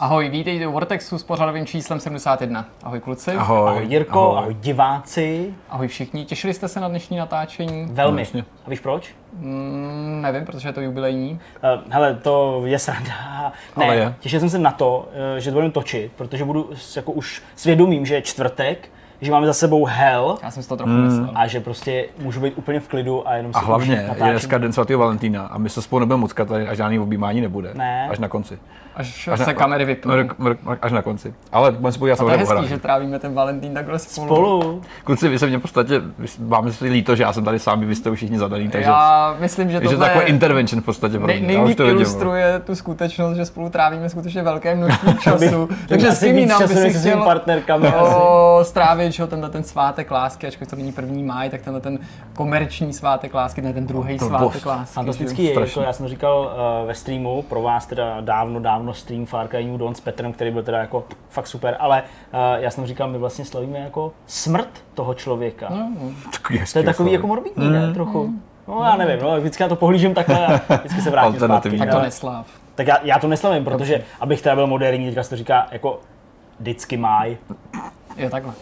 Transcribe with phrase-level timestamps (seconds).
[0.00, 2.64] Ahoj, vítejte u Vortexu s pořadovým číslem 71.
[2.82, 3.30] Ahoj kluci.
[3.30, 3.70] Ahoj.
[3.70, 5.54] Ahoj Jirko, ahoj, ahoj diváci.
[5.68, 6.24] Ahoj všichni.
[6.24, 7.86] Těšili jste se na dnešní natáčení?
[7.90, 8.12] Velmi.
[8.12, 8.44] No, jasně.
[8.66, 9.14] A víš proč?
[9.32, 11.40] Mm, nevím, protože je to jubilejní.
[11.74, 13.52] Uh, hele, to je sranda.
[13.76, 14.14] Ne, Ale je.
[14.20, 18.06] těšil jsem se na to, uh, že to budeme točit, protože budu jako už svědomím,
[18.06, 18.88] že je čtvrtek,
[19.20, 21.30] že máme za sebou hell Já jsem si to trochu myslel.
[21.34, 24.58] a že prostě můžu být úplně v klidu a jenom si A hlavně je dneska
[24.58, 27.70] den svatého Valentína a my se spolu nebudeme muckat tady a žádný objímání nebude.
[27.74, 28.08] Ne.
[28.10, 28.58] Až na konci.
[28.94, 30.14] Až, Až se na, kamery vypnou.
[30.82, 31.34] Až na konci.
[31.52, 34.26] Ale budeme si podívat To je samozřejmě hezký, že trávíme ten Valentín takhle spolu.
[34.26, 34.82] Spolu.
[35.04, 36.02] Kluci, vy se mě v podstatě,
[36.38, 39.36] vám si líto, že já jsem tady sám, vy jste už všichni zadaný, takže, Já
[39.40, 41.52] myslím, že to tohle je takový je intervention v podstatě pro nej, mě.
[41.52, 42.00] Já už nejlíp to vidím, no.
[42.00, 45.68] ilustruje tu skutečnost, že spolu trávíme skutečně velké množství času.
[45.88, 48.14] Takže s víc jinam by si chtěl partnerkami asi.
[49.12, 51.98] Strávit že, tenhle ten svátek lásky, ačkoliv to není první máj, tak tenhle ten
[52.34, 54.66] komerční svátek lásky, ne ten druhý To svátek bost.
[54.66, 54.94] lásky.
[54.94, 56.40] Fantastický je, jako já jsem říkal
[56.82, 60.32] uh, ve streamu, pro vás teda dávno, dávno stream Far Cry New Dawn s Petrem,
[60.32, 64.12] který byl teda jako fakt super, ale uh, já jsem říkal, my vlastně slavíme jako
[64.26, 65.66] smrt toho člověka.
[65.70, 66.10] No, no.
[66.32, 67.94] Takový To je takový jako morbidní, ne?
[67.94, 68.30] Trochu.
[68.68, 71.78] No já nevím, no, vždycky na to pohlížím takhle a vždycky se vrátím zpátky.
[71.78, 72.46] Tak to nesláv.
[72.74, 76.00] Tak já, já to neslavím, protože abych teda byl moderní, teďka se to říká jako
[76.60, 77.36] vždycky máj.
[78.20, 78.54] Jo, takhle.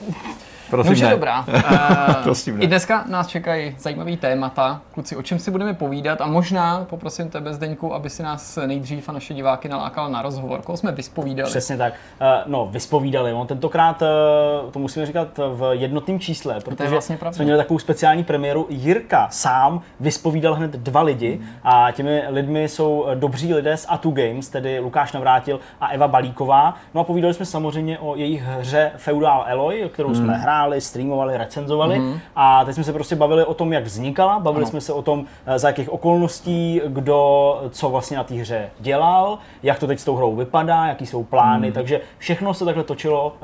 [0.70, 1.10] Prosím, No, že ne.
[1.10, 1.44] dobrá.
[1.70, 2.64] Eh, Prosím, ne.
[2.64, 4.80] I dneska nás čekají zajímavý témata.
[4.94, 9.08] Kluci, o čem si budeme povídat a možná poprosím tebe, Zdeňku, aby si nás nejdřív
[9.08, 10.60] a naše diváky nalákal na rozhovor.
[10.62, 11.50] Koho jsme vyspovídali?
[11.50, 11.92] Přesně tak.
[12.20, 13.32] Uh, no, vyspovídali.
[13.32, 17.34] On tentokrát, uh, to musíme říkat v jednotném čísle, protože vlastně pravda.
[17.36, 18.66] jsme měli takovou speciální premiéru.
[18.70, 24.10] Jirka sám vyspovídal hned dva lidi a těmi lidmi jsou eh, dobří lidé z Atu
[24.10, 26.74] Games, tedy Lukáš Navrátil a Eva Balíková.
[26.94, 32.02] No a povídali jsme samozřejmě o jejich hře Feudal Alloy, kterou jsme hráli, streamovali, recenzovali.
[32.36, 35.24] A teď jsme se prostě bavili o tom, jak vznikala, bavili jsme se o tom,
[35.46, 40.04] eh, za jakých okolností, kdo co vlastně na té hře dělal, jak to teď s
[40.04, 43.36] tou hrou vypadá, jaký jsou plány, takže všechno se takhle točilo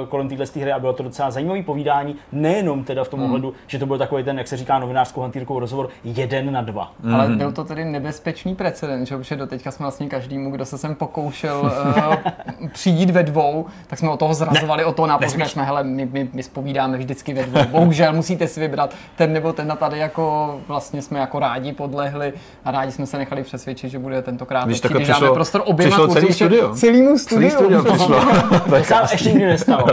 [0.00, 3.54] uh, kolem téhle hry a bylo to docela zajímavý povídání, nejenom teda v tom ohledu,
[3.66, 6.92] že to byl takový ten, jak se říká novinářskou hantýrkou rozhovor, jeden na dva.
[7.14, 9.16] Ale byl to tedy nebezpečný precedent, že?
[9.16, 14.10] protože doteďka jsme vlastně každému, kdo se sem pokoušel uh, přijít ve dvou, tak jsme
[14.10, 17.60] od toho zrazovali, o to nápořili jsme, hele, my, my, my spovídáme vždycky ve dvou.
[17.70, 22.32] Bohužel musíte si vybrat ten nebo ten a tady jako vlastně jsme jako rádi podlehli
[22.64, 25.62] a rádi jsme se nechali přesvědčit, že bude tentokrát Když takhle když dáme přišlo- prostor
[25.66, 26.74] oběma přišlo celý studio.
[26.74, 27.50] celému studiu.
[27.50, 28.16] Celý studio přišlo.
[28.50, 28.70] to
[29.00, 29.86] To se ještě nikdy nestalo.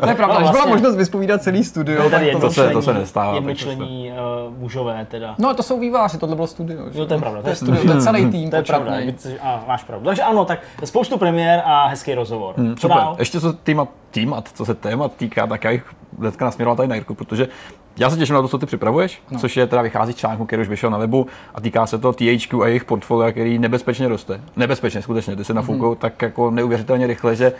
[0.00, 2.40] To je pravda, No, když byla vlastně- možnost vyspovídat celý studio, Byli tak tady to,
[2.40, 4.12] to se- to se nestává, Jednočlenní
[4.48, 5.34] uh, mužové teda.
[5.38, 6.78] No to jsou výváři, tohle bylo studio.
[6.92, 6.98] že?
[6.98, 8.92] Jo, to je pravda, To je studio, to je celý tým To je pravda,
[9.42, 10.06] a, máš pravdu.
[10.06, 12.54] Takže ano, tak spoustu premiér a hezký rozhovor.
[12.56, 12.98] Hmm, Super.
[13.18, 15.84] Ještě co týma, týmat, co se témat týká, tak já jich
[16.20, 17.48] hnedka nasměroval tady na Jirku, protože
[17.98, 19.38] já se těším na to, co ty připravuješ, no.
[19.38, 22.12] což je teda vychází z článku, který už vyšel na webu a týká se to
[22.12, 24.40] THQ a jejich portfolia, který nebezpečně roste.
[24.56, 27.52] Nebezpečně, skutečně, ty se nafoukou tak jako neuvěřitelně rychle, že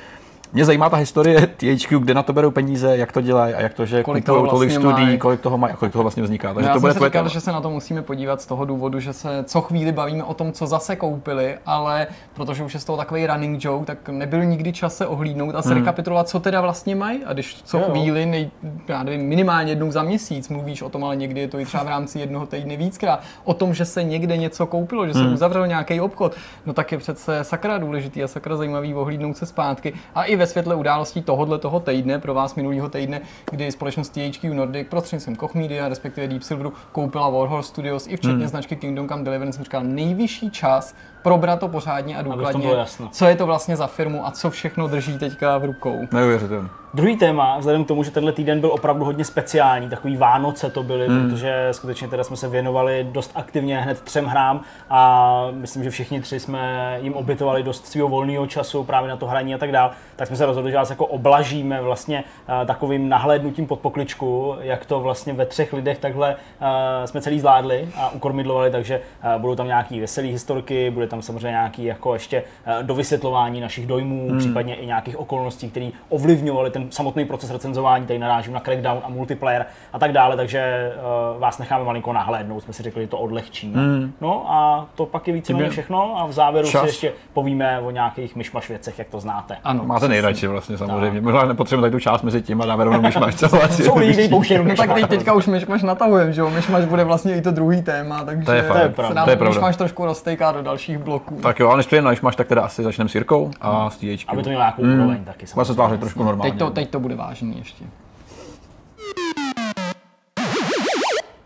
[0.52, 3.74] mě zajímá ta historie THQ, kde na to berou peníze, jak to dělají a jak
[3.74, 5.18] to, že Kolik kupují toho tolik vlastně studií, mají.
[5.18, 6.54] kolik toho mají a kolik toho vlastně vzniká.
[6.54, 8.46] Takže Já to jsem bude si tvoje říkal, že se na to musíme podívat z
[8.46, 12.74] toho důvodu, že se co chvíli bavíme o tom, co zase koupili, ale protože už
[12.74, 16.28] je z toho takový running joke, tak nebyl nikdy čas se ohlídnout a se rekapitulovat,
[16.28, 17.24] co teda vlastně mají.
[17.24, 17.84] A když co Jo.
[17.90, 18.50] chvíli, nej,
[18.88, 21.82] já nevím, minimálně jednou za měsíc mluvíš o tom, ale někdy je to i třeba
[21.82, 25.66] v rámci jednoho týdne víckrát, o tom, že se někde něco koupilo, že se uzavřel
[25.66, 26.34] nějaký obchod,
[26.66, 29.92] no tak je přece sakra důležitý a sakra zajímavý ohlídnout se zpátky.
[30.14, 33.20] A i ve světle událostí tohohle toho týdne, pro vás minulého týdne,
[33.50, 38.48] kdy společnost THQ Nordic prostřednictvím Koch Media, respektive Deep Silveru, koupila Warhorse Studios i včetně
[38.48, 42.70] značky Kingdom Come Deliverance, jsem říkal, nejvyšší čas probrat to pořádně a důkladně,
[43.10, 46.00] co je to vlastně za firmu a co všechno drží teďka v rukou.
[46.12, 46.68] Neuvěřitelné.
[46.94, 50.82] Druhý téma, vzhledem k tomu, že tenhle týden byl opravdu hodně speciální, takový Vánoce to
[50.82, 51.30] byly, Hmm.
[51.30, 54.60] protože skutečně teda jsme se věnovali dost aktivně hned třem hrám
[54.90, 59.26] a myslím, že všichni tři jsme jim obětovali dost svého volného času právě na to
[59.26, 62.24] hraní a tak dál, tak jsme se rozhodli, že vás jako oblažíme vlastně
[62.60, 66.66] uh, takovým nahlédnutím pod pokličku, jak to vlastně ve třech lidech takhle uh,
[67.04, 69.00] jsme celý zvládli a ukormidlovali, takže
[69.34, 73.86] uh, budou tam nějaký veselé historky, bude tam samozřejmě nějaký jako ještě uh, dovysvětlování našich
[73.86, 74.38] dojmů, hmm.
[74.38, 79.08] případně i nějakých okolností, které ovlivňovaly ten samotný proces recenzování, tady narážím na Crackdown a
[79.08, 80.92] multiplayer a tak dále, takže
[81.34, 83.80] uh, vás necháme malinko nahlédnout, jsme si řekli, že to odlehčíme.
[83.80, 84.12] Hmm.
[84.20, 86.80] No a to pak je víceméně všechno a v závěru čas.
[86.82, 89.56] si ještě povíme o nějakých myšmaš věcech, jak to znáte.
[89.64, 89.84] Ano.
[89.84, 91.20] Máte nejradši vlastně samozřejmě.
[91.20, 93.34] Možná nepotřebujeme tady tu část mezi tím a dáme rovnou myšmaš.
[93.34, 96.50] co vlastně Jsou lidi, pouštějí jenom No tak teď, teďka už myšmaš natahujem, že jo?
[96.50, 99.14] Myšmaš bude vlastně i to druhý téma, takže To je fakt, to je se pravda,
[99.14, 99.54] nám to je pravda.
[99.54, 101.34] myšmaš trošku roztejká do dalších bloků.
[101.42, 103.96] Tak jo, ale než přijde na myšmaš, tak teda asi začneme s Jirkou a s
[103.96, 104.24] THQ.
[104.28, 105.46] Aby to mělo nějakou úroveň taky.
[105.56, 106.52] Má se tvářit trošku normálně.
[106.52, 107.84] Teď to, teď to bude vážný ještě.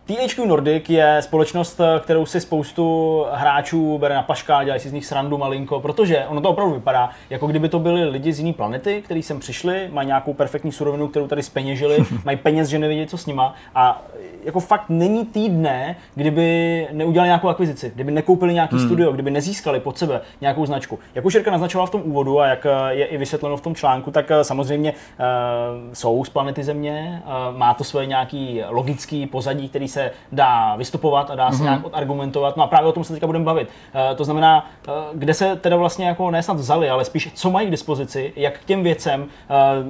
[0.06, 5.06] THQ Nordic je společnost, kterou si spoustu hráčů bere na paška, dělají si z nich
[5.06, 9.02] srandu malinko, protože ono to opravdu vypadá, jako kdyby to byli lidi z jiné planety,
[9.04, 13.18] kteří sem přišli, mají nějakou perfektní surovinu, kterou tady speněžili, mají peněz, že nevědí, co
[13.18, 13.54] s nima.
[13.74, 14.02] A
[14.44, 18.86] jako fakt není týdne, kdyby neudělali nějakou akvizici, kdyby nekoupili nějaký hmm.
[18.86, 20.98] studio, kdyby nezískali pod sebe nějakou značku.
[21.14, 24.10] Jak už Jirka naznačovala v tom úvodu a jak je i vysvětleno v tom článku,
[24.10, 29.68] tak eh, samozřejmě uh, jsou z planety Země, uh, má to svoje nějaký logický pozadí,
[29.68, 31.62] který se dá vystupovat a dá se mm-hmm.
[31.62, 32.56] nějak odargumentovat.
[32.56, 33.69] No a právě o tom se teďka budeme bavit.
[33.69, 37.50] Uh, to znamená, uh, kde se teda vlastně jako ne snad vzali, ale spíš co
[37.50, 39.29] mají k dispozici, jak k těm věcem, uh,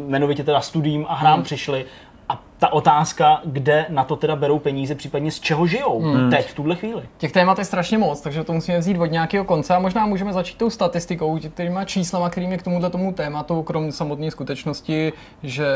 [0.09, 1.45] jmenovitě teda studiím a hrám mm.
[1.45, 1.87] přišli
[2.59, 6.31] ta otázka, kde na to teda berou peníze, případně z čeho žijou hmm.
[6.31, 7.03] teď, v tuhle chvíli.
[7.19, 10.33] Těch témat je strašně moc, takže to musíme vzít od nějakého konce a možná můžeme
[10.33, 15.13] začít tou statistikou, těma číslama, kterými k tomuhle tomu tématu, krom samotné skutečnosti,
[15.43, 15.67] že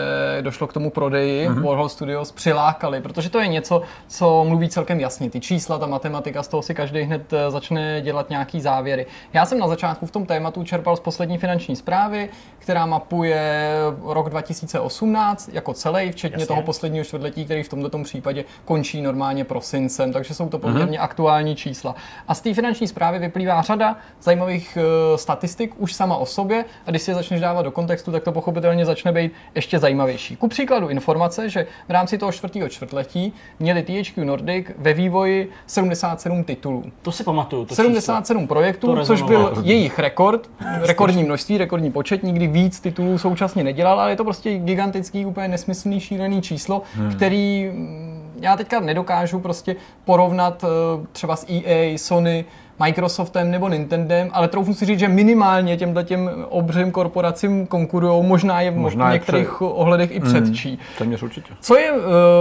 [0.41, 1.63] došlo k tomu prodeji, hmm.
[1.63, 5.31] Warhol Studios přilákali, protože to je něco, co mluví celkem jasně.
[5.31, 9.07] Ty čísla, ta matematika, z toho si každý hned eh, začne dělat nějaký závěry.
[9.33, 12.29] Já jsem na začátku v tom tématu čerpal z poslední finanční zprávy,
[12.59, 13.73] která mapuje
[14.05, 16.47] rok 2018 jako celý, včetně Jasně.
[16.47, 21.03] toho posledního čtvrtletí, který v tomto případě končí normálně prosincem, takže jsou to poměrně mm-hmm.
[21.03, 21.95] aktuální čísla.
[22.29, 26.91] A z té finanční zprávy vyplývá řada zajímavých uh, statistik už sama o sobě a
[26.91, 30.37] když si je začneš dávat do kontextu, tak to pochopitelně začne být ještě zajímavější.
[30.37, 36.45] Ku příkladu informace, že v rámci toho čtvrtého čtvrtletí měli THQ Nordic ve vývoji 77
[36.45, 36.85] titulů.
[37.03, 37.65] To si pamatuju.
[37.65, 38.55] To 77 číslo.
[38.55, 40.51] projektů, to což byl jejich rekord,
[40.83, 45.49] rekordní množství, rekordní počet, nikdy víc titulů současně nedělal, ale je to prostě gigantický, úplně
[45.49, 46.58] nesmyslný, šílený číslo,
[46.95, 47.11] hmm.
[47.11, 52.45] který mm, já teďka nedokážu prostě porovnat eh, třeba s EA, Sony,
[52.81, 58.61] Microsoftem nebo Nintendem, ale troufnu si říct, že minimálně těmhle těm obřím korporacím konkurují, možná
[58.61, 59.65] je možná v některých před...
[59.65, 60.69] ohledech i předčí.
[60.69, 61.55] Hmm, téměř určitě.
[61.61, 61.99] Co je uh,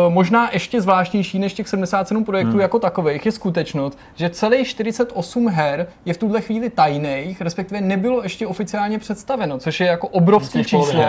[0.09, 2.59] možná ještě zvláštnější než těch 77 projektů hmm.
[2.59, 8.23] jako takových, je skutečnost, že celých 48 her je v tuhle chvíli tajných, respektive nebylo
[8.23, 11.03] ještě oficiálně představeno, což je jako obrovské číslo.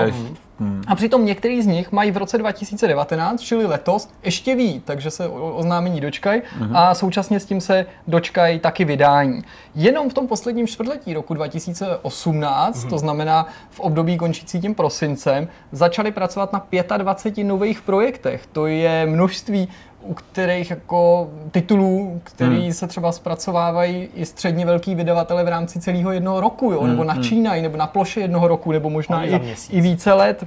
[0.60, 0.82] Hmm.
[0.86, 5.28] A přitom některý z nich mají v roce 2019, čili letos, ještě víc, takže se
[5.28, 6.76] oznámení dočkají hmm.
[6.76, 9.42] a současně s tím se dočkají taky vydání.
[9.74, 12.90] Jenom v tom posledním čtvrtletí roku 2018, hmm.
[12.90, 16.66] to znamená v období končící tím prosincem, začali pracovat na
[16.96, 18.46] 25 nových projektech.
[18.52, 19.68] To je množství
[20.08, 22.72] u kterých jako titulů, který hmm.
[22.72, 26.80] se třeba zpracovávají i středně velký vydavatele v rámci celého jednoho roku, jo?
[26.80, 26.90] Hmm.
[26.90, 30.46] nebo načínají, nebo na ploše jednoho roku, nebo možná i, i více let.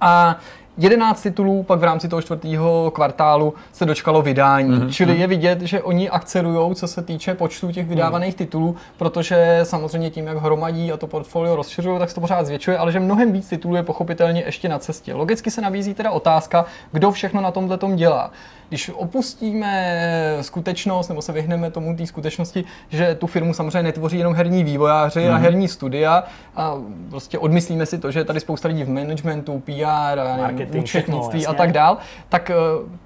[0.00, 0.36] A
[0.78, 4.70] 11 titulů pak v rámci toho čtvrtého kvartálu se dočkalo vydání.
[4.70, 4.90] Mm-hmm.
[4.90, 8.38] Čili je vidět, že oni akcelují, co se týče počtu těch vydávaných mm.
[8.38, 12.78] titulů, protože samozřejmě tím, jak hromadí a to portfolio rozšiřují, tak se to pořád zvětšuje,
[12.78, 15.14] ale že mnohem víc titulů je pochopitelně ještě na cestě.
[15.14, 18.30] Logicky se nabízí teda otázka, kdo všechno na tomhle tom dělá
[18.68, 24.34] když opustíme skutečnost nebo se vyhneme tomu té skutečnosti, že tu firmu samozřejmě netvoří jenom
[24.34, 25.30] herní vývojáři mm.
[25.30, 25.42] a mhm.
[25.42, 26.24] herní studia
[26.56, 26.74] a
[27.10, 31.54] prostě odmyslíme si to, že je tady spousta lidí v managementu, PR, Marketing, účetnictví všechno,
[31.54, 32.54] a tak dál, tak eh,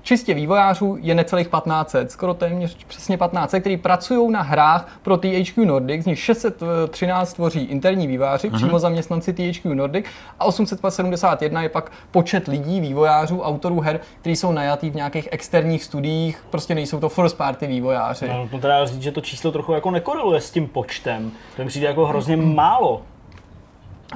[0.03, 5.67] čistě vývojářů je necelých 1500, skoro téměř přesně 1500, kteří pracují na hrách pro THQ
[5.67, 8.57] Nordic, z nich 613 tvoří interní vývojáři, mm.
[8.57, 10.07] přímo zaměstnanci THQ Nordic
[10.41, 15.48] a 871 je pak počet lidí, vývojářů, autorů her, kteří jsou najatí v nějakých externích
[15.49, 18.29] externích studiích, prostě nejsou to first party vývojáři.
[18.29, 21.31] No, to teda říct, že to číslo trochu jako nekoreluje s tím počtem.
[21.57, 23.03] To mi přijde jako hrozně málo.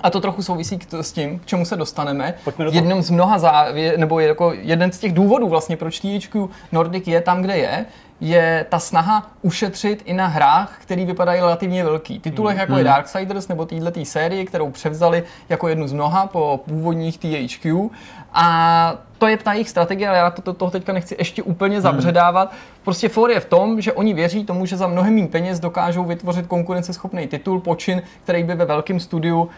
[0.02, 2.34] A to trochu souvisí s tím, k čemu se dostaneme.
[2.44, 6.00] Pojďme do Jedním z mnoha závě, nebo je jako jeden z těch důvodů vlastně, proč
[6.00, 7.86] THQ Nordic je tam, kde je,
[8.20, 12.18] je ta snaha ušetřit i na hrách, které vypadají relativně velký.
[12.18, 12.78] Titulech jako hmm.
[12.78, 17.88] je Darksiders nebo této série, kterou převzali jako jednu z mnoha po původních THQ.
[18.32, 21.74] A to je ta jejich strategie, ale já to, to, toho teďka nechci ještě úplně
[21.74, 21.82] hmm.
[21.82, 22.52] zabředávat.
[22.84, 26.04] Prostě for je v tom, že oni věří tomu, že za mnohem méně peněz dokážou
[26.04, 29.48] vytvořit konkurenceschopný titul, počin, který by ve velkém studiu uh,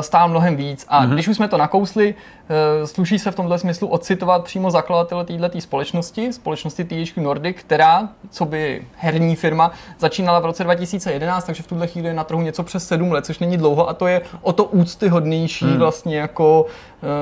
[0.00, 0.86] stál mnohem víc.
[0.88, 1.12] A hmm.
[1.12, 5.60] když už jsme to nakousli, uh, sluší se v tomhle smyslu ocitovat přímo zakladatele této
[5.60, 11.66] společnosti, společnosti THQ Nordic, která, co by herní firma, začínala v roce 2011, takže v
[11.66, 14.20] tuhle chvíli je na trhu něco přes 7 let, což není dlouho a to je
[14.42, 15.78] o to úctyhodnější hmm.
[15.78, 16.66] vlastně jako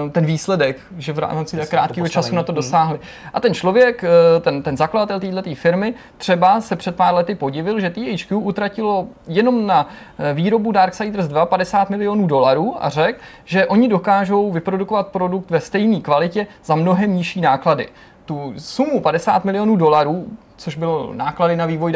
[0.05, 2.57] uh, ten výsledek, že v rámci tak krátkého času na to hmm.
[2.57, 2.99] dosáhli.
[3.35, 7.81] A ten člověk, eh, ten, ten zakladatel této firmy, třeba se před pár lety podivil,
[7.81, 9.89] že THQ utratilo jenom na
[10.19, 15.61] eh, výrobu Darksiders 2 50 milionů dolarů a řekl, že oni dokážou vyprodukovat produkt ve
[15.61, 17.89] stejné kvalitě za mnohem nižší náklady.
[18.25, 20.27] Tu sumu 50 milionů dolarů
[20.57, 21.93] což bylo náklady na vývoj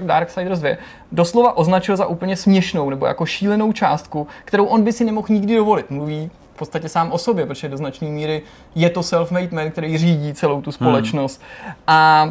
[0.00, 0.76] Darksiders 2,
[1.12, 5.56] doslova označil za úplně směšnou nebo jako šílenou částku, kterou on by si nemohl nikdy
[5.56, 5.90] dovolit.
[5.90, 8.42] Mluví v podstatě sám o sobě, protože do značné míry
[8.74, 11.42] je to self-made man, který řídí celou tu společnost.
[11.64, 11.74] Hmm.
[11.86, 12.28] A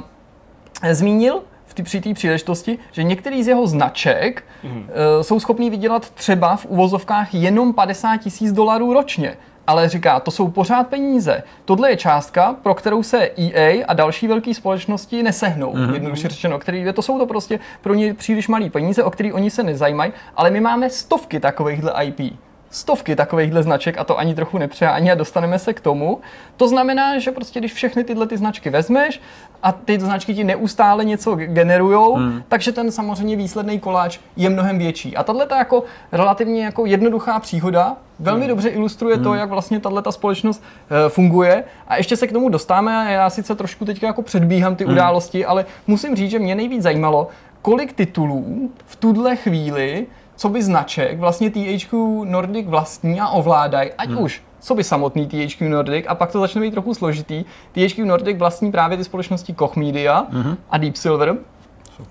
[0.91, 4.77] zmínil v při té příležitosti, že některý z jeho značek hmm.
[4.77, 4.85] uh,
[5.21, 9.37] jsou schopní vydělat třeba v uvozovkách jenom 50 tisíc dolarů ročně
[9.67, 11.43] ale říká, to jsou pořád peníze.
[11.65, 15.93] Tohle je částka, pro kterou se EA a další velké společnosti nesehnou, mm-hmm.
[15.93, 19.49] jednoduše řečeno, který, to jsou to prostě pro ně příliš malé peníze, o které oni
[19.49, 22.33] se nezajímají, ale my máme stovky takovýchhle IP
[22.73, 26.19] stovky takovýchhle značek a to ani trochu nepřehání a dostaneme se k tomu.
[26.57, 29.21] To znamená, že prostě když všechny tyhle ty značky vezmeš
[29.63, 32.43] a ty značky ti neustále něco generujou, hmm.
[32.47, 35.17] takže ten samozřejmě výsledný koláč je mnohem větší.
[35.17, 38.49] A tahle jako relativně jako jednoduchá příhoda velmi hmm.
[38.49, 39.23] dobře ilustruje hmm.
[39.23, 41.63] to, jak vlastně tahle společnost uh, funguje.
[41.87, 44.93] A ještě se k tomu dostáme a já sice trošku teď jako předbíhám ty hmm.
[44.93, 47.27] události, ale musím říct, že mě nejvíc zajímalo,
[47.61, 54.09] kolik titulů v tuhle chvíli co by značek vlastně THQ Nordic vlastní a ovládají, ať
[54.09, 54.19] hmm.
[54.19, 57.45] už co by samotný THQ Nordic a pak to začne být trochu složitý.
[57.71, 60.57] THQ Nordic vlastní právě ty společnosti Koch Media hmm.
[60.69, 61.37] a Deep Silver.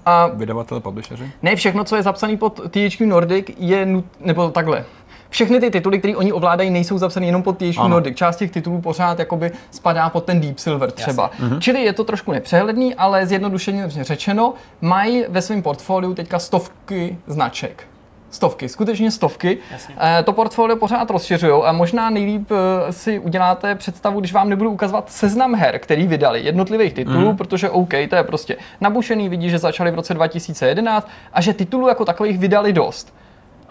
[0.07, 1.31] A vydavatele, publisheři?
[1.43, 4.85] Ne, všechno, co je zapsané pod THQ Nordic, je nut, nebo takhle.
[5.29, 7.89] Všechny ty tituly, které oni ovládají, nejsou zapsané jenom pod THQ ano.
[7.89, 8.17] Nordic.
[8.17, 11.31] Část těch titulů pořád jakoby spadá pod ten Deep Silver třeba.
[11.33, 11.47] Jasně.
[11.47, 11.61] Mhm.
[11.61, 17.87] Čili je to trošku nepřehledný, ale zjednodušeně řečeno, mají ve svém portfoliu teďka stovky značek.
[18.33, 19.59] Stovky, skutečně stovky.
[19.71, 19.95] Jasně.
[20.01, 24.71] Eh, to portfolio pořád rozšiřují a možná nejlíp eh, si uděláte představu, když vám nebudu
[24.71, 27.37] ukazovat seznam her, který vydali, jednotlivých titulů, mm.
[27.37, 31.89] protože OK, to je prostě nabušený, vidí, že začali v roce 2011 a že titulů
[31.89, 33.15] jako takových vydali dost.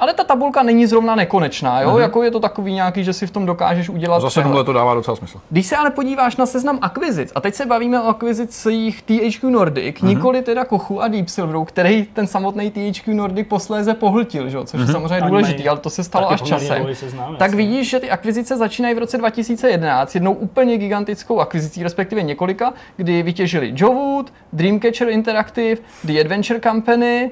[0.01, 1.91] Ale ta tabulka není zrovna nekonečná, jo?
[1.91, 1.99] Mm-hmm.
[1.99, 4.21] Jako je to takový nějaký, že si v tom dokážeš udělat.
[4.21, 5.41] Zase tohle to dává docela smysl.
[5.49, 9.95] Když se ale podíváš na seznam akvizic, a teď se bavíme o akvizicích THQ Nordic,
[9.95, 10.07] mm-hmm.
[10.07, 14.57] nikoli teda Kochu a Deep Silveru, který ten samotný THQ Nordic posléze pohltil, že?
[14.57, 14.79] což mm-hmm.
[14.79, 14.91] je mhm.
[14.91, 16.87] samozřejmě důležitý, ale to se stalo až časem.
[16.93, 22.21] Seznám, tak vidíš, že ty akvizice začínají v roce 2011 jednou úplně gigantickou akvizicí, respektive
[22.21, 27.31] několika, kdy vytěžili Jowood, Dreamcatcher Interactive, The Adventure Company,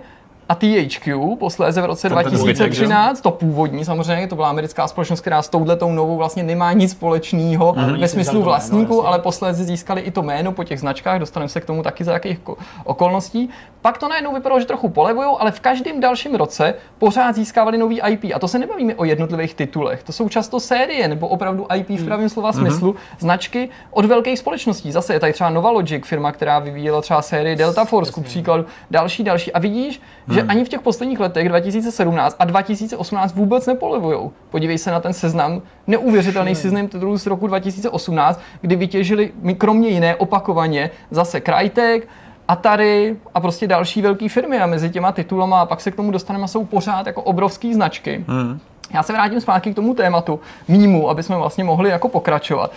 [0.49, 5.49] a THQ posléze v roce 2013, to původní samozřejmě, to byla americká společnost, která s
[5.49, 10.21] touhletou novou vlastně nemá nic společného mm, ve smyslu vlastníků, ale posléze získali i to
[10.21, 12.39] jméno po těch značkách, dostaneme se k tomu taky za jakých
[12.83, 13.49] okolností.
[13.81, 18.01] Pak to najednou vypadalo, že trochu polevují, ale v každém dalším roce pořád získávali nový
[18.07, 18.23] IP.
[18.35, 22.05] A to se nebavíme o jednotlivých titulech, to jsou často série nebo opravdu IP v
[22.05, 22.59] pravém slova mm-hmm.
[22.59, 24.91] smyslu, značky od velkých společností.
[24.91, 29.23] Zase je tady třeba Novalogic, firma, která vyvíjela třeba sérii Delta Force, ku příkladu, další,
[29.23, 29.53] další.
[29.53, 34.31] A vidíš, že že ani v těch posledních letech 2017 a 2018 vůbec nepolevujou.
[34.49, 40.15] Podívej se na ten seznam, neuvěřitelný seznam titulů z roku 2018, kdy vytěžili kromě jiné
[40.15, 42.07] opakovaně zase Crytek,
[42.49, 46.11] Atari a prostě další velké firmy a mezi těma titulama a pak se k tomu
[46.11, 48.25] dostaneme jsou pořád jako obrovské značky.
[48.27, 48.59] Hmm.
[48.93, 52.71] Já se vrátím zpátky k tomu tématu mýmu, aby jsme vlastně mohli jako pokračovat.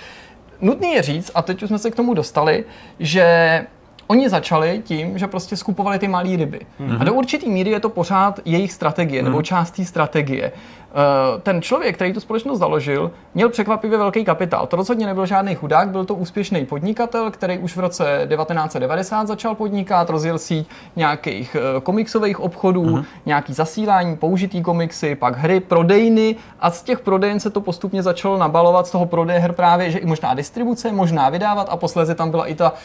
[0.60, 2.64] Nutný je říct, a teď už jsme se k tomu dostali,
[2.98, 3.66] že
[4.06, 6.60] Oni začali tím, že prostě skupovali ty malé ryby.
[6.80, 7.00] Mm-hmm.
[7.00, 9.24] A do určitý míry je to pořád jejich strategie, mm-hmm.
[9.24, 10.52] nebo část té strategie.
[10.94, 14.66] Eh, ten člověk, který tu společnost založil, měl překvapivě velký kapitál.
[14.66, 19.54] To rozhodně nebyl žádný chudák, byl to úspěšný podnikatel, který už v roce 1990 začal
[19.54, 23.04] podnikat, rozjel síť nějakých eh, komiksových obchodů, uh-huh.
[23.26, 28.38] nějaký zasílání, použitý komiksy, pak hry, prodejny a z těch prodejen se to postupně začalo
[28.38, 32.30] nabalovat z toho prodeje her právě, že i možná distribuce, možná vydávat a posléze tam
[32.30, 32.78] byla i ta uh,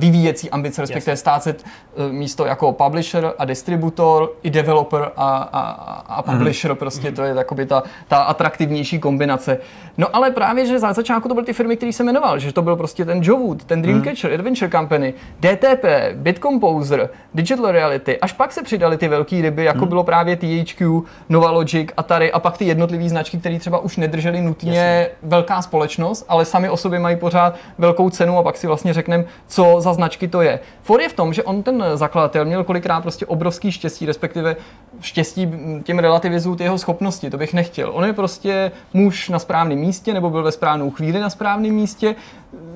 [0.00, 5.60] vyvíjecí ambice, respektive stát se uh, místo jako publisher a distributor, i developer a, a,
[6.08, 6.74] a publisher, uh-huh.
[6.74, 7.16] prostě uh-huh.
[7.16, 9.58] to je je ta, ta atraktivnější kombinace.
[9.98, 12.62] No ale právě, že za začátku to byly ty firmy, které se jmenoval, že to
[12.62, 14.40] byl prostě ten Jowood, ten Dreamcatcher, hmm.
[14.40, 19.88] Adventure Company, DTP, Bitcomposer, Digital Reality, až pak se přidali ty velké ryby, jako hmm.
[19.88, 24.72] bylo právě THQ, Novalogic, Atari a pak ty jednotlivé značky, které třeba už nedržely nutně
[24.72, 25.08] Jasně.
[25.22, 29.24] velká společnost, ale sami o sobě mají pořád velkou cenu a pak si vlastně řekneme,
[29.46, 30.60] co za značky to je.
[30.82, 34.56] For je v tom, že on ten zakladatel měl kolikrát prostě obrovský štěstí, respektive
[35.00, 37.90] štěstí těm relativizují ty jeho schopnosti, to bych nechtěl.
[37.94, 42.14] On je prostě muž na správném místě, nebo byl ve správnou chvíli na správném místě.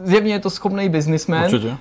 [0.03, 1.45] Zjevně je to schopný biznismen.
[1.45, 1.77] Určitě.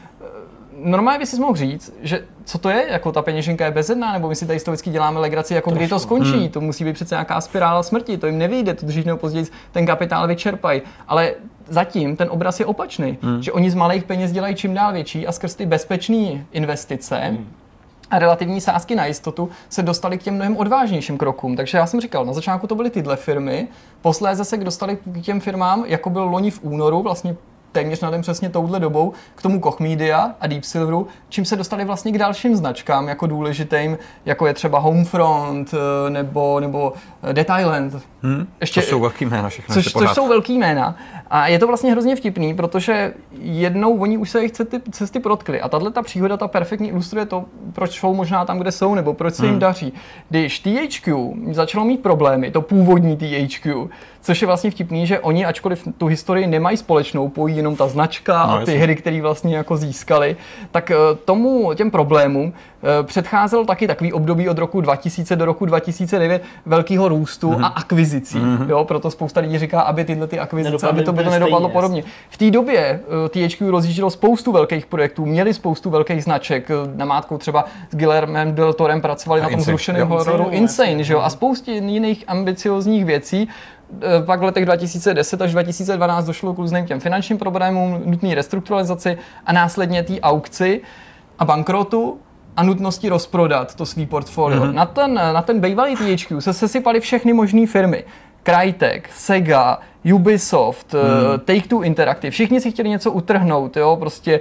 [0.83, 4.29] Normálně by si mohl říct, že co to je, jako ta peněženka je bezedná, nebo
[4.29, 5.79] my si tady stovicky děláme legraci, jako Trošku.
[5.79, 6.49] kdy to skončí, hmm.
[6.49, 9.85] to musí být přece nějaká spirála smrti, to jim nevyjde, to dřív nebo později ten
[9.85, 10.81] kapitál vyčerpají.
[11.07, 11.33] Ale
[11.67, 13.43] zatím ten obraz je opačný, hmm.
[13.43, 17.47] že oni z malých peněz dělají čím dál větší a skrz ty bezpečné investice hmm
[18.11, 21.55] a relativní sázky na jistotu se dostali k těm mnohem odvážnějším krokům.
[21.55, 23.67] Takže já jsem říkal, na začátku to byly tyhle firmy,
[24.01, 27.35] posléze se dostali k těm firmám, jako byl loni v únoru, vlastně
[27.71, 31.55] téměř na den přesně touhle dobou k tomu Koch Media a Deep Silveru, čím se
[31.55, 36.93] dostali vlastně k dalším značkám jako důležitým, jako je třeba Homefront eh, nebo, nebo
[37.23, 37.93] eh, Dead Island.
[38.21, 39.75] Hmm, Ještě, to jsou velký jména všechno.
[39.75, 40.95] Což, což jsou velký jména.
[41.29, 45.61] A je to vlastně hrozně vtipný, protože jednou oni už se jich cesty, cesty protkli.
[45.61, 49.13] A tahle ta příhoda ta perfektně ilustruje to, proč jsou možná tam, kde jsou, nebo
[49.13, 49.59] proč se jim hmm.
[49.59, 49.93] daří.
[50.29, 53.89] Když THQ začalo mít problémy, to původní THQ,
[54.27, 58.45] což je vlastně vtipný, že oni, ačkoliv tu historii nemají společnou, pojí jenom ta značka
[58.45, 60.35] no, a ty hry, které vlastně jako získali,
[60.71, 65.65] tak eh, tomu, těm problémům eh, předcházel taky takový období od roku 2000 do roku
[65.65, 67.63] 2009 velkého růstu mm-hmm.
[67.63, 68.37] a akvizicí.
[68.37, 68.69] Mm-hmm.
[68.69, 72.03] Jo, proto spousta lidí říká, aby tyhle ty akvizice, aby to bylo nedopadlo podobně.
[72.29, 77.65] V té době eh, THQ rozjíždělo spoustu velkých projektů, měli spoustu velkých značek, namátkou třeba
[77.91, 81.71] s Guillermem del Torem pracovali a na tom zrušeném hororu Insane, že jo, a spoustě
[81.71, 83.49] jiných ambiciozních věcí,
[84.25, 89.53] pak v letech 2010 až 2012 došlo k různým těm finančním problémům, nutné restrukturalizaci a
[89.53, 90.81] následně té aukci
[91.39, 92.19] a bankrotu
[92.57, 94.63] a nutnosti rozprodat to svý portfolio.
[94.63, 94.73] Mm-hmm.
[94.73, 98.03] Na ten, na ten bývalý THQ se sesypaly všechny možné firmy.
[98.47, 99.79] Crytek, Sega,
[100.13, 101.39] Ubisoft, hmm.
[101.39, 104.39] Take-Two Interactive, všichni si chtěli něco utrhnout, jo, prostě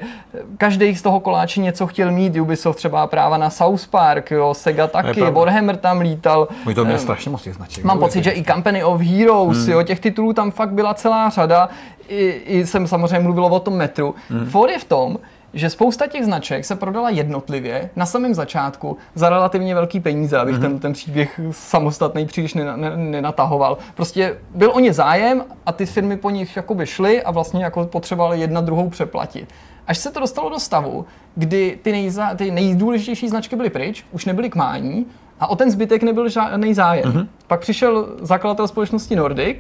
[0.59, 4.87] každý z toho koláče něco chtěl mít, Ubisoft třeba práva na South Park, jo, Sega
[4.87, 6.49] taky, Warhammer tam lítal.
[6.65, 7.85] Můj to měl strašně moc značek.
[7.85, 9.73] Mám pocit, že i Company of Heroes, hmm.
[9.73, 11.69] jo, těch titulů tam fakt byla celá řada,
[12.09, 14.15] I, i jsem samozřejmě mluvil o tom metru.
[14.31, 14.47] Hmm.
[14.47, 15.19] For je v tom,
[15.57, 20.57] že spousta těch značek se prodala jednotlivě na samém začátku za relativně velký peníze, abych
[20.57, 20.61] mm-hmm.
[20.61, 22.55] ten, ten příběh samostatný příliš
[22.97, 23.79] nenatahoval.
[23.95, 27.85] Prostě byl o ně zájem a ty firmy po nich jakoby šly a vlastně jako
[27.85, 29.49] potřebovaly jedna druhou přeplatit.
[29.87, 34.25] Až se to dostalo do stavu, kdy ty, nejza, ty nejdůležitější značky byly pryč, už
[34.25, 35.07] nebyly k mání
[35.41, 37.13] a o ten zbytek nebyl žádný zájem.
[37.13, 37.27] Mm-hmm.
[37.47, 39.59] Pak přišel zakladatel společnosti Nordic,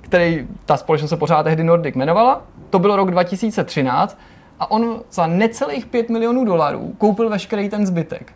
[0.00, 2.42] který ta společnost se pořád tehdy Nordic jmenovala.
[2.70, 4.18] To byl rok 2013
[4.60, 8.32] a on za necelých 5 milionů dolarů koupil veškerý ten zbytek.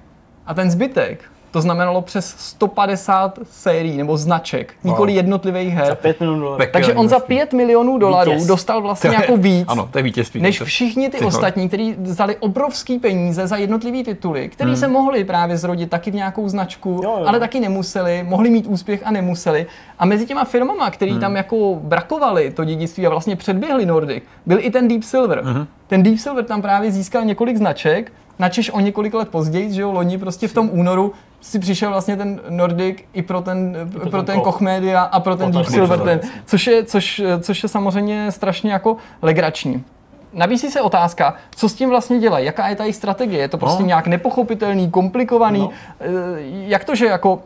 [0.47, 1.25] A ten zbytek
[1.55, 4.93] to znamenalo přes 150 sérií nebo značek, wow.
[4.93, 5.87] nikoli jednotlivých her.
[5.87, 6.65] Za 5 milionů dolarů.
[6.73, 8.47] Takže on za 5 milionů dolarů Vítěz.
[8.47, 12.37] dostal vlastně to jako víc, ano, to je vítězství, než všichni ty ostatní, kteří dali
[12.37, 14.77] obrovský peníze za jednotlivý tituly, který hmm.
[14.77, 17.25] se mohli právě zrodit taky v nějakou značku, jo, jo.
[17.27, 19.67] ale taky nemuseli, mohli mít úspěch a nemuseli.
[19.99, 21.21] A mezi těma firmama, který hmm.
[21.21, 25.43] tam jako brakovali to dědictví a vlastně předběhli Nordic, byl i ten Deep Silver.
[25.45, 25.67] Hmm.
[25.87, 29.93] Ten Deep Silver tam právě získal několik značek, načež o několik let později, že jo,
[29.93, 31.13] loni prostě v tom únoru
[31.45, 35.37] si přišel vlastně ten Nordic i pro ten, pro, pro ten Koch Media a pro
[35.37, 39.85] ten Deep Silver, ten, což, je, což, což je samozřejmě strašně jako legrační.
[40.33, 43.59] Nabízí se otázka, co s tím vlastně dělají, jaká je ta jejich strategie, je to
[43.59, 43.87] prostě no.
[43.87, 45.71] nějak nepochopitelný, komplikovaný, no.
[46.01, 46.07] Eh,
[46.47, 47.43] jak to, že jako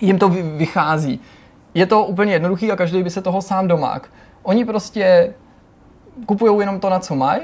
[0.00, 1.20] jim to vychází.
[1.74, 4.08] Je to úplně jednoduchý a každý by se toho sám domák.
[4.42, 5.34] Oni prostě
[6.26, 7.40] kupují jenom to, na co mají,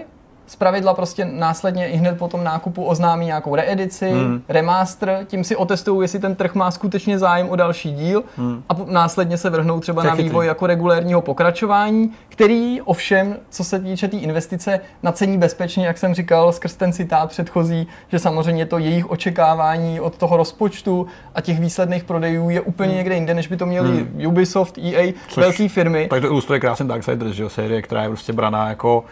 [0.48, 4.42] z pravidla prostě následně i hned po tom nákupu oznámí nějakou reedici, hmm.
[4.48, 8.62] remaster, tím si otestují, jestli ten trh má skutečně zájem o další díl hmm.
[8.68, 14.08] a následně se vrhnou třeba na vývoj jako regulérního pokračování, který ovšem, co se týče
[14.08, 18.78] té tý investice, nacení bezpečně, jak jsem říkal, skrz ten citát předchozí, že samozřejmě to
[18.78, 22.96] jejich očekávání od toho rozpočtu a těch výsledných prodejů je úplně hmm.
[22.96, 24.26] někde jinde, než by to měli hmm.
[24.26, 26.06] Ubisoft, EA, Což, velké firmy.
[26.11, 29.04] Tak to ilustruje krásně Darksiders, že jo, série, která je prostě braná jako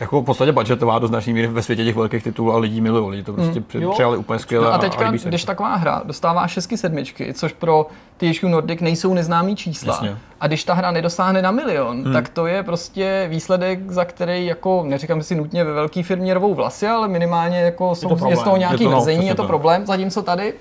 [0.00, 3.10] jako v podstatě budgetová do značné míry ve světě těch velkých titulů a lidí milují.
[3.10, 4.66] Lidi to prostě mm, přijali úplně skvěle.
[4.66, 7.86] No a teďka, a když taková hra dostává 6 sedmičky, což pro
[8.16, 10.16] THQ Nordic nejsou neznámý čísla, Jasně.
[10.40, 12.12] a když ta hra nedosáhne na milion, hmm.
[12.12, 16.54] tak to je prostě výsledek, za který jako, neříkám si nutně ve velké firmě rvou
[16.54, 19.44] vlasy, ale minimálně jako jsou, je, je z toho nějaký je to, no, je to
[19.44, 20.54] problém, zatímco tady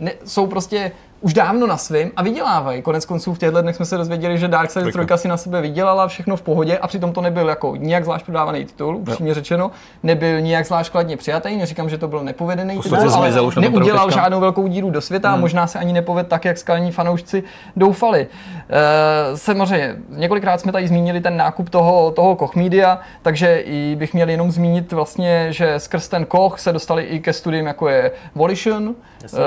[0.00, 2.82] ne, jsou prostě už dávno na svým a vydělávají.
[2.82, 6.08] Konec konců v těchto dnech jsme se dozvěděli, že Darkseid 3 si na sebe vydělala
[6.08, 9.70] všechno v pohodě a přitom to nebyl jako nijak zvlášť prodávaný titul, upřímně řečeno,
[10.02, 14.66] nebyl nijak zvlášť kladně přijatý, neříkám, že to byl nepovedený titul, ale neudělal žádnou velkou
[14.66, 15.38] díru do světa hmm.
[15.38, 17.42] a možná se ani nepoved tak, jak skalní fanoušci
[17.76, 18.26] doufali.
[18.70, 24.14] E, samozřejmě, několikrát jsme tady zmínili ten nákup toho, toho Koch Media, takže i bych
[24.14, 28.10] měl jenom zmínit vlastně, že skrz ten Koch se dostali i ke studiím, jako je
[28.34, 29.38] Volition, yes, uh,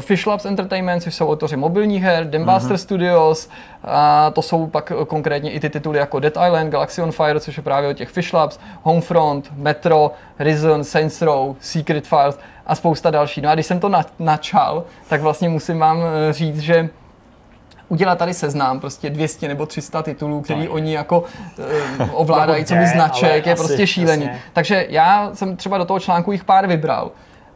[0.00, 2.80] Fish Labs Entertainment, což jsou autoři mobilních her, Dembaster mm-hmm.
[2.80, 3.48] Studios,
[3.84, 7.56] a to jsou pak konkrétně i ty tituly jako Dead Island, Galaxy on Fire, což
[7.56, 13.10] je právě o těch Fish Labs, Homefront, Metro, Risen, Saints Row, Secret Files a spousta
[13.10, 13.40] další.
[13.40, 16.88] No a když jsem to na, načal, tak vlastně musím vám eh, říct, že
[17.90, 20.70] udělat tady seznám prostě 200 nebo 300 titulů, který no.
[20.70, 24.24] oni jako uh, ovládají, co by značek, je prostě šílený.
[24.24, 24.40] Jasně.
[24.52, 27.10] Takže já jsem třeba do toho článku jich pár vybral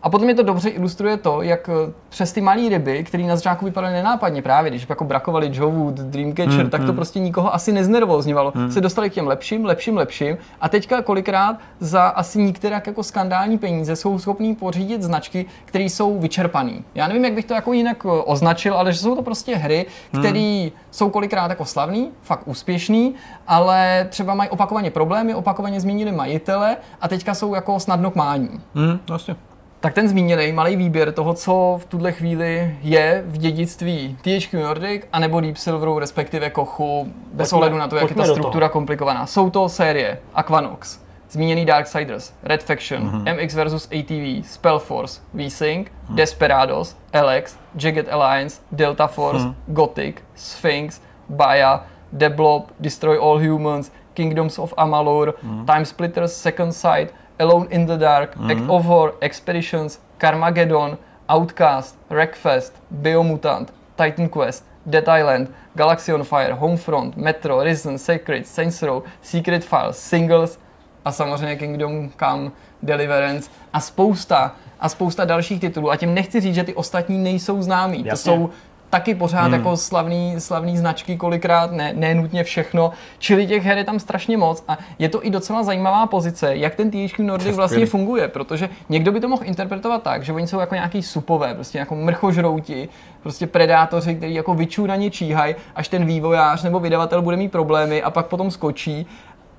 [0.04, 3.36] A potom je to dobře ilustruje to, jak eh, přes ty malé ryby, které na
[3.36, 6.96] začátku vypadaly nenápadně právě, když jako brakovali Joe Wood, Dreamcatcher, hmm, tak to hmm.
[6.96, 8.52] prostě nikoho asi neznervozňovalo.
[8.54, 8.72] Hmm.
[8.72, 13.58] Se dostali k těm lepším, lepším, lepším a teďka kolikrát za asi některak jako skandální
[13.58, 16.72] peníze jsou schopní pořídit značky, které jsou vyčerpané.
[16.94, 19.86] Já nevím, jak bych to jako jinak eh, označil, ale že jsou to prostě hry,
[20.18, 20.70] které hmm.
[20.90, 23.14] jsou kolikrát jako slavný, fakt úspěšný,
[23.46, 28.60] ale třeba mají opakovaně problémy, opakovaně změnili majitele a teďka jsou jako snadno k mání.
[28.74, 29.36] Hmm, vlastně
[29.84, 35.02] tak ten zmíněný malý výběr toho, co v tuhle chvíli je v dědictví THQ Nordic
[35.12, 39.26] anebo Deep Silveru, respektive Kochu, bez pojďme, ohledu na to, jak je ta struktura komplikovaná.
[39.26, 43.44] Jsou to série Aquanox, zmíněný Darksiders, Red Faction, mm-hmm.
[43.44, 46.14] MX vs ATV, Spellforce, V-Sync, mm-hmm.
[46.14, 49.54] Desperados, LX, Jagged Alliance, Delta Force, mm-hmm.
[49.66, 51.80] Gothic, Sphinx, Baya,
[52.12, 55.66] Deblob, Destroy All Humans, Kingdoms of Amalur, mm-hmm.
[55.66, 58.50] Time Splitters, Second Sight, Alone in the Dark, mm-hmm.
[58.50, 66.54] Act of War, Expeditions, Carmageddon, Outcast, Wreckfest, Biomutant, Titan Quest, Dead Island, Galaxy on Fire,
[66.54, 70.58] Homefront, Metro, Risen, Sacred, Saints Row, Secret Files, Singles
[71.04, 72.50] a samozřejmě Kingdom Come,
[72.82, 75.90] Deliverance a spousta a spousta dalších titulů.
[75.90, 78.04] A tím nechci říct, že ty ostatní nejsou známí.
[78.04, 78.10] Jasně.
[78.10, 78.50] To jsou
[78.90, 79.54] taky pořád hmm.
[79.54, 84.36] jako slavný, slavný značky kolikrát, ne, ne nutně všechno, čili těch her je tam strašně
[84.36, 88.68] moc a je to i docela zajímavá pozice, jak ten THQ Nordic vlastně funguje, protože
[88.88, 92.88] někdo by to mohl interpretovat tak, že oni jsou jako nějaký supové, prostě jako mrchožrouti,
[93.22, 98.10] prostě predátoři, který jako vyčúraně číhají, až ten vývojář nebo vydavatel bude mít problémy a
[98.10, 99.06] pak potom skočí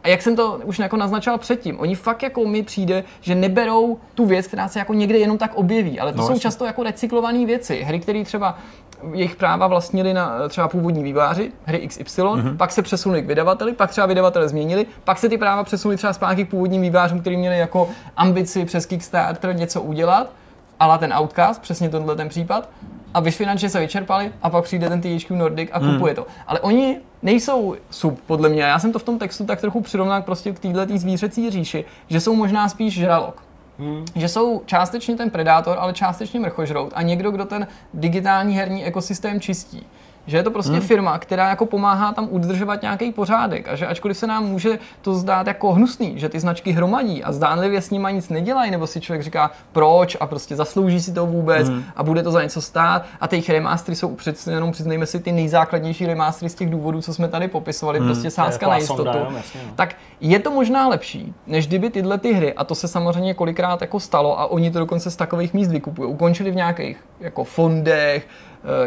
[0.05, 3.97] a jak jsem to už jako naznačoval předtím, oni fakt jako mi přijde, že neberou
[4.15, 6.83] tu věc, která se jako někde jenom tak objeví, ale to no, jsou často jako
[6.83, 7.81] recyklované věci.
[7.81, 8.57] Hry, které třeba
[9.13, 12.57] jejich práva vlastnili na třeba původní výváři, hry XY, mm-hmm.
[12.57, 16.13] pak se přesunuli k vydavateli, pak třeba vydavatele změnili, pak se ty práva přesunuli třeba
[16.13, 20.31] zpátky k původním vývářům, kteří měli jako ambici přes Kickstarter něco udělat,
[20.79, 22.69] ale ten Outcast, přesně tenhle ten případ,
[23.15, 26.15] a vy finančně se vyčerpali a pak přijde ten THQ Nordic a kupuje hmm.
[26.15, 26.27] to.
[26.47, 28.61] Ale oni nejsou sub, podle mě.
[28.61, 32.21] Já jsem to v tom textu tak trochu přirovnal prostě k této zvířecí říši, že
[32.21, 33.43] jsou možná spíš žralok.
[33.79, 34.05] Hmm.
[34.15, 39.39] Že jsou částečně ten predátor, ale částečně mrchožrout a někdo, kdo ten digitální herní ekosystém
[39.39, 39.85] čistí
[40.27, 40.81] že je to prostě hmm.
[40.81, 45.13] firma, která jako pomáhá tam udržovat nějaký pořádek a že ačkoliv se nám může to
[45.13, 49.01] zdát jako hnusný, že ty značky hromadí a zdánlivě s nimi nic nedělají, nebo si
[49.01, 51.83] člověk říká proč a prostě zaslouží si to vůbec hmm.
[51.95, 55.31] a bude to za něco stát a ty remastery jsou přece jenom přiznejme si ty
[55.31, 58.07] nejzákladnější remastery z těch důvodů, co jsme tady popisovali, hmm.
[58.07, 59.17] prostě sázka na jistotu.
[59.17, 59.73] Jo, jasně, no.
[59.75, 63.81] Tak je to možná lepší, než kdyby tyhle ty hry, a to se samozřejmě kolikrát
[63.81, 68.27] jako stalo a oni to dokonce z takových míst vykupují, ukončili v nějakých jako fondech,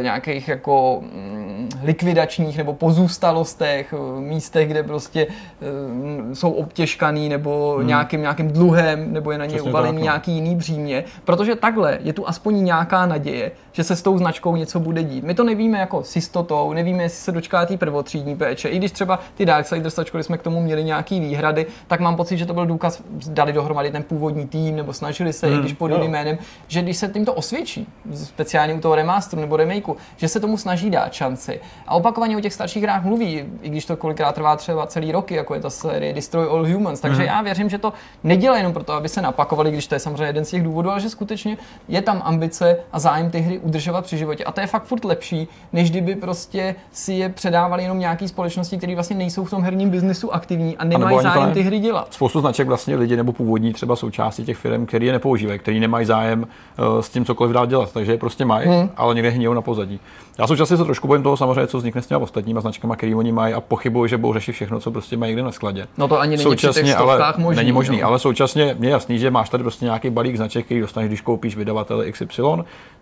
[0.03, 7.87] nějakých jako mm, likvidačních nebo pozůstalostech, eh, místech, kde prostě eh, jsou obtěžkaný nebo hmm.
[7.87, 10.05] nějakým, nějakým dluhem, nebo je na ně uvalený no.
[10.05, 14.57] nějaký jiný břímě, protože takhle je tu aspoň nějaká naděje, že se s tou značkou
[14.57, 15.25] něco bude dít.
[15.25, 18.69] My to nevíme jako s jistotou, nevíme, jestli se dočká té prvotřídní péče.
[18.69, 22.37] I když třeba ty Darksiders, ačkoliv jsme k tomu měli nějaký výhrady, tak mám pocit,
[22.37, 25.57] že to byl důkaz, dali dohromady ten původní tým, nebo snažili se, hmm.
[25.57, 26.39] i když pod jiným jménem,
[26.69, 30.57] že když se tím to osvědčí, speciálně u toho remasteru nebo remakeu, že se tomu
[30.57, 31.61] snaží dát šanci.
[31.87, 35.35] A opakovaně o těch starších hrách mluví, i když to kolikrát trvá třeba celý roky,
[35.35, 37.01] jako je ta série Destroy All Humans.
[37.01, 37.27] Takže hmm.
[37.27, 37.93] já věřím, že to
[38.25, 41.01] nedělá jenom proto, aby se napakovali, když to je samozřejmě jeden z těch důvodů, ale
[41.01, 44.45] že skutečně je tam ambice a zájem ty hry udržovat při životě.
[44.45, 48.79] A to je fakt furt lepší, než kdyby prostě si je předávali jenom nějaký společnosti,
[48.79, 52.15] které vlastně nejsou v tom herním biznesu aktivní a nemají a zájem ty hry dělat.
[52.15, 56.07] Spoustu značek vlastně lidi nebo původní třeba součástí těch firm, které je nepoužívají, který nemají
[56.07, 58.91] zájem uh, s tím cokoliv dál dělat, takže je prostě mají, hmm.
[58.97, 60.01] ale někde hníjou na pozadí.
[60.39, 63.33] Já současně se trošku bojím toho samozřejmě, co vznikne s těmi ostatními značkami, které oni
[63.33, 65.87] mají a pochybuji, že budou řešit všechno, co prostě mají někde na skladě.
[65.99, 68.07] No to ani není současně, ale možný, není možný, no.
[68.07, 71.21] ale současně mě je jasný, že máš tady prostě nějaký balík značek, který dostaneš, když
[71.21, 72.43] koupíš vydavatele XY,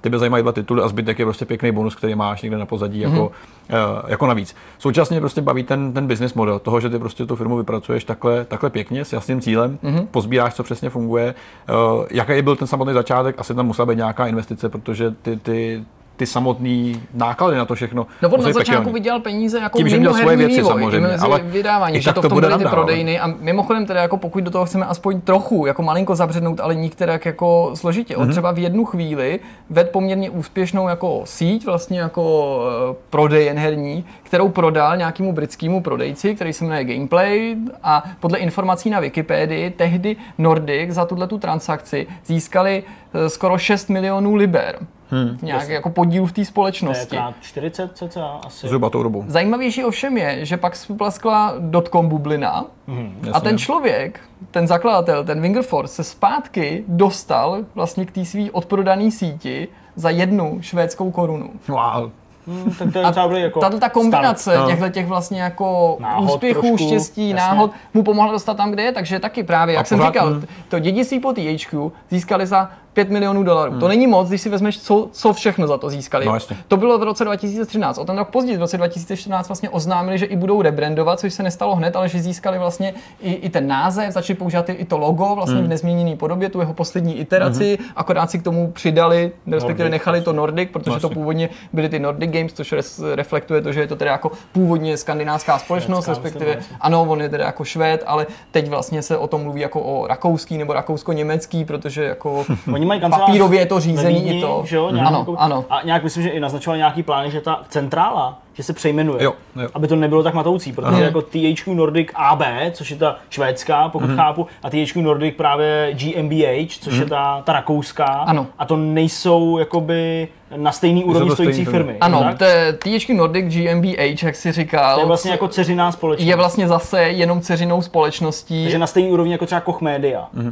[0.00, 3.04] tebe zajímají dva tituly a zbytek je prostě pěkný bonus, který máš někde na pozadí
[3.04, 3.10] mm-hmm.
[3.12, 4.56] jako, uh, jako navíc.
[4.78, 8.44] Současně prostě baví ten, ten business model toho, že ty prostě tu firmu vypracuješ takhle,
[8.44, 10.06] takhle pěkně s jasným cílem, mm-hmm.
[10.10, 11.34] pozbíráš, co přesně funguje.
[11.68, 13.34] Uh, jaký byl ten samotný začátek?
[13.38, 15.84] Asi tam musela být nějaká investice, protože ty, ty,
[16.16, 18.06] ty samotné náklady na to všechno.
[18.22, 21.40] No on na začátku vydělal peníze jako Tím, že měl svoje věci vývoj, samozřejmě, ale
[21.42, 24.50] vydávání, že to, to v tom byly ty prodejny a mimochodem teda jako pokud do
[24.50, 28.14] toho chceme aspoň trochu jako malinko zabřednout, ale nikterak jako složitě.
[28.14, 28.18] Mm-hmm.
[28.18, 28.32] On mhm.
[28.32, 32.56] třeba v jednu chvíli ved poměrně úspěšnou jako síť, vlastně jako
[32.90, 38.90] uh, prodejen herní, kterou prodal nějakému britskému prodejci, který se jmenuje Gameplay a podle informací
[38.90, 44.78] na Wikipedii tehdy Nordic za tuhle tu transakci získali uh, skoro 6 milionů liber
[45.10, 45.38] hmm.
[45.42, 47.16] nějak jako podíl v té To je společnosti.
[47.16, 48.66] krát 40 cca asi.
[48.68, 49.24] Zhruba tou dobou.
[49.28, 53.20] Zajímavější ovšem je, že pak splaskla dotcom bublina Mhm.
[53.32, 59.10] a ten člověk, ten zakladatel, ten Wingerforce, se zpátky dostal vlastně k té svý odprodané
[59.10, 61.50] síti za jednu švédskou korunu.
[61.68, 62.10] Wow.
[62.48, 64.60] Hmm, tak to je docela dobrý jako Tato ta kombinace start.
[64.60, 64.66] No.
[64.70, 67.34] těchto těch vlastně jako Náhod úspěchů, trošku, štěstí, jasně.
[67.34, 70.30] náhod mu pomohla dostat tam, kde je, takže taky právě, jak A jsem pořád, říkal,
[70.34, 70.44] hm.
[70.68, 73.70] to dědictví po THQ získali za 5 milionů dolarů.
[73.70, 73.80] Hmm.
[73.80, 76.26] To není moc, když si vezmeš, co, co všechno za to získali.
[76.26, 76.56] No, jasně.
[76.68, 77.98] to bylo v roce 2013.
[77.98, 81.42] O ten rok později, v roce 2014 vlastně oznámili, že i budou rebrandovat, což se
[81.42, 85.34] nestalo hned, ale že získali vlastně i, i ten název, začali používat i, to logo
[85.34, 85.64] vlastně Hmm.
[85.66, 90.20] v nezměněné podobě, tu jeho poslední iteraci, akorát si k tomu přidali, respektive Nordic, nechali
[90.20, 91.14] to Nordic, protože to Vlastně.
[91.14, 94.96] původně byly ty Nordic Games, což res, reflektuje to, že je to teda jako původně
[94.96, 96.76] skandinávská společnost, Švédská, respektive vlastně.
[96.80, 100.06] ano, on je teda jako Švéd, ale teď vlastně se o tom mluví jako o
[100.06, 104.40] rakouský nebo rakousko-německý, protože jako Oni mají kancelář papírově je to ve řízený Vídni, i
[104.40, 104.62] to.
[104.66, 105.64] Že jo, nějakou- Ano, ano.
[105.70, 109.24] A nějak myslím, že i naznačovali nějaký plán, že ta centrála, že se přejmenuje.
[109.24, 109.68] Jo, jo.
[109.74, 111.00] Aby to nebylo tak matoucí, protože Ano.
[111.00, 112.42] jako THQ Nordic AB,
[112.72, 114.16] což je ta švédská, pokud Mhm.
[114.16, 118.04] chápu, a THQ Nordic právě GmbH, což je ta, ta rakouská.
[118.04, 118.46] Ano.
[118.58, 121.78] A to nejsou jakoby na stejný úrovni stojící firmy.
[121.78, 121.96] firmy.
[122.00, 122.38] Ano, tak?
[122.38, 124.94] to je THQ Nordic GmbH, jak si říkal.
[124.94, 126.28] To je vlastně jako dceřiná společnost.
[126.28, 128.62] je vlastně zase jenom ceřinou společností.
[128.64, 130.26] Takže na stejný úrovni jako třeba Koch Media.
[130.34, 130.50] Uh,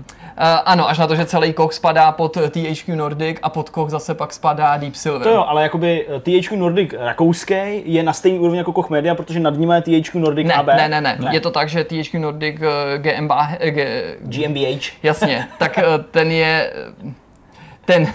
[0.64, 3.90] ano, až na to, že celý Koch spadá pod eh, THQ Nordic a pod Koch
[3.90, 5.22] zase pak spadá Deep Silver.
[5.22, 7.54] To jo, ale jakoby eh, THQ Nordic rakouský
[7.94, 10.66] je na stejný úrovni jako Koch Media, protože nad ním je THQ Nordic ne, AB.
[10.66, 12.56] ne, ne, ne, Je to tak, že THQ Nordic
[12.96, 14.92] GmbH, eh, G, GmbH.
[15.02, 16.72] jasně, tak uh, ten je,
[17.06, 17.12] eh,
[17.84, 18.06] ten,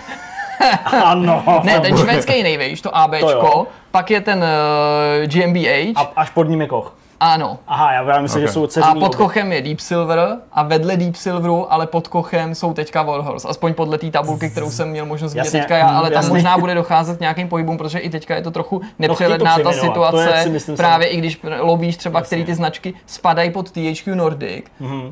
[1.03, 1.61] Ano.
[1.63, 3.67] ne, ten švédský nejvejš, to ABčko, jo.
[3.91, 6.95] pak je ten uh, GmbH, A až pod ním je Koch.
[7.19, 7.57] Ano.
[7.67, 8.47] Aha, já myslím, Ok.
[8.47, 9.15] že jsou A dceřiný pod.
[9.15, 13.47] Kochem je Deep Silver a vedle Deep Silveru, ale pod Kochem jsou teďka Warhorse.
[13.47, 16.57] Aspoň podle té tabulky, kterou jsem měl možnost vidět Jasně, teďka já, ale tam možná
[16.57, 20.17] bude docházet k nějakým pohybům, protože i teďka je to trochu nepřehledná ta přejmenovat, to
[20.17, 20.43] je, situace.
[20.43, 24.65] si myslím, právě i když lovíš třeba, který ty značky spadají pod THQ Nordic,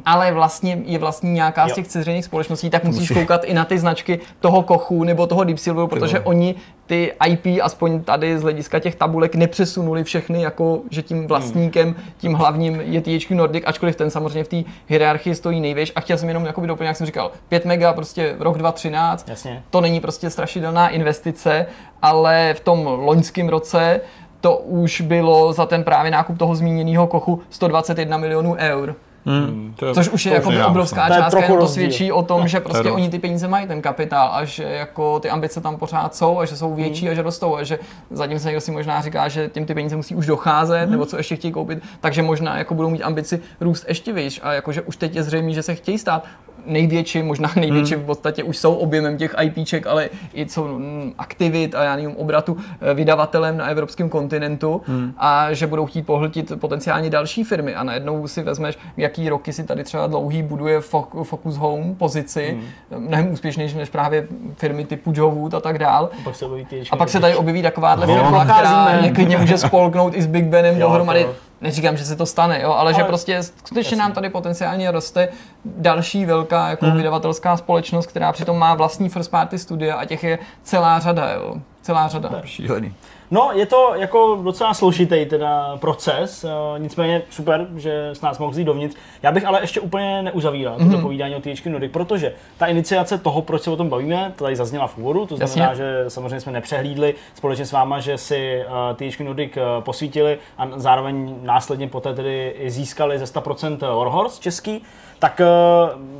[0.05, 1.75] ale vlastně je vlastně nějaká z Jo.
[1.75, 5.57] těch dceřiných společností, tak musíš koukat i na ty značky toho Kochu nebo toho Deep
[5.59, 6.55] Silveru, protože oni
[6.87, 12.33] ty IP, aspoň tady z hlediska těch tabulek, nepřesunuli všechny, jako že tím vlastníkem, tím
[12.33, 15.91] hlavním je THQ Nordic, ačkoliv ten samozřejmě v té hierarchii stojí největš.
[15.95, 19.63] A chtěl jsem jenom jakoby doplnit, jak jsem říkal, 5 mega, prostě rok 2013, Jasně.
[19.69, 21.65] to není prostě strašidelná investice,
[22.01, 24.01] ale v tom loňském roce
[24.41, 28.95] to už bylo za ten právě nákup toho zmíněného kochu 121 milionů eur.
[29.27, 32.11] Hmm, to je, Což už je to jako je obrovská To je částka, to svědčí
[32.11, 32.93] o tom, že prostě rozdíl.
[32.93, 36.45] oni ty peníze mají, ten kapitál, a že jako ty ambice tam pořád jsou a
[36.45, 37.79] že jsou větší a že rostou a že
[38.11, 41.17] zatím se někdo si možná říká, že těm ty peníze musí už docházet nebo co
[41.17, 44.95] ještě chtějí koupit, takže možná jako budou mít ambici růst ještě výš a jakože už
[44.97, 46.23] teď je zřejmé, že se chtějí stát
[46.67, 51.75] největší, možná největší v podstatě už jsou objemem těch IPček, ale i co mm, aktivit
[51.75, 54.81] a já nevím, obratu eh, vydavatelem na evropském kontinentu
[55.17, 59.63] a že budou chtít pohltit potenciálně další firmy a najednou si vezmeš, jaký roky si
[59.63, 62.57] tady třeba dlouhý buduje Fo- Focus Home pozici,
[62.97, 66.09] mnohem úspěšnější než právě firmy typu Jowood a tak dál.
[66.23, 69.11] Pak se objeví A pak se tady objeví takováhle No, firma, která nacházíme.
[69.11, 71.27] klidně může spolknout i s Big Benem Jo, dohromady.
[71.61, 73.97] Neříkám, že se to stane, jo, ale, že Ale- prostě skutečně jasně.
[73.97, 75.29] nám tady potenciálně roste
[75.65, 76.97] další velká jako Hmm.
[76.97, 81.55] vydavatelská společnost, která přitom má vlastní first party studia a těch je celá řada, jo.
[81.81, 82.41] Celá řada.
[82.45, 82.93] šílený.
[83.31, 88.57] No, je to jako docela složitý teda proces, eh, nicméně super, že s nás mohl
[88.59, 88.95] jít dovnitř.
[89.23, 90.89] Já bych ale ještě úplně neuzavíral Mhm.
[90.91, 94.43] toto povídání o THQ Nordic, protože ta iniciace toho, proč se o tom bavíme, to
[94.43, 95.83] tady zazněla v úvodu, to znamená, Jasně.
[95.83, 100.67] že samozřejmě jsme nepřehlídli společně s váma, že si eh, THQ Nordic eh, posvítili a
[100.75, 104.81] zároveň následně poté tedy získali ze 100% Warhorse český,
[105.19, 105.41] tak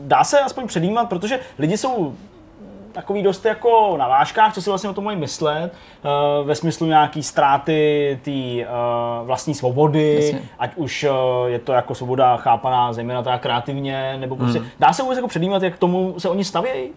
[0.01, 2.13] dá se aspoň předjímat, protože lidi jsou
[2.97, 6.87] takový dost jako na vážkách, co si vlastně o tom mají myslet, eh, ve smyslu
[6.87, 8.65] nějaký ztráty té eh,
[9.23, 10.49] vlastní svobody, Jasně.
[10.59, 11.09] ať už eh,
[11.47, 15.63] je to jako svoboda chápaná zejména teda kreativně, nebo prostě, dá se vůbec jako předjímat,
[15.63, 16.89] jak k tomu se oni stavějí?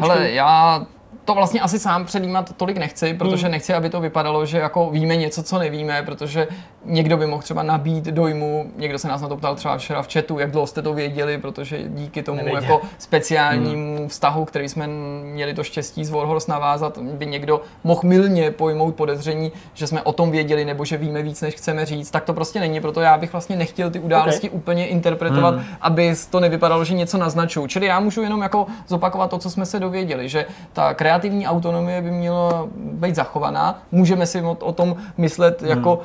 [0.00, 0.86] Hele, já
[1.24, 3.52] to vlastně asi sám předjímat tolik nechci, protože Hmm.
[3.52, 6.48] nechci, aby to vypadalo, že jako víme něco, co nevíme, protože
[6.84, 10.12] někdo by mohl třeba nabít dojmu, někdo se nás na to ptal třeba včera v
[10.12, 12.62] chatu, jak dlouho jste to věděli, protože díky tomu Nevěděl.
[12.62, 14.86] jako speciálnímu vztahu, který jsme
[15.22, 20.12] měli to štěstí z Warhorse navázat, by někdo mohl milně pojmout podezření, že jsme o
[20.12, 22.10] tom věděli nebo že víme víc, než chceme říct.
[22.10, 26.40] Tak to prostě není, proto já bych vlastně nechtěl ty události úplně interpretovat, aby to
[26.40, 27.66] nevypadalo, že něco naznačuju.
[27.66, 32.02] Čili já můžu jenom jako zopakovat to, co jsme se dověděli, že ta kreativní autonomie
[32.02, 33.82] by měla být zachovaná.
[33.92, 36.00] Můžeme si o, tom myslet jako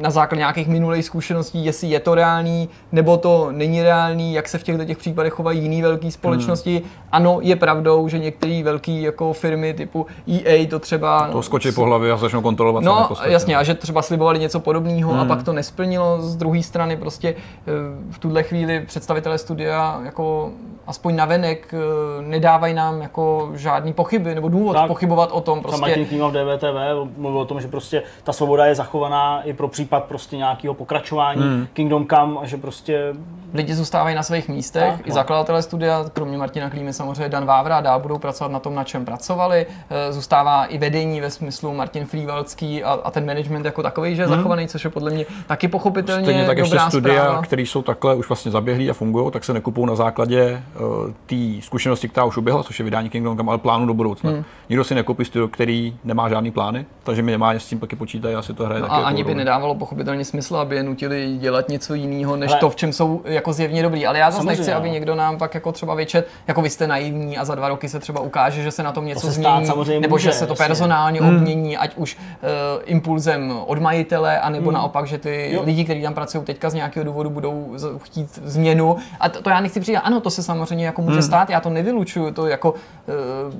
[0.00, 4.58] na základě nějakých minulých zkušeností, jestli je to reálný, nebo to není reálný, jak se
[4.58, 6.78] v těchto těch případech chovají jiné velké společnosti.
[6.78, 6.88] Hmm.
[7.12, 11.28] Ano, je pravdou, že některé velké jako firmy typu EA to třeba...
[11.32, 12.84] To skočí po hlavě a začnou kontrolovat.
[12.84, 15.20] No, jasně, a že třeba slibovali něco podobného hmm.
[15.20, 16.22] a pak to nesplnilo.
[16.22, 17.70] Z druhé strany prostě eh,
[18.10, 20.50] v tuhle chvíli představitelé studia jako
[20.86, 25.60] aspoň navenek eh, nedávají nám jako žádný pochyby nebo důvod tak, pochybovat o tom.
[25.60, 25.80] Prostě.
[25.80, 29.03] Martin Klíma v DVTV mluvil o tom, že prostě ta svoboda je zachovaná
[29.44, 31.66] i pro případ prostě nějakého pokračování hmm.
[31.72, 33.14] Kingdom Come a že prostě
[33.54, 35.14] lidi zůstávají na svých místech, tak, i no.
[35.14, 39.04] zakladatelé studia, kromě Martina Klímy samozřejmě Dan Vávra, dál budou pracovat na tom, na čem
[39.04, 39.66] pracovali.
[39.90, 44.22] Eh, zůstává i vedení ve smyslu Martin Flívalský a, a ten management jako takový, že
[44.22, 44.36] je hmm.
[44.36, 48.28] zachovaný, což je podle mě taky pochopitelně Stejně tak ještě studia, které jsou takhle už
[48.28, 52.62] vlastně zaběhlí a fungují, tak se nekupují na základě uh, té zkušenosti, která už uběhla,
[52.62, 54.30] což je vydání Kingdom Come, ale plánu do budoucna.
[54.30, 54.44] Hmm.
[54.68, 58.34] Nikdo si nekoupí studio, který nemá žádný plány, takže mi nemá s tím taky počítají,
[58.34, 58.88] asi to hraje no.
[58.94, 62.60] A ani by nedávalo pochopitelně smysl, aby je nutili dělat něco jiného, než ale...
[62.60, 64.06] to, v čem jsou jako zjevně dobrý.
[64.06, 67.38] Ale já zase nechci, aby někdo nám pak jako třeba vyčet, jako vy jste naivní
[67.38, 69.68] a za dva roky se třeba ukáže, že se na tom něco to změní,
[70.00, 70.66] nebo může, že se to jasně.
[70.66, 71.36] personálně hmm.
[71.36, 72.48] obmění, ať už uh,
[72.84, 74.74] impulzem od majitele, anebo hmm.
[74.74, 75.62] naopak, že ty jo.
[75.64, 78.96] lidi, kteří tam pracují teďka z nějakého důvodu, budou chtít změnu.
[79.20, 79.96] A to, to já nechci přijít.
[79.96, 81.22] Ano, to se samozřejmě jako může hmm.
[81.22, 83.54] stát, já to nevylučuju, to jako uh,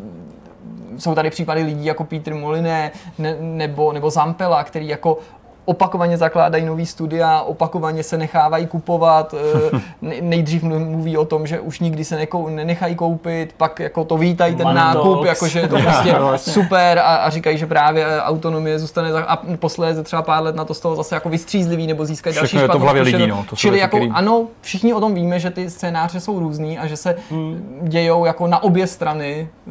[0.99, 5.19] jsou tady případy lidí jako Peter Moliné ne, nebo, nebo Zampela, který jako
[5.65, 9.35] opakovaně zakládají nový studia, opakovaně se nechávají kupovat,
[9.73, 9.81] eh,
[10.21, 14.57] nejdřív mluví o tom, že už nikdy se nekou, nenechají koupit, pak jako to vítají
[14.57, 19.25] ten nákup, jakože je to prostě super a, a, říkají, že právě autonomie zůstane za,
[19.25, 22.57] a posledně třeba pár let na to z toho zase jako vystřízlivý nebo získají další
[22.57, 23.45] je to v hlavě lidí, no.
[23.51, 24.11] To Čili jako který...
[24.11, 27.79] ano, všichni o tom víme, že ty scénáře jsou různý a že se hmm.
[27.83, 29.71] dějou jako na obě strany eh,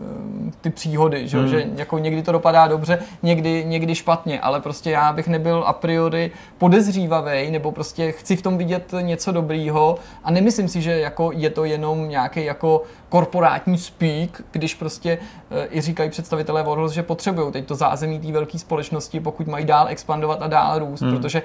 [0.61, 1.47] ty příhody, že, hmm.
[1.47, 5.73] že jako někdy to dopadá dobře, někdy, někdy špatně, ale prostě já bych nebyl a
[5.83, 11.31] priori podezřívavý, nebo prostě chci v tom vidět něco dobrýho a nemyslím si, že jako
[11.35, 15.17] je to jenom nějaký jako korporátní speak, když prostě
[15.51, 19.65] e, i říkají představitelé Warhols, že potřebují teď to zázemí té velké společnosti, pokud mají
[19.65, 21.11] dál expandovat a dál růst, hmm.
[21.11, 21.41] protože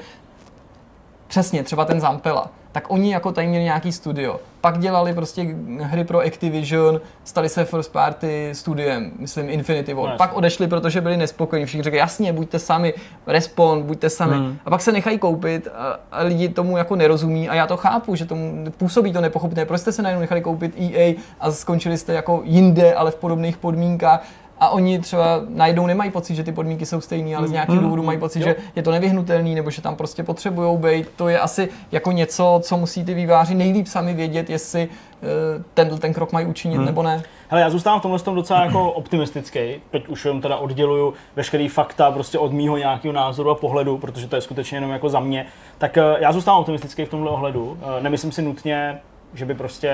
[1.28, 4.40] přesně třeba ten Zampela tak oni jako tady měli nějaký studio.
[4.60, 10.10] Pak dělali prostě hry pro Activision, stali se first party studiem, myslím Infinity War.
[10.10, 11.66] No, Pak odešli, protože byli nespokojení.
[11.66, 12.94] Všichni řekli, jasně, buďte sami,
[13.26, 14.36] Respawn, buďte sami.
[14.36, 14.58] Hmm.
[14.64, 18.14] A pak se nechají koupit a, a, lidi tomu jako nerozumí a já to chápu,
[18.14, 19.64] že tomu působí to nepochopné.
[19.64, 23.56] Proč jste se najednou nechali koupit EA a skončili jste jako jinde, ale v podobných
[23.56, 24.24] podmínkách
[24.60, 27.82] a oni třeba najednou nemají pocit, že ty podmínky jsou stejné, ale z nějakého mm.
[27.82, 28.48] důvodu mají pocit, jo.
[28.48, 31.08] že je to nevyhnutelný nebo že tam prostě potřebují být.
[31.16, 35.28] To je asi jako něco, co musí ty výváři nejlíp sami vědět, jestli uh,
[35.74, 36.84] ten, ten krok mají učinit mm.
[36.84, 37.22] nebo ne.
[37.48, 39.60] Hele, já zůstávám v tomhle tom docela jako optimistický.
[39.90, 44.28] Teď už jenom teda odděluju veškerý fakta prostě od mýho nějakého názoru a pohledu, protože
[44.28, 45.46] to je skutečně jenom jako za mě.
[45.78, 47.64] Tak uh, já zůstávám optimistický v tomhle ohledu.
[47.64, 49.00] Uh, nemyslím si nutně,
[49.34, 49.92] že by prostě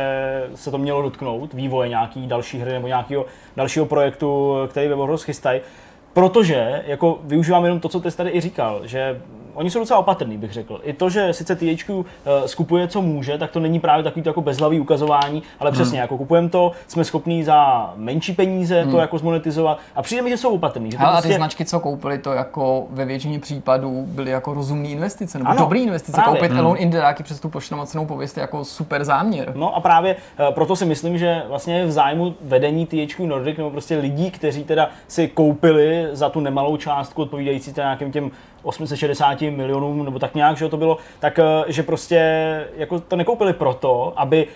[0.54, 5.24] se to mělo dotknout vývoje nějaký další hry nebo nějakého dalšího projektu, který ve Warhorse
[5.26, 5.60] chystají.
[6.12, 9.20] Protože jako využívám jenom to, co ty jsi tady i říkal, že
[9.54, 10.80] oni jsou docela opatrní, bych řekl.
[10.82, 14.22] I to, že sice THQ uh, eh, skupuje, co může, tak to není právě takový
[14.22, 15.74] to jako bezhlavý ukazování, ale hmm.
[15.74, 18.90] přesně, jako kupujeme to, jsme schopní za menší peníze hmm.
[18.90, 20.90] to jako zmonetizovat a přijde mi, že jsou opatrní.
[20.90, 21.28] Že to prostě...
[21.28, 25.50] a ty značky, co koupili, to jako ve většině případů byly jako rozumné investice, nebo
[25.50, 26.12] ano, dobré investice.
[26.12, 26.40] Právě.
[26.40, 26.60] Koupit hmm.
[26.60, 29.52] Alone in the Dark přes tu pošnomocenou pověst jako super záměr.
[29.56, 33.70] No a právě uh, proto si myslím, že vlastně v zájmu vedení THQ Nordic nebo
[33.70, 38.30] prostě lidí, kteří teda si koupili za tu nemalou částku odpovídající nějakým těm
[38.64, 42.20] 860 milionům, nebo tak nějak, že to bylo, tak eh, že prostě
[42.77, 44.46] jako to nekoupili proto, aby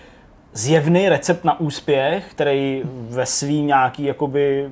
[0.53, 4.69] zjevný recept na úspěch, který ve svým nějaký jakoby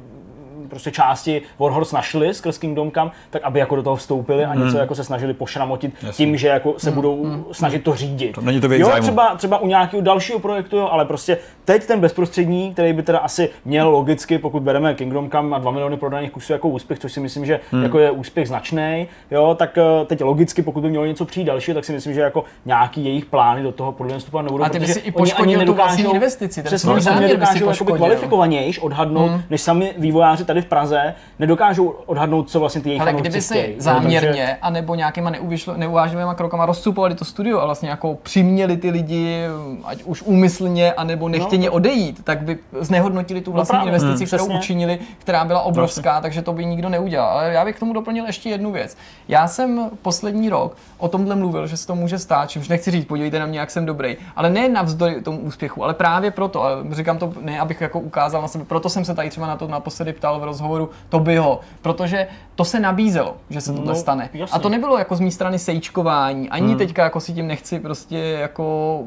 [0.78, 4.70] prostě části Warhorse našli skrz Kingdom Come, tak aby jako do toho vstoupili a něco
[4.70, 4.78] mm.
[4.78, 6.26] jako se snažili pošramotit Jasně.
[6.26, 6.96] tím, že jako se mm.
[6.96, 7.46] budou mm.
[7.52, 8.32] snažit to řídit.
[8.32, 12.00] To není to jo, třeba, třeba u nějakého dalšího projektu, jo, ale prostě teď ten
[12.00, 16.32] bezprostřední, který by teda asi měl logicky, pokud bereme Kingdom Come a 2 miliony prodaných
[16.32, 17.84] kusů jako úspěch, což si myslím, že mm.
[17.84, 21.76] jako je úspěch značný, jo, tak eh, teď logicky, pokud by mělo něco přijít dalšího,
[21.76, 24.64] tak si myslím, že jako nějaký jejich plány do toho podle vstupovat nebudou.
[24.64, 26.64] A ty by si i poškodil tu vlastní investici.
[26.64, 29.42] Přesně, oni nedokážou kvalifikovanější odhadnout, mm.
[29.50, 33.76] než sami vývojáři tady v Praze nedokážou odhadnout, co vlastně ty jejich Ale kdyby si
[33.78, 34.58] záměrně, takže...
[34.62, 35.32] anebo nějakýma
[35.76, 39.44] neuvážlivými krokama rozcupovali to studio a vlastně jako přiměli ty lidi,
[39.84, 41.74] ať už úmyslně, anebo nechtěně no.
[41.74, 44.60] odejít, tak by znehodnotili tu no vlastní no investici, hmm, kterou přesně.
[44.60, 46.22] učinili, která byla obrovská, vlastně.
[46.22, 47.30] takže to by nikdo neudělal.
[47.30, 48.98] Ale já bych k tomu doplnil ještě jednu věc.
[49.28, 53.06] Já jsem poslední rok o tomhle mluvil, že se to může stát, čímž nechci říct,
[53.06, 57.18] podívejte na mě, jak jsem dobrý, ale ne navzdory tomu úspěchu, ale právě proto, říkám
[57.18, 60.14] to ne, abych jako ukázal na sebe, proto jsem se tady třeba na to naposledy
[60.14, 64.30] ptal v rozhovoru Tobyho, protože to se nabízelo, že se tohle No, stane.
[64.34, 64.56] jasně.
[64.56, 66.78] A to nebylo jako z mé strany sejčkování, ani Hmm.
[66.78, 69.00] teďka jako si tím nechci prostě jako,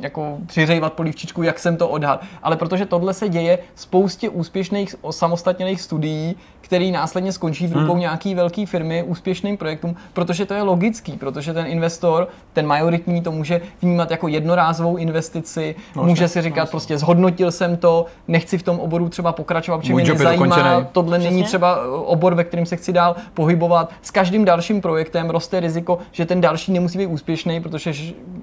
[0.00, 5.80] jako přiřejvat polívčičku, jak jsem to odhad, ale protože tohle se děje spoustě úspěšných samostatněných
[5.80, 8.00] studií, který následně skončí v rukou Hmm.
[8.00, 13.32] nějaký velké firmy úspěšným projektům, protože to je logický, protože ten investor, ten majoritní to
[13.32, 18.62] může vnímat jako jednorázovou investici, No, může si říkat prostě zhodnotil jsem to, nechci v
[18.62, 20.88] tom oboru třeba pokračovat, protože mě nezajímá, dokončený.
[20.92, 21.44] tohle není Přesně.
[21.44, 23.90] třeba eh, obor, ve kterém se chci dál pohybovat.
[24.02, 27.92] S každým dalším projektem roste riziko, že ten další nemusí být úspěšný, protože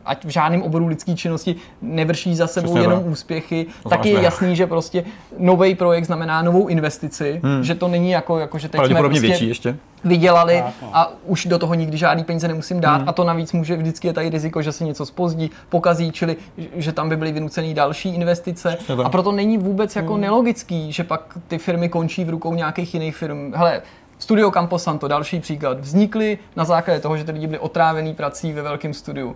[0.05, 3.07] ať v žádném oboru lidské činnosti nevrší za sebou Přesně jenom tak.
[3.11, 5.03] úspěchy, To tak je jasný, že prostě
[5.37, 9.27] nový projekt znamená novou investici, že to není jako, jako že teď jsme Pravděpodobně prostě
[9.27, 9.75] větší ještě.
[10.03, 10.89] vydělali Tak, no.
[10.93, 14.13] a už do toho nikdy žádný peníze nemusím dát a to navíc může vždycky je
[14.13, 16.35] tady riziko, že se něco spozdí, pokazí, čili
[16.75, 21.03] že tam by byly vynucené další investice Přesně a proto není vůbec jako nelogický, že
[21.03, 23.53] pak ty firmy končí v rukou nějakých jiných firm.
[23.55, 23.81] Hele,
[24.19, 28.61] Studio Camposanto, další příklad, vznikly na základě toho, že ty lidi byli otrávený prací ve
[28.61, 29.35] velkém studiu.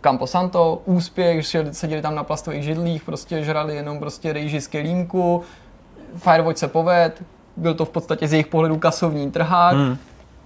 [0.00, 5.42] Camposanto, úspěch, že seděli tam na plastových židlích, prostě žrali jenom prostě rejži z kelímku,
[6.16, 7.22] Firewatch se poved,
[7.56, 9.96] byl to v podstatě z jejich pohledu kasovní trhák, Hmm.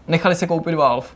[0.08, 1.06] nechali se koupit Valve.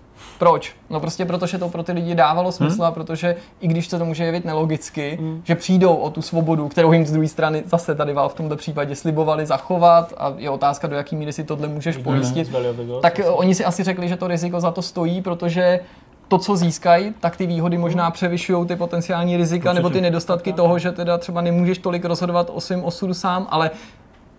[0.43, 0.77] Proč?
[0.91, 2.85] No prostě protože to pro ty lidi dávalo smysl Hmm.
[2.85, 6.93] a protože i když se to může jevit nelogicky, že přijdou o tu svobodu, kterou
[6.93, 10.89] jim z druhé strany zase tady Valve v tomto případě slibovali zachovat a je otázka,
[10.89, 14.09] do jaký míry si tohle můžeš pojistit, of the Gods, tak oni si asi řekli,
[14.09, 15.81] že to riziko za to stojí, protože
[16.29, 20.79] to, co získají, tak ty výhody možná převyšují ty potenciální rizika nebo ty nedostatky toho,
[20.79, 23.71] že teda třeba nemůžeš tolik rozhodovat o svém osudu sám, ale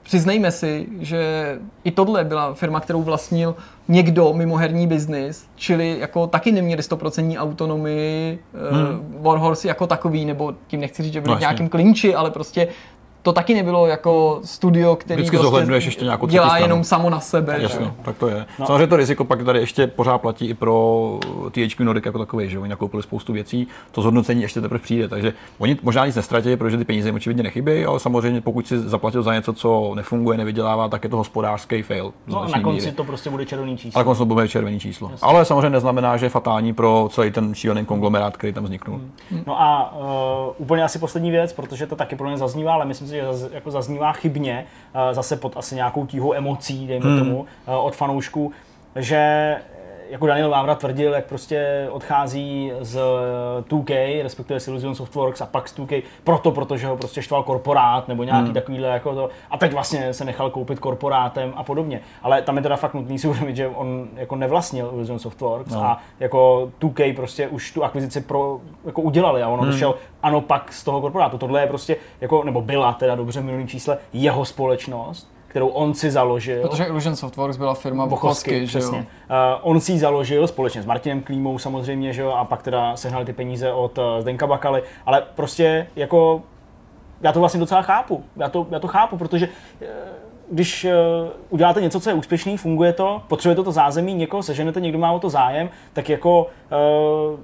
[0.04, 3.56] přiznejme si, že i tohle byla firma, kterou vlastnil
[3.88, 8.39] někdo mimo herní biznis, čili jako taky neměli 100% autonomii
[8.72, 9.22] hmm.
[9.22, 12.68] Warhorse jako takový, nebo tím nechci říct, že byli No nějakém klinči, ale prostě
[13.24, 16.64] to taky nebylo jako studio, který Vždycky prostě zohledňuješ ještě nějakou dělá stranu.
[16.64, 17.56] jenom samo na sebe.
[17.58, 17.92] že Jasně, jo.
[18.02, 18.46] tak to je.
[18.60, 18.66] No.
[18.66, 21.20] Samozřejmě to riziko pak tady ještě pořád platí i pro
[21.52, 25.34] THQ Nordic jako takové, že oni nakoupili spoustu věcí, to zhodnocení ještě teprve přijde, takže
[25.60, 29.24] oni možná nic nestratí, protože ty peníze jim očividně nechybějí, ale samozřejmě pokud si zaplatil
[29.24, 32.14] za něco, co nefunguje, nevydělává, tak je to hospodářský fail.
[32.28, 32.92] No a na konci míry.
[32.92, 33.98] to prostě bude červený číslo.
[33.98, 35.12] Ale konec to bude červený číslo.
[35.22, 39.02] Ale samozřejmě neznamená, že je fatální pro celý ten šílený konglomerát, který tam vzniknul.
[39.48, 43.08] No a uh, úplně asi poslední věc, protože to taky pro mě zaznívá, ale myslím
[43.08, 47.20] si, že jako zaznívá chybně, uh, zase pod asi nějakou tíhou emocí, dejme Hmm.
[47.20, 47.45] tomu, uh,
[47.86, 48.51] od fanoušků,
[48.95, 49.61] že eh,
[50.14, 53.01] jako Daniel Vávra tvrdil, jak prostě odchází z
[53.70, 58.07] 2K, respektive z Illusion Softworks a pak z 2K, proto, protože ho prostě štval korporát
[58.07, 58.53] nebo nějaký hmm.
[58.53, 59.30] takovýhle jako to.
[59.51, 62.01] A teď vlastně se nechal koupit korporátem a podobně.
[62.24, 65.84] Ale tam je teda fakt nutný si uvědomit, že on jako nevlastnil Illusion Softworks No.
[65.84, 69.72] a jako 2K prostě už tu akvizici pro, jako udělali a ono hmm.
[69.72, 71.38] došel ano pak z toho korporátu.
[71.38, 75.93] Tohle je prostě, jako, nebo byla teda dobře v minulým čísle, jeho společnost, kterou on
[75.93, 76.62] si založil.
[76.62, 78.97] Protože Illusion Softworks byla firma Bochovsky, Bochovsky, že přesně.
[78.97, 79.04] jo.
[79.64, 82.95] Uh, on si ji založil společně s Martinem Klímou samozřejmě, že jo, a pak teda
[82.95, 86.41] sehnali ty peníze od uh, Zdenka Bakaly, ale prostě jako
[87.22, 88.24] já to vlastně docela chápu.
[88.38, 89.49] Já to, já to chápu, protože
[89.82, 89.86] eh,
[90.51, 90.93] když eh,
[91.49, 95.20] uděláte něco, co je úspěšný, funguje to, potřebujete to zázemí, někoho seženete, někdo má o
[95.20, 97.38] to zájem, tak jako eh,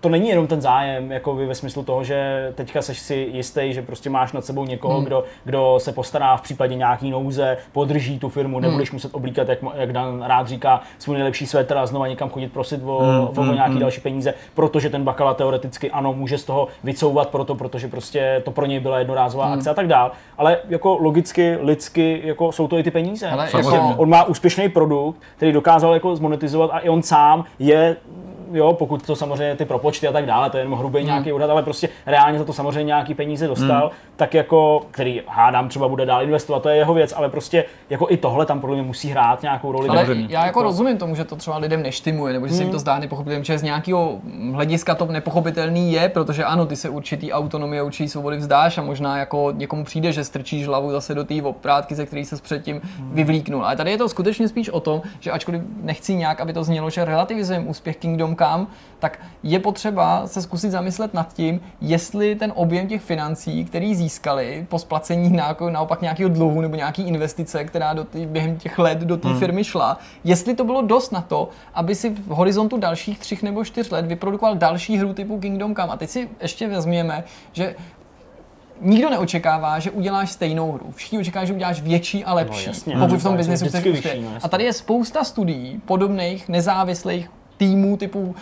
[0.00, 3.82] to není jenom ten zájem, jako ve smyslu toho, že teďka seš si jistý, že
[3.82, 5.04] prostě máš nad sebou někoho, hmm.
[5.04, 9.58] kdo, kdo se postará v případě nějaký nouze, podrží tu firmu, nebudeš muset oblíkat, jak,
[9.74, 12.98] jak Dan rád říká, svůj nejlepší svetr a znova někam chodit prosit o,
[13.36, 13.48] hmm.
[13.50, 17.88] o nějaký další peníze, protože ten Bakala teoreticky ano, může z toho vycouvat proto, protože
[17.88, 20.12] prostě to pro něj byla jednorázová akce a tak dál.
[20.38, 23.28] Ale jako logicky, lidsky, jako jsou to i ty peníze.
[23.28, 27.44] Ale Prostě jako- on má úspěšný produkt, který dokázal jako zmonetizovat a i on sám
[27.58, 27.96] je
[28.52, 31.50] jo, pokud to samozřejmě ty propočty a tak dále, to je jenom hrubý nějaký odhad,
[31.50, 36.06] ale prostě reálně za to samozřejmě nějaký peníze dostal, tak jako, který hádám třeba bude
[36.06, 39.08] dál investovat, to je jeho věc, ale prostě jako i tohle tam podle mě musí
[39.08, 39.88] hrát nějakou roli.
[39.88, 40.26] Ale Samozřejmě.
[40.30, 42.98] já jako rozumím tomu, že to třeba lidem neštimuje, nebo že se jim to zdá
[42.98, 44.18] nepochopitelné, že z nějakého
[44.52, 49.18] hlediska to nepochopitelný je, protože ano, ty se určitý autonomie, určitý svobody vzdáš a možná
[49.18, 53.64] jako někomu přijde, že strčíš hlavu zase do té oprátky, ze který se předtím vyvlíknul.
[53.64, 56.90] Ale tady je to skutečně spíš o tom, že ačkoliv nechci nějak, aby to znělo,
[56.90, 58.45] že relativizujeme úspěch Kingdom Come,
[58.98, 64.66] tak je potřeba se zkusit zamyslet nad tím, jestli ten objem těch financí, který získali
[64.68, 65.40] po splacení
[65.70, 69.64] naopak nějakého dluhu nebo nějaký investice, která do tý, během těch let do té firmy
[69.64, 73.90] šla, jestli to bylo dost na to, aby si v horizontu dalších třech nebo čtyř
[73.90, 75.92] let vyprodukoval další hru typu Kingdom Come.
[75.92, 77.74] A teď si ještě vezměme, že
[78.80, 80.86] nikdo neočekává, že uděláš stejnou hru.
[80.94, 82.96] Všichni očekávají, že uděláš větší a lepší, jasně.
[83.00, 83.36] pokud v tom Hmm.
[83.36, 84.20] biznesu chceš uspět.
[84.22, 84.30] no.
[84.42, 88.34] A tady je spousta studií podobných, nezávislých, týmů typu uh,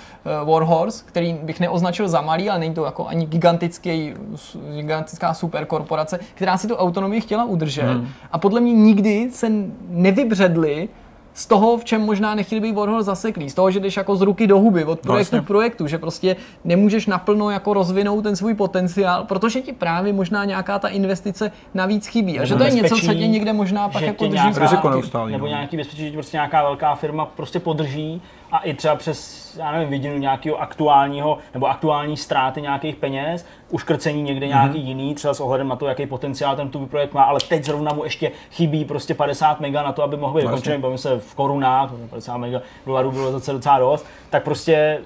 [0.50, 4.14] Warhorse, který bych neoznačil za malý, ale není to jako ani gigantický,
[4.74, 7.82] gigantická superkorporace, která si tu autonomii chtěla udržet.
[7.82, 8.08] Hmm.
[8.32, 9.50] A podle mě nikdy se
[9.88, 10.88] nevybředli
[11.34, 14.20] z toho, v čem možná nechtěli být Warhol zaseklý, z toho, že jdeš jako z
[14.20, 18.54] ruky do huby, od projektu k projektu, že prostě nemůžeš naplno jako rozvinout ten svůj
[18.54, 22.40] potenciál, protože ti právě možná nějaká ta investice navíc chybí.
[22.40, 24.60] A že to je něco, co tě někde možná pak jako drží nějaká,
[25.26, 25.46] Nebo no.
[25.46, 28.22] nějaký bezpečí, že prostě nějaká velká firma prostě podrží
[28.54, 34.22] a i třeba přes, já nevím, vidění nějakého aktuálního nebo aktuální ztráty nějakých peněz, uškrcení
[34.22, 34.48] někde mm-hmm.
[34.48, 37.64] nějaký jiný, třeba s ohledem na to, jaký potenciál ten tuby projekt má, ale teď
[37.64, 41.18] zrovna mu ještě chybí prostě 50 mega na to, aby mohl být dokončený, bavím se
[41.18, 45.00] v korunách, 50 mega dolarů bylo zase docela dost, tak prostě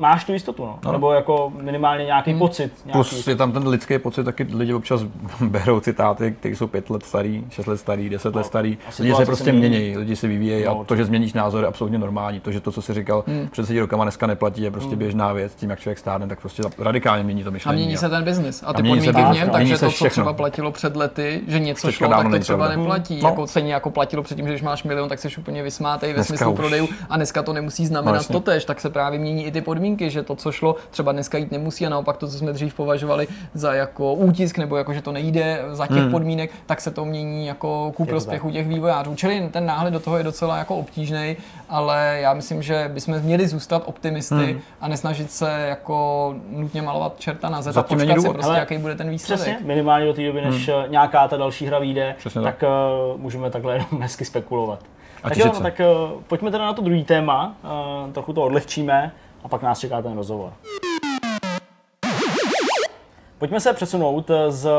[0.00, 0.78] máš tu jistotu, no.
[0.84, 0.92] no.
[0.92, 2.38] nebo jako minimálně nějaký hmm.
[2.38, 2.72] pocit.
[2.84, 2.92] Nějaký...
[2.92, 5.02] Plus je tam ten lidský pocit, taky lidi občas
[5.40, 8.38] berou citáty, které jsou pět let starý, šest let starý, deset no.
[8.38, 8.78] let starý.
[8.98, 11.98] Lidi se prostě mění, lidi se vyvíjejí no, a to, že změníš názor, je absolutně
[11.98, 12.40] normální.
[12.40, 13.48] To, že to, co jsi říkal hmm.
[13.52, 14.98] před sedí rokama dneska neplatí, je prostě hmm.
[14.98, 15.54] běžná věc.
[15.54, 17.82] Tím, jak člověk stárne, tak prostě radikálně mění to myšlení.
[17.82, 20.32] A mění se ten biznis a ty a podmínky v něm, takže to, co třeba
[20.32, 23.20] platilo před lety, že něco šlo, tak to třeba neplatí.
[23.22, 26.54] Jako stejně jako platilo předtím, že když máš milion, tak jsi úplně vysmátej ve smyslu
[26.54, 29.89] prodejů a dneska to nemusí znamenat to tež, tak se právě mění i ty podmínky,
[29.98, 33.28] že to, co šlo třeba dneska jít nemusí a naopak to, co jsme dřív považovali
[33.54, 36.10] za jako útisk nebo jako, že to nejde za těch hmm.
[36.10, 39.14] podmínek, tak se to mění jako ku prospěchu těch vývojářů.
[39.14, 41.36] Čili ten náhled do toho je docela jako obtížný,
[41.68, 44.60] ale já myslím, že bychom měli zůstat optimisty hmm.
[44.80, 48.94] a nesnažit se jako nutně malovat čerta na zet a počkat si prostě, jaký bude
[48.94, 49.46] ten výsledek.
[49.46, 50.92] Přesně, minimálně do té doby, než hmm.
[50.92, 52.70] nějaká ta další hra vyjde, Přesně tak, tak
[53.12, 54.84] uh, můžeme takhle jenom hezky spekulovat.
[55.22, 57.54] A tak jo, tak uh, pojďme teda na to druhý téma,
[58.04, 59.12] uh, trochu to odlehčíme
[59.44, 60.52] a pak nás čeká ten rozhovor.
[63.40, 64.70] Pojďme se přesunout z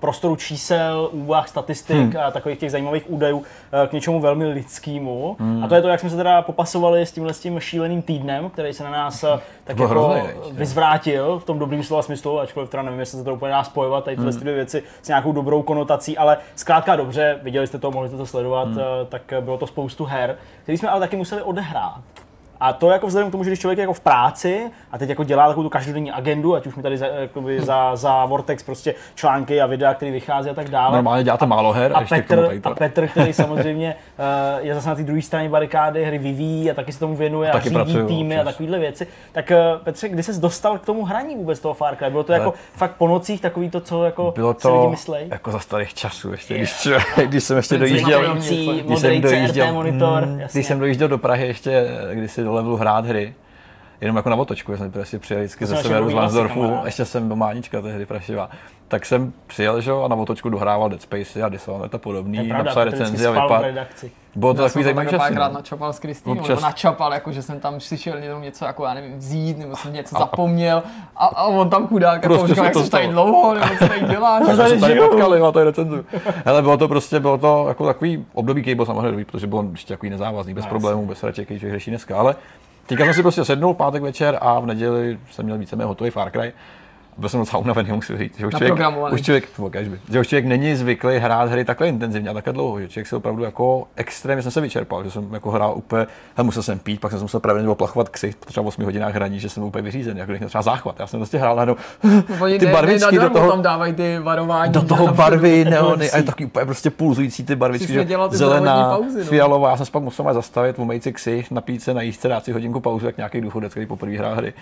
[0.00, 2.16] prostoru čísel, úvah, statistik hmm.
[2.26, 5.36] a takových těch zajímavých údajů eh, k něčemu velmi lidskému.
[5.38, 5.64] Hmm.
[5.64, 8.50] A to je to, jak jsme se teda popasovali s tímhle s tím šíleným týdnem,
[8.50, 10.22] který se na nás eh, tak jako hrozný,
[10.52, 14.04] vyzvrátil v tom dobrým slova smyslu, ačkoliv teda nevím, jestli se to úplně dá spojovat,
[14.04, 14.40] tady tyhle hmm.
[14.40, 18.26] dvě věci s nějakou dobrou konotací, ale zkrátka dobře, viděli jste to, mohli jste to
[18.26, 18.78] sledovat, hmm.
[18.78, 22.00] Eh, tak bylo to spoustu her, které jsme ale taky museli odehrát.
[22.60, 25.08] A to jako vzhledem k tomu, že když člověk je jako v práci a teď
[25.08, 27.66] jako dělá takovou tu každodenní agendu, ať už mi tady za, jakoby hmm.
[27.66, 30.94] za, za Vortex prostě články a videa, které vychází a tak dále.
[30.94, 33.96] Normálně děláte a, málo her a, a Petr, a Petr, který samozřejmě
[34.58, 37.50] uh, je zase na té druhé straně barikády, hry vyvíjí a taky se tomu věnuje
[37.50, 38.46] a, a řídí pracuju, týmy přes.
[38.46, 39.06] a takovéhle věci.
[39.32, 42.10] Tak uh, Petře, kdy jsi dostal k tomu hraní vůbec toho Far Cry?
[42.10, 44.90] Bylo to Ale jako fakt po nocích takový to, co jako bylo to si lidi
[44.90, 45.26] myslej?
[45.30, 46.88] jako za starých časů, ještě, když,
[47.26, 51.88] když jsem ještě dojížděl, když jsem dojížděl, monitor, mm, když jsem dojížděl do Prahy ještě,
[52.12, 53.34] když si do levelu hrát hry,
[54.00, 57.36] jenom jako na otočku, jsem prostě přijel vždycky ze severu z Vansdorfu, ještě jsem do
[57.36, 58.50] Mánička tehdy prašivá,
[58.88, 62.84] tak jsem přijel že, a na otočku dohrával Dead Space a Dishonored a podobný, napsal
[62.84, 63.64] recenzi a vypad.
[64.34, 65.18] Bylo to takový zajímavý čas.
[65.18, 65.54] Párkrát no.
[65.54, 66.48] načapal s Kristýnou, Občas...
[66.48, 69.92] nebo načapal, jako, že jsem tam přišel jenom něco, jako já nevím, vzít, nebo jsem
[69.92, 70.82] něco a, zapomněl
[71.16, 74.00] a, a, on tam chudák, prostě jako, říkal, jak jsi tady dlouho, nebo co tady
[74.00, 76.04] děláš, že tady tady potkali, má tady recenzu.
[76.44, 79.94] Hele, bylo to prostě, bylo to jako takový období, který byl samozřejmě protože byl ještě
[79.94, 82.36] takový nezávazný, bez problémů, bez který člověk řeší dneska, ale
[82.90, 86.30] Teďka jsem si prostě sednul pátek večer a v neděli jsem měl víceméně hotový Far
[86.30, 86.52] Cry
[87.20, 88.38] byl jsem docela unavený, musím říct.
[88.38, 88.74] Že už člověk,
[89.12, 89.48] už člověk,
[90.10, 93.16] že už člověk není zvyklý hrát hry takhle intenzivně a takhle dlouho, že člověk se
[93.16, 96.06] opravdu jako extrémně jsem se vyčerpal, že jsem jako hrál úplně,
[96.36, 99.40] he, musel jsem pít, pak jsem musel pravidelně oplachovat ksich po třeba 8 hodinách hraní,
[99.40, 101.00] že jsem úplně vyřízen, jako když třeba záchvat.
[101.00, 101.76] Já jsem prostě hrál najednou
[102.58, 104.72] ty barvičky do toho, tam dávají ty varování.
[104.72, 109.24] Do toho barvy, neony, a taky úplně prostě pulzující ty barvičky, že zelená, pauzy, no.
[109.24, 112.52] fialová, já jsem pak musel zastavit, umýt si ksich, napít se, najíst se, dát si
[112.52, 114.52] hodinku pauzu, jak nějaký důchodec, který poprvé hrál hry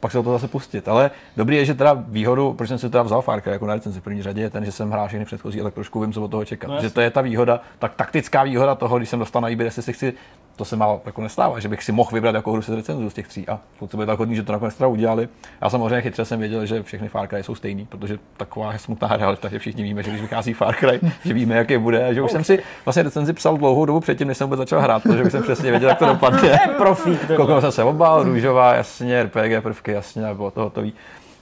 [0.00, 0.88] pak se o to zase pustit.
[0.88, 3.74] Ale dobrý je, že teda výhodu, proč jsem si teda vzal Far Cry jako na
[3.74, 6.22] licenci v první řadě, je ten, že jsem hrál všechny předchozí, ale trošku vím, co
[6.22, 6.68] od toho čekat.
[6.68, 9.82] No, že to je ta výhoda, tak taktická výhoda toho, když jsem dostal na jestli
[9.82, 10.14] si chci
[10.58, 13.14] to se málo jako nestává, že bych si mohl vybrat jako hru se recenzu z
[13.14, 13.48] těch tří.
[13.48, 15.28] A pokud byli tak hodní, že to nakonec teda udělali.
[15.60, 19.08] Já samozřejmě chytře jsem věděl, že všechny Far Cry jsou stejný, protože taková je smutná
[19.16, 22.06] realita, že všichni víme, že když vychází Far Cry, že víme, jaký bude.
[22.06, 24.80] A že už jsem si vlastně recenzi psal dlouhou dobu předtím, než jsem vůbec začal
[24.80, 26.58] hrát, protože jsem přesně věděl, jak to dopadne.
[26.76, 27.20] Profík.
[27.36, 30.92] Koukal jsem se obal, růžová, jasně, RPG prvky, jasně, a bylo to hotový.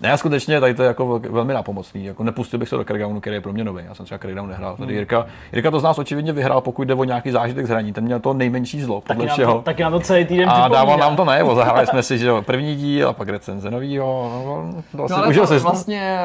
[0.00, 2.04] Ne, já skutečně tady to je jako velmi napomocný.
[2.04, 3.84] Jako nepustil bych se do Crackdownu, který je pro mě nový.
[3.88, 4.76] Já jsem třeba Crackdown nehrál.
[4.76, 4.96] Tady hmm.
[4.96, 7.92] Jirka, Jirka to z nás očividně vyhrál, pokud jde o nějaký zážitek z hraní.
[7.92, 9.52] Ten měl to nejmenší zlo, podle taky všeho.
[9.52, 11.54] Nám to, taky nám to celý týden A dával nám to najevo.
[11.54, 14.30] Zahráli jsme si, že jo, první díl a pak recenze novýho.
[14.46, 16.16] No, no, no ale to, se vlastně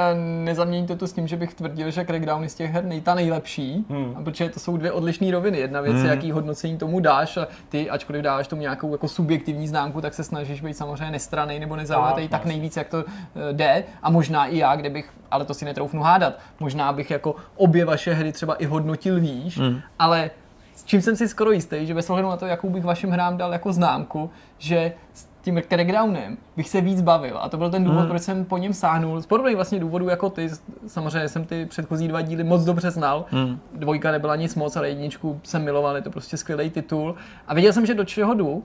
[0.43, 3.15] nezaměníte to s tím, že bych tvrdil, že Crackdown je z těch her nej, ta
[3.15, 4.15] nejlepší, hmm.
[4.23, 5.57] protože to jsou dvě odlišné roviny.
[5.57, 6.05] Jedna věc hmm.
[6.05, 10.13] je, jaký hodnocení tomu dáš a ty, ačkoliv dáš tomu nějakou jako subjektivní známku, tak
[10.13, 13.83] se snažíš být samozřejmě nestraný nebo nezaujatý tak, tak nejvíc, jak to eh, jde.
[14.03, 18.13] A možná i já, kdybych, ale to si netroufnu hádat, možná bych jako obě vaše
[18.13, 19.79] hry třeba i hodnotil výš, mm.
[19.99, 20.31] ale
[20.75, 23.37] s čím jsem si skoro jistý, že bez ohledu na to, jakou bych vašim hrám
[23.37, 27.37] dal jako známku, že s tím crackdownem bych se víc bavil.
[27.41, 28.09] A to byl ten důvod, hmm.
[28.09, 29.21] proč jsem po něm sáhnul.
[29.21, 30.49] Z podobných vlastně důvodů jako ty.
[30.87, 33.25] Samozřejmě jsem ty předchozí dva díly moc dobře znal.
[33.29, 33.59] Hmm.
[33.73, 37.15] Dvojka nebyla nic moc, ale jedničku jsem miloval, je to prostě skvělý titul.
[37.47, 38.63] A věděl jsem, že do čeho jdu.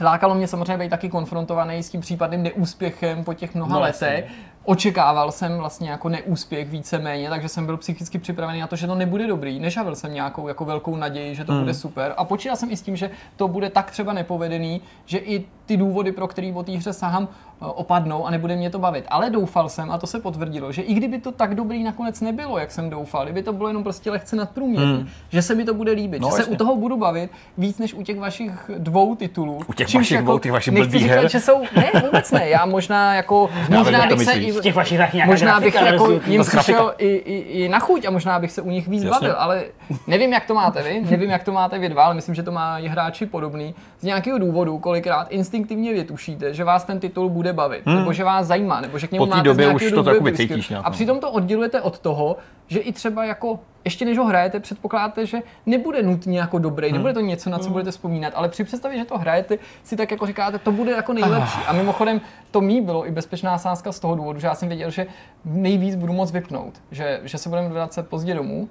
[0.00, 4.30] Lákalo mě samozřejmě být taky konfrontovaný s tím případným neúspěchem po těch mnoha no, letech.
[4.64, 8.94] Očekával jsem vlastně jako neúspěch víceméně, takže jsem byl psychicky připravený na to, že to
[8.94, 9.60] nebude dobrý.
[9.60, 11.60] Nežavil jsem nějakou jako velkou naději, že to hmm.
[11.60, 12.14] bude super.
[12.16, 15.76] A počítal jsem i s tím, že to bude tak třeba nepovedený, že i ty
[15.76, 17.28] důvody, pro který o té hře sahám,
[17.60, 19.04] opadnou a nebude mě to bavit.
[19.08, 22.58] Ale doufal jsem, a to se potvrdilo, že i kdyby to tak dobrý nakonec nebylo,
[22.58, 25.08] jak jsem doufal, kdyby to bylo jenom prostě lehce nadprůměrný, hmm.
[25.28, 26.44] že se mi to bude líbit, no, že jasně.
[26.44, 29.60] se u toho budu bavit víc než u těch vašich dvou titulů.
[29.66, 31.28] U těch vašich jako, dvou, těch vašich blbých her?
[31.28, 35.60] že jsou, ne, vůbec ne, já možná jako, možná bych se i, těch vašich možná
[35.60, 38.88] bych jako jim přišel i, i, i, na chuť a možná bych se u nich
[38.88, 39.20] víc jasně.
[39.20, 39.64] bavil, ale
[40.06, 42.52] nevím, jak to máte vy, nevím, jak to máte vy dva, ale myslím, že to
[42.52, 43.74] má i hráči podobný.
[43.98, 47.96] Z nějakého důvodu, kolikrát instinktivně vytušíte, že vás ten titul bude bavit, hmm.
[47.96, 50.68] nebo že vás zajímá, nebo že k němu po máte době už to takový cítíš
[50.68, 52.36] nějak, A přitom to oddělujete od toho,
[52.68, 56.94] že i třeba jako ještě než ho hrajete, předpokládáte, že nebude nutně jako dobrý, hmm.
[56.96, 57.72] nebude to něco, na co hmm.
[57.72, 61.12] budete vzpomínat, ale při představě, že to hrajete, si tak jako říkáte, to bude jako
[61.12, 61.58] nejlepší.
[61.66, 61.70] Ah.
[61.70, 62.20] A mimochodem,
[62.50, 65.06] to mý bylo i bezpečná sázka z toho důvodu, že já jsem věděl, že
[65.44, 68.68] nejvíc budu moc vypnout, že, že se budeme vracet pozdě domů,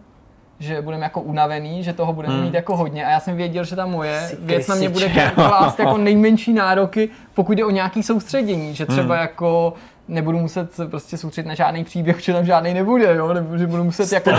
[0.60, 2.44] že budeme jako unavený, že toho budeme hmm.
[2.44, 5.32] mít jako hodně a já jsem věděl, že ta moje Jsi věc na mě bude
[5.36, 9.22] klást jako nejmenší nároky, pokud jde o nějaký soustředění, že třeba hmm.
[9.22, 9.74] jako
[10.10, 13.34] nebudu muset prostě soustředit na žádný příběh, že tam žádný nebude, jo?
[13.34, 14.32] nebo že budu muset jako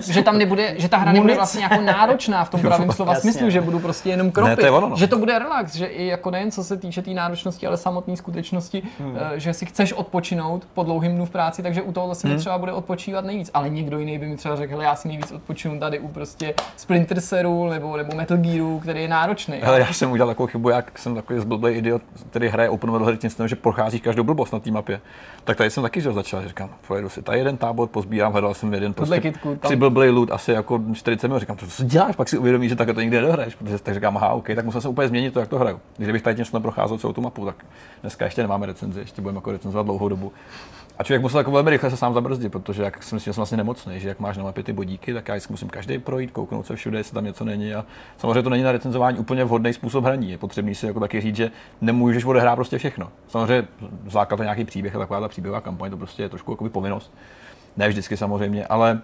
[0.00, 3.32] že tam nebude, že ta hra nebude vlastně jako náročná v tom pravém slova Jasně.
[3.32, 4.96] smyslu, že budu prostě jenom kropit, ne, to ono, no.
[4.96, 7.76] že to bude relax, že i jako nejen co se týče té tý náročnosti, ale
[7.76, 9.16] samotné skutečnosti, hmm.
[9.16, 12.38] Eh, že si chceš odpočinout po dlouhým dnu v práci, takže u toho zase hmm.
[12.38, 15.78] třeba bude odpočívat nejvíc, ale někdo jiný by mi třeba řekl, já si nejvíc odpočinu
[15.78, 19.62] tady u prostě Splinter Cellu nebo, nebo Metal Gearu, který je náročný.
[19.62, 23.06] Ale já jsem udělal takovou chybu, jak jsem takový zblblý idiot, který hraje open world
[23.06, 25.00] hry tím, že procházíš každou blbost na té mapě.
[25.44, 28.74] Tak tady jsem taky že začal, říkám, pojedu si tady jeden tábor, pozbírám, hledal jsem
[28.74, 29.78] jeden prostě kitku, tam...
[29.78, 32.94] blblej loot, asi jako 40 minut, říkám, to co děláš, pak si uvědomíš, že takhle
[32.94, 35.48] to nikdy nedohraješ, protože tak říkám, aha, OK, tak musel jsem úplně změnit to, jak
[35.48, 35.80] to hraju.
[35.96, 37.64] Kdybych tady něco neprocházel celou tu mapu, tak
[38.00, 40.32] dneska ještě nemáme recenzi, ještě budeme jako recenzovat dlouhou dobu.
[40.98, 43.40] A člověk musel jako velmi rychle se sám zabrzdit, protože jak jsem myslím, že jsem
[43.40, 46.66] vlastně nemocný, že jak máš na mapě ty bodíky, tak já musím každý projít, kouknout
[46.66, 47.74] se všude, jestli tam něco není.
[47.74, 47.84] A
[48.18, 50.30] samozřejmě to není na recenzování úplně vhodný způsob hraní.
[50.30, 51.50] Je potřebný si jako taky říct, že
[51.80, 53.08] nemůžeš odehrát prostě všechno.
[53.28, 53.68] Samozřejmě
[54.06, 57.12] základ je nějaký příběh a taková ta příběhová kampaň, to prostě je trošku jako povinnost.
[57.76, 59.00] Ne vždycky samozřejmě, ale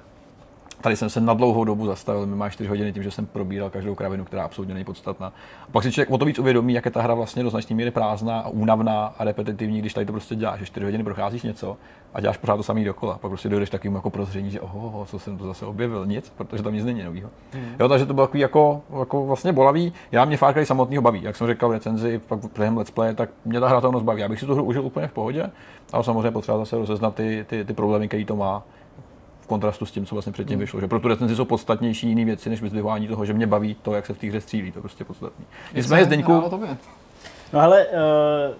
[0.80, 3.70] Tady jsem se na dlouhou dobu zastavil, mi má 4 hodiny tím, že jsem probíral
[3.70, 5.26] každou kravinu, která absolutně není podstatná.
[5.62, 7.76] A pak si člověk o to víc uvědomí, jak je ta hra vlastně do značné
[7.76, 11.42] míry prázdná a únavná a repetitivní, když tady to prostě děláš, že 4 hodiny procházíš
[11.42, 11.76] něco
[12.14, 13.18] a děláš pořád to samý dokola.
[13.18, 16.62] Pak prostě dojdeš takovým jako prozření, že oho, co jsem to zase objevil, nic, protože
[16.62, 17.30] tam nic není nového.
[17.52, 17.76] Hmm.
[17.80, 19.92] Jo, takže to bylo takový jako, jako vlastně bolavý.
[20.12, 23.14] Já mě Far Cry samotného baví, jak jsem říkal v recenzi, pak během let's play,
[23.14, 24.20] tak mě ta hratelnost baví.
[24.20, 25.50] Já bych si tu hru užil úplně v pohodě,
[25.92, 28.62] ale samozřejmě potřeba zase rozeznat ty, ty, ty problémy, které to má
[29.50, 30.60] kontrastu s tím, co vlastně předtím hmm.
[30.60, 30.80] vyšlo.
[30.80, 33.94] Že pro tu recenzi jsou podstatnější jiné věci, než vyzdvihování toho, že mě baví to,
[33.94, 34.72] jak se v té hře střílí.
[34.72, 35.44] To je prostě podstatný.
[35.74, 36.32] Nicméně Zdeňku...
[37.52, 38.54] No hele, uh...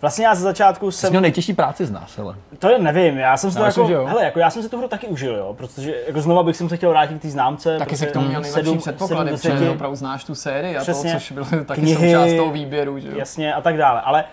[0.00, 1.08] Vlastně já ze začátku jsem...
[1.08, 2.36] Jsi měl nejtěžší práci z nás, hele.
[2.58, 4.88] To je, nevím, já jsem si to jako, hele, jako já jsem si tu hru
[4.88, 7.78] taky užil, jo, protože jako znova bych se chtěl vrátit k té známce.
[7.78, 11.12] Taky se k tomu měl nejlepší předpoklady, protože opravdu znáš tu sérii a Přesně.
[11.12, 13.14] to, což bylo taky knihy, součást toho výběru, že jo.
[13.16, 14.24] Jasně a tak dále, ale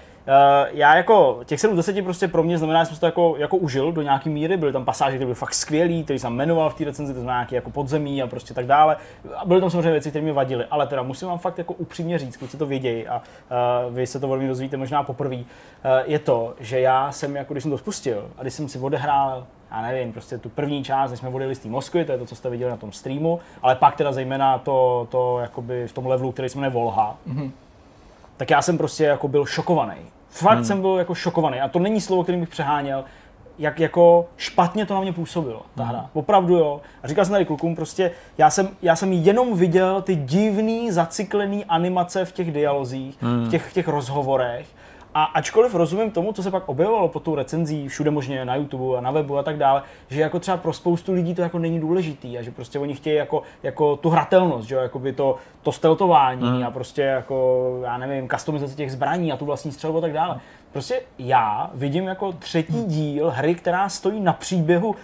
[0.71, 3.91] já jako těch 7 10 prostě pro mě znamená, že jsem to jako, jako užil
[3.91, 6.83] do nějaké míry, byly tam pasáže, které byly fakt skvělý, které jsem jmenoval v té
[6.83, 8.97] recenzi, to znamená nějaký jako podzemí a prostě tak dále.
[9.35, 12.19] A byly tam samozřejmě věci, které mi vadily, ale teda musím vám fakt jako upřímně
[12.19, 13.21] říct, kluci to vědějí a
[13.87, 15.43] uh, vy se to velmi dozvíte možná poprvé, uh,
[16.05, 19.47] je to, že já jsem jako, když jsem to spustil a když jsem si odehrál
[19.71, 22.25] já nevím, prostě tu první část, když jsme odjeli z té Moskvy, to je to,
[22.25, 26.07] co jste viděli na tom streamu, ale pak teda zejména to, to jakoby v tom
[26.07, 27.51] levelu, který se jmenuje Volha, mm-hmm
[28.41, 29.95] tak já jsem prostě jako byl šokovaný.
[30.29, 30.65] Fakt hmm.
[30.65, 31.61] jsem byl jako šokovaný.
[31.61, 33.03] A to není slovo, kterým bych přeháněl,
[33.59, 35.99] jak jako špatně to na mě působilo, ta hra.
[35.99, 36.07] Hmm.
[36.13, 36.81] Opravdu jo.
[37.03, 41.65] A říkal jsem tady klukům, prostě já jsem, já jsem jenom viděl ty divný, zacyklený
[41.65, 43.45] animace v těch dialozích, hmm.
[43.45, 44.67] v těch, v těch rozhovorech
[45.13, 48.97] a ačkoliv rozumím tomu, co se pak objevovalo po tou recenzí, všude možně na YouTube
[48.97, 51.79] a na webu a tak dále, že jako třeba pro spoustu lidí to jako není
[51.79, 55.71] důležitý a že prostě oni chtějí jako, jako tu hratelnost, že jako by to, to
[55.71, 56.63] steltování mm.
[56.63, 60.39] a prostě jako, já nevím, customizace těch zbraní a tu vlastní střelbu a tak dále.
[60.71, 64.95] Prostě já vidím jako třetí díl hry, která stojí na příběhu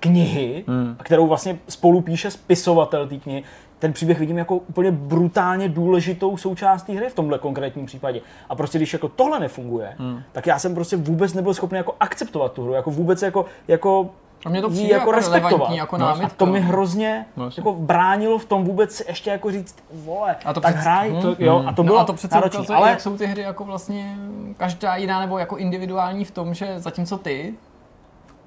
[0.00, 0.96] knihy, hmm.
[1.02, 3.42] kterou vlastně spolu píše spisovatel té knihy,
[3.82, 8.20] ten příběh vidím jako úplně brutálně důležitou součást té hry v tomhle konkrétním případě.
[8.48, 10.22] A prostě když jako tohle nefunguje, hmm.
[10.32, 14.10] tak já jsem prostě vůbec nebyl schopný jako akceptovat tu hru, jako vůbec jako, jako
[14.46, 15.70] A mě to přijde jako, jako respektovat.
[15.70, 19.76] jako No, a to mi hrozně No, jako bránilo v tom vůbec ještě jako říct,
[19.92, 22.12] vole, A to tak přece- hraj, to, hm, jo, a to bylo no a to
[22.12, 24.16] přece náročný, ukazuje, ale jak jsou ty hry jako vlastně
[24.56, 27.54] každá jiná nebo jako individuální v tom, že zatímco ty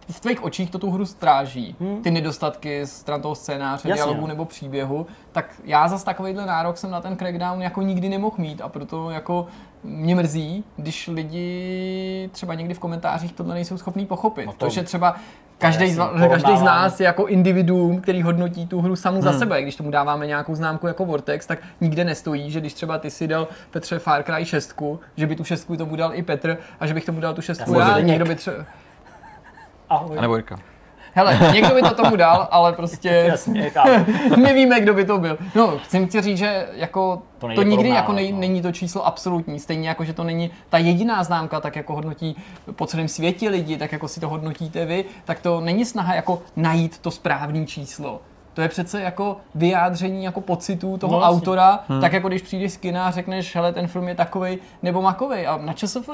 [0.09, 4.03] v tvých očích to tu hru stráží, ty nedostatky stran toho scénáře, Jasně.
[4.03, 8.35] dialogu nebo příběhu, tak já zas takovýhle nárok jsem na ten Crackdown jako nikdy nemohl
[8.37, 9.47] mít a proto jako
[9.83, 14.45] mě mrzí, když lidi třeba někdy v komentářích tohle nejsou schopní pochopit.
[14.45, 15.15] No to, to- že třeba
[15.57, 15.99] každý z,
[16.29, 19.61] každý z nás je jako individuum, který hodnotí tu hru samu za sebe.
[19.61, 23.27] Když tomu dáváme nějakou známku jako Vortex, tak nikde nestojí, že když třeba ty si
[23.27, 24.81] dal Petře Far Cry 6,
[25.17, 27.73] že by tu šestku tomu dal i Petr a že bych tomu dal tu šestku
[27.73, 28.55] Já já, někdo by třeba...
[29.89, 30.17] ahoj.
[30.17, 30.59] A nebo Jirka.
[31.17, 33.71] Hele, někdo by to tomu dal, ale prostě Jasně,
[34.53, 35.37] víme, kdo by to byl.
[35.55, 38.39] No, chci ti říct, že jako To to, nikdy jako nej, no.
[38.39, 42.35] není to číslo absolutní, stejně jako, že to není ta jediná známka, tak jako hodnotí
[42.75, 46.41] po celém světě lidi, tak jako si to hodnotíte vy, tak to není snaha jako
[46.55, 48.21] najít to správné číslo.
[48.53, 52.01] To je přece jako vyjádření jako pocitů toho No, autora, hmm.
[52.01, 55.47] tak jako když přijdeš z kina a řekneš, hele, ten film je takovej nebo makovej.
[55.47, 56.09] A na ČSFD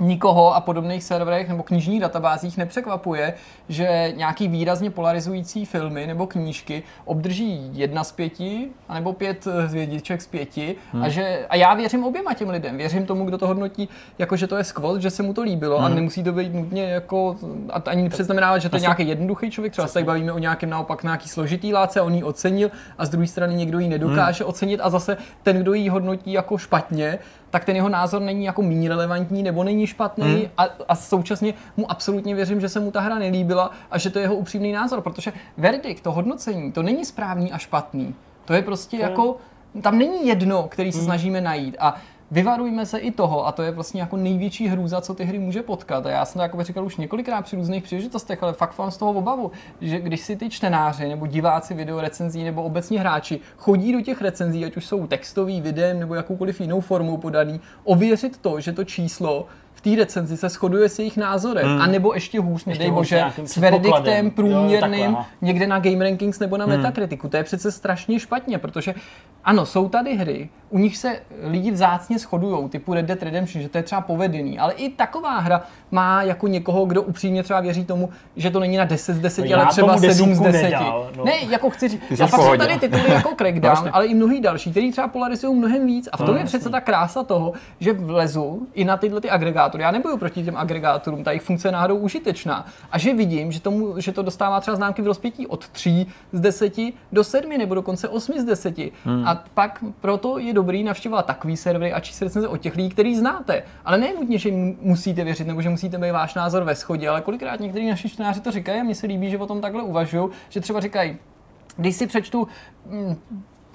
[0.00, 3.34] nikoho a podobných serverech nebo knižních databázích nepřekvapuje,
[3.68, 10.22] že nějaký výrazně polarizující filmy nebo knížky obdrží jedna z pěti, anebo pět eh, hvězdiček
[10.22, 11.02] z pěti hmm.
[11.02, 12.76] a, že, a já věřím oběma těm lidem.
[12.76, 13.88] Věřím tomu, kdo to hodnotí,
[14.18, 15.86] jako že to je skvot, že se mu to líbilo hmm.
[15.86, 17.36] a nemusí to být nutně jako,
[17.70, 20.70] a ani nepřeznamená, že to je nějaký jednoduchý člověk, třeba se tady bavíme o nějakém
[20.70, 24.50] naopak nějaký složitý láce, on ji ocenil a z druhé strany někdo ji nedokáže hmm.
[24.50, 27.18] ocenit a zase ten, kdo ji hodnotí jako špatně,
[27.50, 30.44] tak ten jeho názor není jako méně relevantní nebo není špatný hmm.
[30.58, 34.18] a, a současně mu absolutně věřím, že se mu ta hra nelíbila a že to
[34.18, 38.14] je jeho upřímný názor, protože verdikt, to hodnocení, to není správný a špatný.
[38.44, 39.08] To je prostě Hmm.
[39.08, 39.36] jako,
[39.82, 41.96] tam není jedno, který se snažíme najít a
[42.30, 45.62] Vyvarujme se i toho, a to je vlastně jako největší hrůza, co ty hry může
[45.62, 46.06] potkat.
[46.06, 48.96] A já jsem to jako říkal už několikrát při různých příležitostech, ale fakt mám z
[48.96, 49.50] toho obavu,
[49.80, 54.64] že když si ty čtenáři nebo diváci videorecenzí nebo obecně hráči chodí do těch recenzí,
[54.64, 59.46] ať už jsou textový, videem nebo jakoukoliv jinou formou podaný, ověřit to, že to číslo
[59.74, 61.82] v té recenzi se shoduje s jejich názorem, hmm.
[61.82, 64.26] a nebo ještě hůř, nedej bože, s verdiktem předpokladem.
[64.26, 65.26] Jo, průměrným takhle, aha.
[65.40, 67.28] někde na Game Rankings nebo na Metakritiku.
[67.28, 68.94] To je přece strašně špatně, protože
[69.44, 73.68] ano, jsou tady hry, u nich se lidi vzácně shodují, typu Red Dead Redemption, že
[73.68, 77.84] to je třeba povedený, ale i taková hra má jako někoho, kdo upřímně třeba věří
[77.84, 80.40] tomu, že to není na 10 z 10, No ale já třeba tomu 7 z
[80.40, 80.62] desítku 10.
[80.62, 81.24] nedal, no.
[81.24, 83.90] Ne, jako chci říct, a v pak jsou tady tituly jako Crackdown, Vlastně.
[83.90, 86.08] ale i mnohý další, který třeba polarizují mnohem víc.
[86.12, 89.30] A v tom No, je přece ta krása toho, že vlezu i na tyhle ty
[89.30, 89.82] agregátory.
[89.82, 92.66] Já nebudu proti těm agregátorům, ta jejich funkce je náhodou užitečná.
[92.92, 96.40] A že vidím, že, tomu, že to dostává třeba známky v rozpětí od 3 z
[96.40, 96.72] 10
[97.12, 98.78] do 7 nebo dokonce 8 z 10.
[99.04, 99.24] Hmm.
[99.28, 103.16] A pak proto je dobrý navštěvovat takový servery a číst recenze od těch lidí, který
[103.16, 103.62] znáte.
[103.84, 107.08] Ale ne nutně, že jim musíte věřit nebo že musíte mít váš názor ve shodě,
[107.08, 109.82] ale kolikrát někteří naši čtenáři to říkají a mně se líbí, že o tom takhle
[109.82, 111.16] uvažují, že třeba říkají,
[111.76, 112.48] když si přečtu
[112.86, 113.16] mm,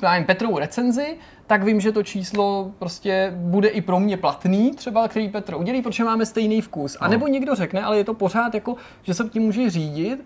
[0.01, 1.17] nevím, Petrovu recenzi,
[1.47, 5.81] tak vím, že to číslo prostě bude i pro mě platný, třeba který Petr udělí,
[5.81, 6.97] protože máme stejný vkus.
[6.99, 10.25] A nebo někdo řekne, ale je to pořád jako, že se tím může řídit,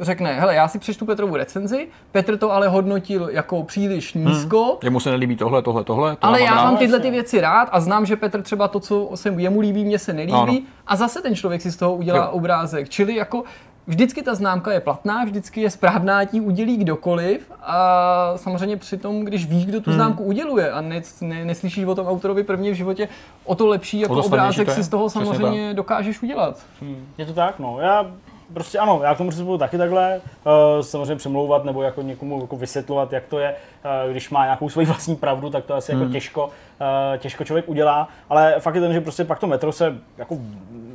[0.00, 5.00] řekne, hele, já si přečtu Petrovu recenzi, Petr to ale hodnotil jako příliš nízko, Jemu
[5.00, 6.16] se nelíbí tohle, tohle, tohle.
[6.16, 9.10] To ale já mám tyhle ty věci rád a znám, že Petr třeba to, co
[9.14, 10.56] se jemu líbí, mně se nelíbí Ano.
[10.86, 12.30] a zase ten člověk si z toho udělá Jo.
[12.32, 12.88] obrázek.
[12.88, 13.42] Čili jako
[13.86, 19.46] vždycky ta známka je platná, vždycky je správná, ji udělí kdokoliv a samozřejmě přitom, když
[19.46, 19.82] víš, kdo Hmm.
[19.84, 23.08] tu známku uděluje a ne, ne, neslyšíš o tom autorovi prvně v životě,
[23.44, 26.58] o to lepší jako to obrázek si z toho Přesně samozřejmě dokážeš udělat.
[26.80, 27.78] Hmm, Je to tak, no.
[27.80, 28.06] Já
[28.54, 32.56] prostě ano, já k tomu přistupuji taky takhle, uh, samozřejmě přemlouvat nebo jako někomu jako
[32.56, 33.54] vysvětlovat, jak to je,
[34.04, 36.02] uh, když má nějakou svoji vlastní pravdu, tak to asi Hmm.
[36.02, 39.72] jako těžko, uh, těžko člověk udělá, ale fakt je ten, že prostě pak to metro
[39.72, 40.36] se jako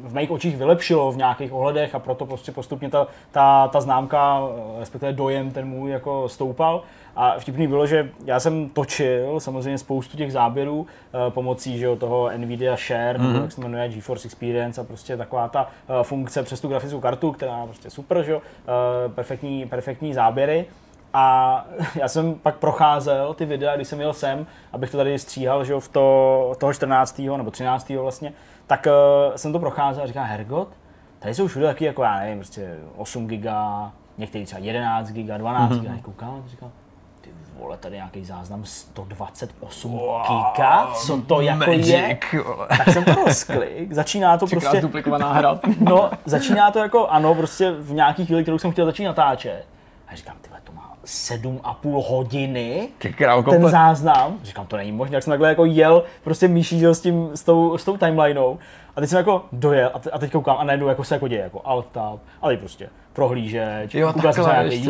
[0.04, 4.42] v mých očích vylepšilo v nějakých ohledech a proto prostě postupně ta, ta, ta známka,
[4.80, 6.82] respektive dojem ten můj jako stoupal.
[7.16, 11.96] A vtipný bylo, že já jsem točil samozřejmě spoustu těch záběrů eh, pomocí že jo,
[11.96, 13.34] toho Nvidia Share, mm-hmm.
[13.34, 17.00] nebo jak se jmenuje, GeForce Experience a prostě taková ta eh, funkce přes tu grafickou
[17.00, 20.66] kartu, která je prostě super, že jo, eh, perfektní, perfektní záběry.
[21.14, 25.66] A já jsem pak procházel ty videa, když jsem jel sem, abych to tady stříhal,
[25.66, 27.20] že jo, v to, toho 14.
[27.38, 27.90] nebo 13.
[27.90, 28.34] vlastně,
[28.68, 30.68] tak uh, jsem to procházel a říkám, Hergot,
[31.20, 35.72] tady jsou všude taky jako, já nevím, prostě 8 giga, některý třeba 11 giga, 12
[35.72, 35.80] mm-hmm.
[35.80, 36.72] giga, já koukám a říkám,
[37.26, 39.92] ty vole, tady nějaký záznam 128
[40.28, 41.78] giga, co to jako je?
[41.78, 42.68] Magic, vole.
[42.68, 45.60] Tak jsem to rozklik, začíná to Třikrát prostě, duplikovaná hra.
[45.80, 49.66] no, začíná to jako, ano, prostě v nějaký chvíli, kterou jsem chtěl začít natáčet.
[50.08, 54.40] A říkám, tyhle, to má 7,5 hodiny, Ty krávo, ten záznam.
[54.44, 57.78] Říkám, to není možné, jak jsem takhle jako jel prostě jo, s, tím, s, tou,
[57.78, 58.60] s tou timelineou.
[58.96, 61.28] A teď jsem jako dojel a, te, a teď koukám a najednou jako se jako
[61.28, 64.90] děje, jako alt tab, ale prostě prohlížeč, Jo, koukal jsem se nějaký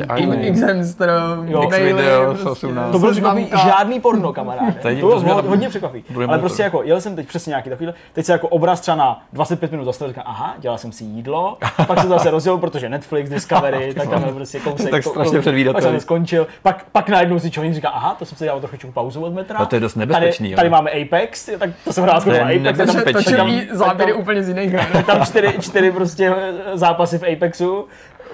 [1.45, 2.91] Jo, maily, video, prostě, 18.
[2.91, 3.57] To bylo seznamka.
[3.57, 4.71] žádný porno, kamaráde.
[4.99, 5.69] To bylo to hodně
[6.09, 8.97] budeme Ale prostě jako, jel jsem teď přesně nějaký takový, teď se jako obraz třeba
[8.97, 12.57] na 25 minut zastavil, říkám, aha, dělal jsem si jídlo, pak se to zase rozjel,
[12.57, 14.91] protože Netflix, Discovery, tak tam prostě kousek.
[14.91, 15.83] Tak strašně to- předvídatelný.
[15.85, 18.91] Pak jsem skončil, pak, pak najednou si člověk říká, aha, to jsem si dělal trochu
[18.91, 19.57] pauzu od metra.
[19.57, 22.77] A to je dost nebezpečný, Tady, tady máme Apex, tak to jsem hrál skoro Apex,
[22.77, 23.67] nebezpečný.
[23.97, 25.03] Tam- úplně z jiných her.
[25.05, 26.33] tam čtyři, čtyři prostě
[26.73, 27.87] zápasy v Apexu,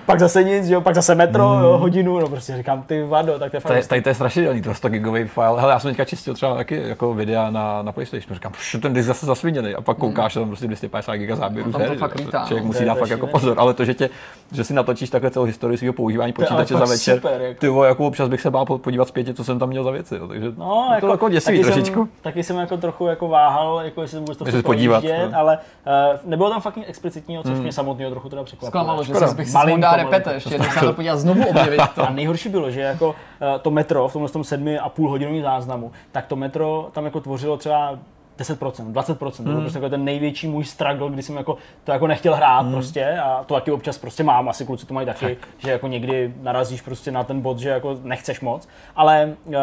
[0.06, 3.52] pak zase nic, jo, pak zase metro, jo, hodinu, no prostě říkám, ty vado, tak
[3.52, 5.60] to je fakt Tady, tady to je strašidelný, to 100 gigový file.
[5.62, 8.34] Hele, já jsem teďka čistil třeba taky jako videa na, na PlayStation.
[8.34, 9.76] Říkám, "Pš, ten disk zase zasviněný.
[9.76, 11.72] A pak koukáš, tam prostě 250 giga záběrů.
[11.72, 12.68] Tam to fakt že lítá, Člověk no.
[12.68, 13.56] musí dát fakt jako pozor.
[13.60, 14.10] Ale to, že, tě,
[14.52, 17.16] že si natočíš takhle celou historii svého používání počítače za večer.
[17.16, 17.60] super, jako.
[17.60, 20.16] Ty vole, jako občas bych se bál podívat zpětě, co jsem tam měl za věci.
[20.16, 20.28] Jo.
[20.28, 22.00] Takže No, to jako děsivý taky trošičku.
[22.00, 25.40] Jsem, taky jsem jako trochu jako váhal, jako jestli vůbec to podívat, no.
[25.40, 28.70] ale uh, nebylo tam fakt explicitního, což mě samotného trochu teda překvapilo.
[28.70, 29.54] Zklamalo, že bych si
[29.92, 30.12] Malinko.
[30.12, 32.02] repete, ještě jednou se to podívat znovu objevit to.
[32.08, 33.16] A nejhorší bylo, že jako uh,
[33.62, 37.20] to metro v tomhle tom sedmi a půl hodinovém záznamu, tak to metro tam jako
[37.20, 38.00] tvořilo třeba
[38.40, 42.08] 10%, 20%, to byl prostě jako ten největší můj struggle, kdy jsem jako to jako
[42.08, 45.72] nechtěl hrát prostě a to taky občas prostě mám, asi kluci to mají taky, že
[45.72, 49.54] jako někdy narazíš prostě na ten bod, že jako nechceš moc, ale uh,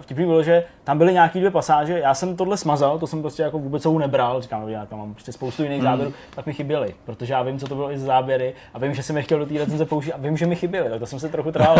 [0.00, 3.42] vtipný bylo, že tam byly nějaký dvě pasáže, já jsem tohle smazal, to jsem prostě
[3.42, 6.94] jako vůbec celou nebral, říkám, já tam mám prostě spoustu jiných záběrů, tak mi chyběly,
[7.04, 9.38] protože já vím, co to bylo i z záběry a vím, že jsem je chtěl
[9.38, 11.76] do té recenze použít a vím, že mi chyběly, tak to jsem se trochu trál.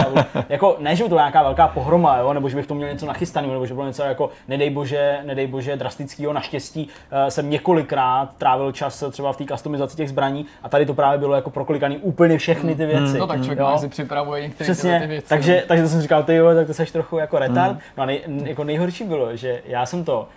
[0.48, 2.88] jako ne, že by to byla nějaká velká pohroma, jo, nebo že bych to měl
[2.88, 7.50] něco nachystaného, nebo že bylo něco jako, nedej bože, nedej bože, drastického, naštěstí uh, jsem
[7.50, 11.50] několikrát trávil čas třeba v té customizaci těch zbraní a tady to právě bylo jako
[11.50, 13.18] proklikaný úplně všechny ty věci.
[13.18, 13.78] No tak člověk jo.
[13.78, 15.28] si připravuje některé tyhle ty Přesně, věci.
[15.28, 17.78] takže, takže to jsem říkal, ty jo, tak to seš trochu jako retard.
[17.96, 20.28] No a nej, jako nejhorší bylo, že já jsem to,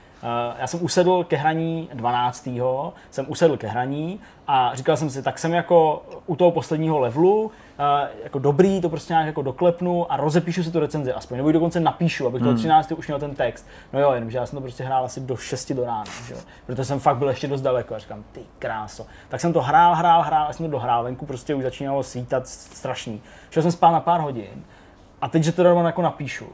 [0.59, 2.49] já jsem usedl ke hraní 12.
[3.11, 7.43] jsem usedl ke hraní a říkal jsem si, tak jsem jako u toho posledního levelu,
[7.43, 7.51] uh,
[8.23, 11.53] jako dobrý, to prostě nějak jako doklepnu a rozepíšu si tu recenzi aspoň, nebo ji
[11.53, 12.91] dokonce napíšu, abych toho 13.
[12.91, 13.67] už měl ten text.
[13.93, 16.39] No jo, jenomže já jsem to prostě hrál asi do 6 do rána, že jo?
[16.65, 19.05] protože jsem fakt byl ještě dost daleko a říkám, ty kráso.
[19.29, 22.47] Tak jsem to hrál, hrál, hrál, a jsem to dohrál, venku prostě už začínalo svítat
[22.47, 23.21] strašný.
[23.49, 24.63] Šel jsem spát na pár hodin
[25.21, 26.45] a teď, že to rovnou jako napíšu.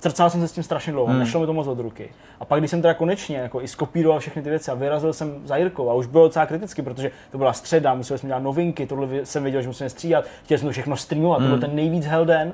[0.00, 1.18] Crcal jsem se s tím strašně dlouho, hmm.
[1.18, 2.10] nešlo mi to moc od ruky.
[2.40, 5.40] A pak, když jsem teda konečně jako i skopíroval všechny ty věci a vyrazil jsem
[5.44, 8.86] za Jirkou a už bylo docela kriticky, protože to byla středa, museli jsme dělat novinky,
[8.86, 11.50] tohle jsem věděl, že musíme stříhat, chtěli jsme to všechno streamovat, hmm.
[11.50, 12.52] to byl ten nejvíc hell den.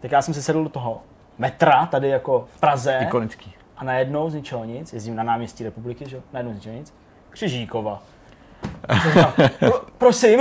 [0.00, 1.02] Tak já jsem si sedl do toho
[1.38, 3.54] metra, tady jako v Praze, Ikonický.
[3.76, 6.94] a najednou z ničeho nic, jezdím na náměstí republiky, že jo, najednou z ničeho nic,
[7.30, 8.02] Křižíkova.
[9.58, 10.40] Pro, prosím,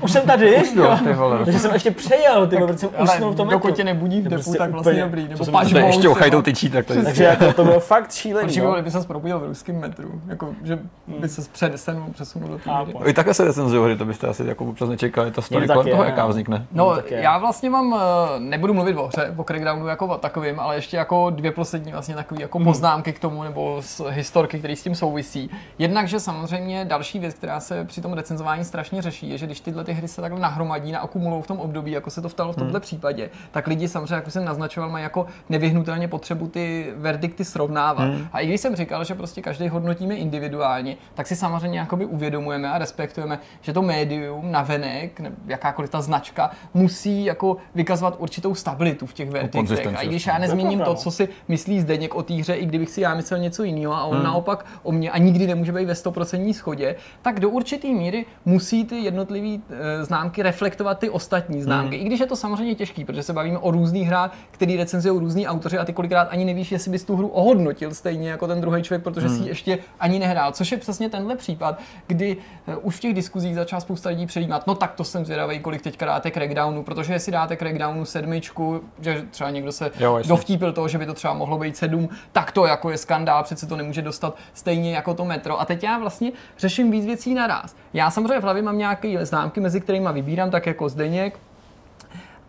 [0.00, 0.98] už jsem tady, jo.
[1.04, 1.38] ty vole.
[1.44, 3.76] takže jsem ještě přejel, ty, vole, protože jsem usnul v tom dokud metru.
[3.76, 5.22] tě nebudí v depu, prostě tak vlastně úplně- dobrý.
[5.22, 7.02] co Nebo jsem- paš To je ještě ochajtou tyčí, tak to je.
[7.02, 8.44] Takže jako to bylo fakt šílený.
[8.46, 8.72] Určitě no.
[8.72, 10.78] kdyby se probudil v ruském metru, jako, že
[11.20, 12.70] by se přesunul, přesunul do té.
[13.04, 15.90] Vy takhle se recenzují hry, to byste asi jako občas nečekali, ta story kolem je,
[15.92, 16.08] toho, no.
[16.08, 16.66] jaká vznikne.
[16.72, 17.94] No, já vlastně mám,
[18.36, 21.92] eh, nebudu mluvit o hře, o Crackdownu jako o takovým, ale ještě jako dvě poslední
[21.92, 25.50] vlastně takové jako poznámky k tomu, nebo z historky, které s tím souvisí.
[25.78, 29.57] Jednak, že samozřejmě další věc, která se při tom recenzování strašně řeší, je, že když
[29.60, 32.56] tyhle ty hry se takhle nahromadí, naakumulují v tom období, jako se to stalo v
[32.56, 38.08] tomto případě, tak lidi samozřejmě, jako jsem naznačoval, mají jako nevyhnutelně potřebu ty verdikty srovnávat.
[38.32, 42.70] A i když jsem říkal, že prostě každý hodnotíme individuálně, tak si samozřejmě jakoby uvědomujeme
[42.70, 49.12] a respektujeme, že to médium navenek, jakákoliv ta značka, musí jako vykazovat určitou stabilitu v
[49.12, 49.96] těch verdiktech.
[49.96, 50.94] A i když já nezmíním to, no.
[50.94, 54.04] co si myslí Zdeněk o té hře, i kdybych si já myslel něco jiného a
[54.04, 58.26] on naopak o mě a nikdy nemůže být ve 100% schodě, tak do určité míry
[58.44, 59.00] musí ty
[59.52, 61.96] jednotlivé e, známky reflektovat ty ostatní známky.
[61.96, 65.46] I když je to samozřejmě těžký, protože se bavíme o různých hrách, který recenzují různí
[65.46, 68.82] autoři a ty kolikrát ani nevíš, jestli bys tu hru ohodnotil stejně jako ten druhý
[68.82, 70.52] člověk, protože si ji ještě ani nehrál.
[70.52, 72.36] Což je přesně tenhle případ, kdy
[72.66, 75.82] e, už v těch diskuzích začala spousta lidí předjímat, no tak to jsem zvědavý, kolik
[75.82, 80.88] teďka dáte Crackdownu, protože jestli dáte Crackdownu sedmičku, že třeba někdo se Jo, dovtípil toho,
[80.88, 84.02] že by to třeba mohlo být sedm, tak to jako je skandál, přece to nemůže
[84.02, 85.60] dostat stejně jako to metro.
[85.60, 87.76] A teď já vlastně řeším víc věcí naraz.
[87.92, 91.38] Já samozřejmě v hlavě mám nějaké známky, mezi kterými vybírám, tak jako Zdeněk,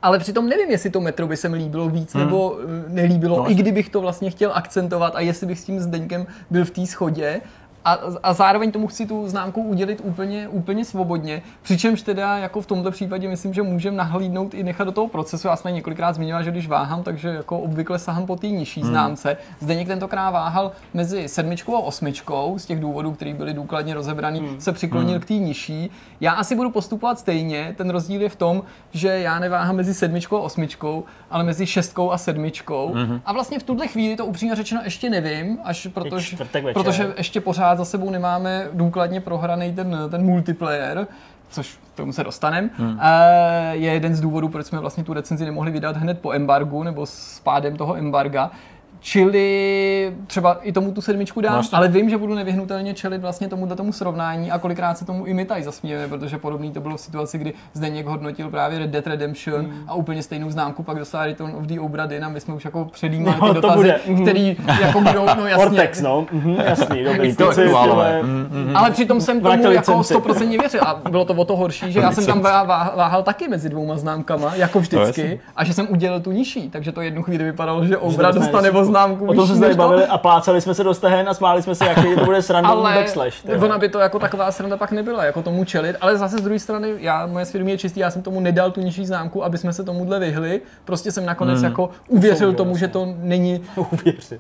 [0.02, 2.24] ale přitom nevím, jestli to metro by se mi líbilo víc hmm.
[2.24, 5.64] nebo eh, nelíbilo, No, no, i kdybych to vlastně chtěl akcentovat a jestli bych s
[5.64, 7.42] tím Zdeňkem byl v té schodě.
[7.86, 11.42] A, a zároveň tomu chci tu známku udělit úplně, úplně svobodně.
[11.62, 15.48] Přičemž teda jako v tomto případě myslím, že můžeme nahlídnout i nechat do toho procesu.
[15.48, 18.90] Já jsem několikrát zmiňoval, že když váhám, takže jako obvykle sahám po té nižší hmm.
[18.90, 19.38] známce.
[19.60, 24.62] Zdeněk tentokrát váhal mezi sedmičkou a osmičkou, z těch důvodů, které byly důkladně rozebraný, hmm.
[24.62, 25.22] se přiklonil hmm.
[25.22, 25.92] k té nižší.
[26.22, 27.74] Já asi budu postupovat stejně.
[27.78, 32.12] Ten rozdíl je v tom, že já neváhám mezi sedmičkou a osmičkou, ale mezi šestkou
[32.12, 32.94] a sedmičkou.
[32.94, 33.22] Hmm.
[33.26, 36.38] A vlastně v tuhle chvíli to upřímně řečeno ještě nevím, až protože,
[36.74, 41.08] protože ještě pořád pořád za sebou nemáme důkladně prohraný ten, ten multiplayer,
[41.50, 43.00] což k tomu se dostaneme, hmm.
[43.72, 47.06] je jeden z důvodů, proč jsme vlastně tu recenzi nemohli vydat hned po embargu nebo
[47.06, 48.52] s pádem toho embarga.
[49.02, 53.48] Čili třeba i tomu tu sedmičku dám, no, ale vím, že budu nevyhnutelně čelit vlastně
[53.48, 56.98] tomu tomu srovnání a kolikrát se tomu i my tady zasmějeme, protože podobný to bylo
[56.98, 59.74] v situaci, kdy Zdeněk hodnotil právě Red Dead Redemption mm.
[59.88, 62.66] a úplně stejnou známku pak dostal Return of the Obra Dinn a my jsme už
[62.66, 64.22] jako předjímali no, ty dotazy, mhm.
[64.22, 65.66] který jako budou, no jasně.
[65.66, 67.36] Ortex, no, mm, jasný, dobrý.
[67.36, 71.46] to, to, ale, mm, ale přitom jsem tomu jako 100% věřil a bylo to o
[71.46, 75.74] to horší, že já jsem tam váhal taky mezi dvouma známkama, jako vždycky, a že
[75.74, 79.46] jsem udělal tu nižší, takže to jednu chvíli vypadalo, že Obra dostane známku O tom
[79.48, 82.16] jsme se tady bavili a plácali jsme se do stehen a smáli jsme se, jaký
[82.16, 83.42] to bude sranda ale backslash.
[83.42, 83.66] Tyhle.
[83.66, 86.60] ona by to jako taková sranda pak nebyla, jako tomu čelit, ale zase z druhé
[86.60, 89.74] strany, já, moje svědomí je čistý, já jsem tomu nedal tu nižší známku, aby jsme
[89.74, 91.66] se tomuhle vyhli, prostě jsem nakonec hmm.
[91.66, 93.62] jako uvěřil tomu, že to není...
[93.76, 94.40] Uvěřil.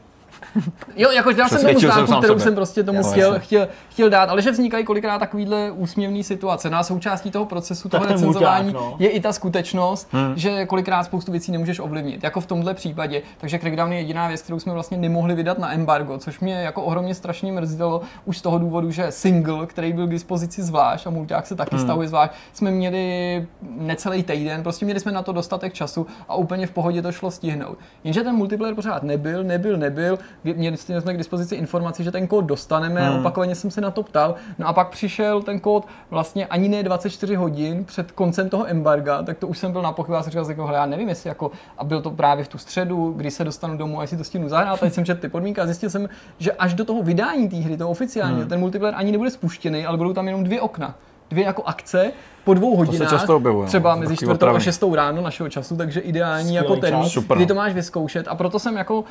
[0.96, 2.40] Jo, jako dal jsem tomu známku, kterou sebe.
[2.40, 6.70] jsem prostě tomu chtěl, chtěl, chtěl, dát, ale že vznikají kolikrát takovýhle úsměvné situace.
[6.70, 8.96] Na no součástí toho procesu, toho recenzování no.
[9.00, 10.34] je i ta skutečnost, hmm.
[10.36, 13.22] že kolikrát spoustu věcí nemůžeš ovlivnit, jako v tomhle případě.
[13.38, 16.82] Takže Crackdown je jediná věc, kterou jsme vlastně nemohli vydat na embargo, což mě jako
[16.82, 21.10] ohromně strašně mrzelo už z toho důvodu, že single, který byl k dispozici zvlášť a
[21.10, 21.86] multiák se taky hmm.
[21.86, 26.68] stahuje zvlášť, jsme měli necelý týden, prostě měli jsme na to dostatek času a úplně
[26.68, 27.78] v pohodě to šlo stihnout.
[28.04, 32.46] Jenže ten multiplayer pořád nebyl, nebyl, nebyl měli jsme k dispozici informaci, že ten kód
[32.46, 33.20] dostaneme, hmm.
[33.20, 36.84] opakovaně jsem se na to ptal, no a pak přišel ten kód vlastně ani ne
[36.84, 40.50] 24 hodin před koncem toho embarga, tak to už jsem byl na pochybách, jsem říkal,
[40.50, 43.78] jako, já nevím, jestli jako, a byl to právě v tu středu, kdy se dostanu
[43.78, 46.52] domů a jestli to stihnu zahrát, teď jsem četl ty podmínky a zjistil jsem, že
[46.52, 48.50] až do toho vydání té hry, to oficiálně, hmm.
[48.50, 50.96] ten multiplayer ani nebude spuštěný, ale budou tam jenom dvě okna
[51.30, 52.12] dvě jako akce
[52.44, 55.78] po dvou hodinách, to se často objevuje, třeba mezi čtvrtou a šestou ráno našeho času,
[55.78, 57.38] takže ideální Skvělý jako termín, Super.
[57.38, 59.06] kdy to máš vyzkoušet a proto jsem jako uh,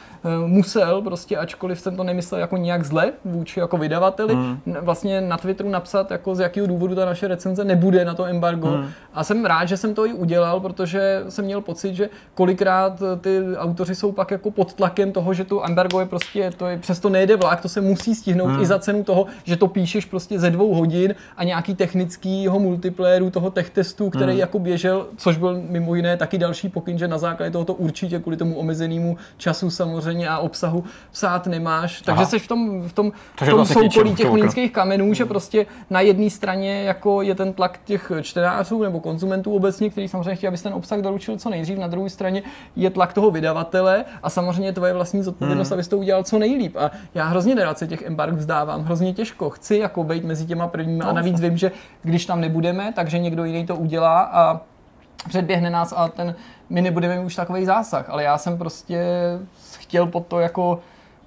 [0.47, 4.61] musel prostě, ačkoliv jsem to nemyslel jako nějak zle vůči jako vydavateli, hmm.
[4.81, 8.69] vlastně na Twitteru napsat jako z jakého důvodu ta naše recenze nebude na to embargo
[8.69, 8.89] hmm.
[9.15, 13.17] a jsem rád, že jsem to i udělal, protože jsem měl pocit, že kolikrát eh,
[13.17, 16.79] ty autoři jsou pak jako pod tlakem toho, že tu embargo je prostě, to je,
[16.79, 18.63] přesto nejde vlak, to se musí stihnout hmm.
[18.63, 22.59] i za cenu toho, že to píšeš prostě ze dvou hodin a nějaký technickýho
[23.19, 24.41] multiplayeru toho tech testu, který hmm.
[24.41, 28.37] jako běžel, což byl mimo jiné taky další pokyn, že na základě tohoto určitě kvůli
[28.37, 32.03] tomu omezenému času samozřejmě a obsahu psát nemáš.
[32.03, 36.01] Takže jsi v tom, v tom, v tom soukolí těch mlínských kamenů, že prostě na
[36.01, 40.63] jedné straně jako je ten tlak těch čtenářů nebo konzumentů obecně, který samozřejmě chtějí, abys
[40.63, 42.43] ten obsah doručil co nejdřív, na druhé straně
[42.77, 45.75] je tlak toho vydavatele a samozřejmě tvoje vlastní zodpovědnost, hmm.
[45.75, 46.77] abys to udělal co nejlíp.
[46.77, 49.51] A já hrozně nerad se těch embarg vzdávám, hrozně těžko.
[49.51, 53.17] Chci jako být mezi těma prvními no, a navíc vím, že když tam nebudeme, takže
[53.17, 54.61] že někdo jiný to udělá a
[55.29, 56.35] předběhne nás a ten,
[56.71, 59.03] my nebudeme mít už takový zásah, ale já jsem prostě
[59.79, 60.81] chtěl pod to jako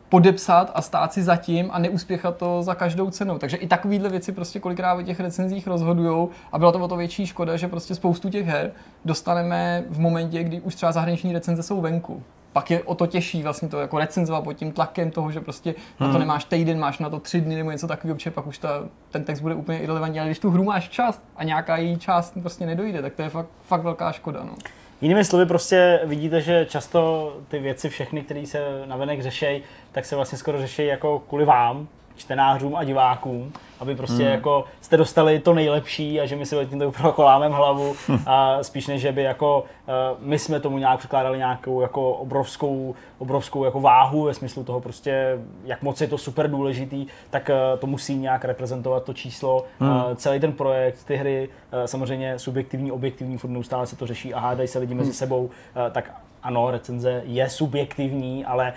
[0.09, 3.39] podepsat a stát si zatím a neuspěchat to za každou cenu.
[3.39, 6.97] Takže i takovéhle věci prostě kolikrát o těch recenzích rozhodujou a byla to o to
[6.97, 8.71] větší škoda, že prostě spoustu těch her
[9.05, 12.23] dostaneme v momentě, kdy už třeba zahraniční recenze jsou venku
[12.53, 15.69] pak je o to těžší vlastně to jako recenzovat pod tím tlakem toho, že prostě
[15.69, 15.77] hmm.
[15.99, 16.19] na to hmm.
[16.19, 18.69] nemáš týden, máš na to tři dny nebo něco takového, protože pak už ta,
[19.11, 22.33] ten text bude úplně irrelevantní, ale když tu hru máš čas a nějaká její část
[22.41, 24.43] prostě nedojde, tak to je fakt, fakt velká škoda.
[24.43, 24.55] No.
[25.01, 30.15] Jinými slovy, prostě vidíte, že často ty věci všechny, které se navenek řešejí, tak se
[30.15, 34.31] vlastně skoro řeší jako kvůli vám, čtenářům a divákům, aby prostě hmm.
[34.31, 37.95] jako jste dostali to nejlepší a že my si tím to opravdu kolámem hlavu
[38.25, 42.95] a spíš než, že by jako uh, my jsme tomu nějak překládali nějakou jako obrovskou,
[43.17, 47.79] obrovskou jako váhu ve smyslu toho prostě, jak moc je to super důležitý, tak uh,
[47.79, 49.89] to musí nějak reprezentovat to číslo, hmm.
[49.89, 51.49] uh, celý ten projekt, ty hry,
[51.85, 55.13] samozřejmě subjektivní, objektivní, furt neustále se to řeší a hádají se lidi mezi hmm.
[55.13, 55.49] sebou,
[55.91, 56.11] tak
[56.43, 58.73] ano, recenze je subjektivní, ale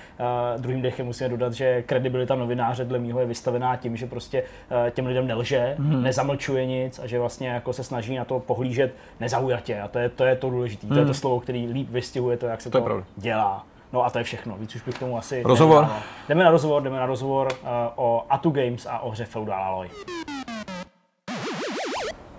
[0.54, 4.42] uh, druhým dechem musíme dodat, že kredibilita novináře dle mýho je vystavená tím, že prostě
[4.42, 6.02] uh, těm lidem nelže, hmm.
[6.02, 9.80] nezamlčuje nic a že vlastně jako se snaží na to pohlížet nezaujatě.
[9.80, 10.86] A to je to, je to důležité.
[10.86, 10.94] Hmm.
[10.94, 11.14] To je to hmm.
[11.14, 13.66] slovo, který líp vystihuje to, jak se to, to dělá.
[13.92, 14.56] No a to je všechno.
[14.56, 15.42] Víc už bych k tomu asi...
[15.42, 15.84] Rozhovor.
[15.84, 19.24] Jdeme na, jdeme na rozhovor, jdeme na rozhovor uh, o Atu Games a o hře
[19.24, 19.88] Feudal Alloy.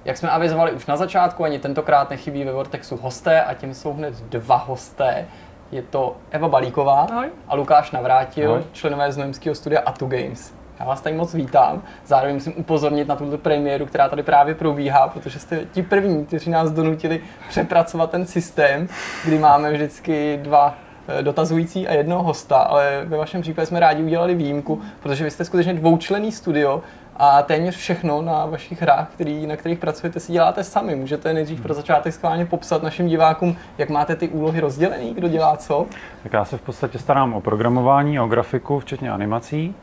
[0.05, 3.93] Jak jsme avizovali už na začátku, ani tentokrát nechybí ve Vortexu hosté a tím jsou
[3.93, 5.25] hned dva hosté.
[5.71, 7.29] Je to Eva Balíková Ahoj.
[7.47, 8.63] a Lukáš Navrátil, Ahoj.
[8.71, 10.53] členové znojemského studia Atu Games.
[10.79, 11.83] Já vás tady moc vítám.
[12.05, 16.49] Zároveň musím upozornit na tuto premiéru, která tady právě probíhá, protože jste ti první, kteří
[16.49, 18.87] nás donutili přepracovat ten systém,
[19.25, 20.77] kdy máme vždycky dva
[21.07, 25.31] eh, dotazující a jednoho hosta, ale ve vašem případě jsme rádi udělali výjimku, protože vy
[25.31, 26.81] jste skutečně dvoučlený studio,
[27.17, 30.95] a téměř všechno na vašich hrách, který, na kterých pracujete, si děláte sami.
[30.95, 35.57] Můžete nejdřív pro začátek schválně popsat našim divákům, jak máte ty úlohy rozdělený, kdo dělá
[35.57, 35.85] co?
[36.23, 39.75] Tak já se v podstatě starám o programování, o grafiku, včetně animací.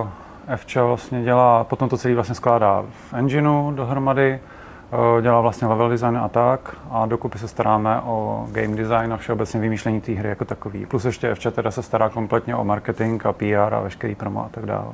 [0.00, 0.08] Uh,
[0.56, 4.40] Fča vlastně dělá, potom to celý vlastně skládá v engineu dohromady,
[4.92, 9.16] eh, dělá vlastně level design a tak a dokupy se staráme o game design a
[9.16, 10.86] všeobecně vymýšlení té hry jako takový.
[10.86, 14.48] Plus ještě Fča teda se stará kompletně o marketing a PR a veškerý promo a
[14.48, 14.92] tak dále.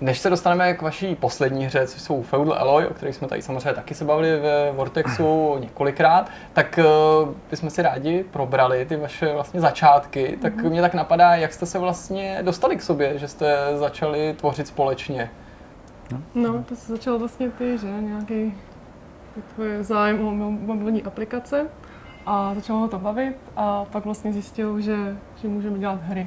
[0.00, 3.42] Než se dostaneme k vaší poslední hře, což jsou Feudal Alloy, o kterých jsme tady
[3.42, 9.32] samozřejmě taky se bavili ve Vortexu několikrát, tak uh, bychom si rádi probrali ty vaše
[9.32, 10.38] vlastně začátky.
[10.42, 10.70] Tak mm-hmm.
[10.70, 15.30] mě tak napadá, jak jste se vlastně dostali k sobě, že jste začali tvořit společně.
[16.34, 18.54] No, to se začalo vlastně ty, že nějaký
[19.54, 21.66] tvůj zájem o mobilní aplikace
[22.26, 26.26] a začalo ho to bavit a pak vlastně zjistil, že, že můžeme dělat hry.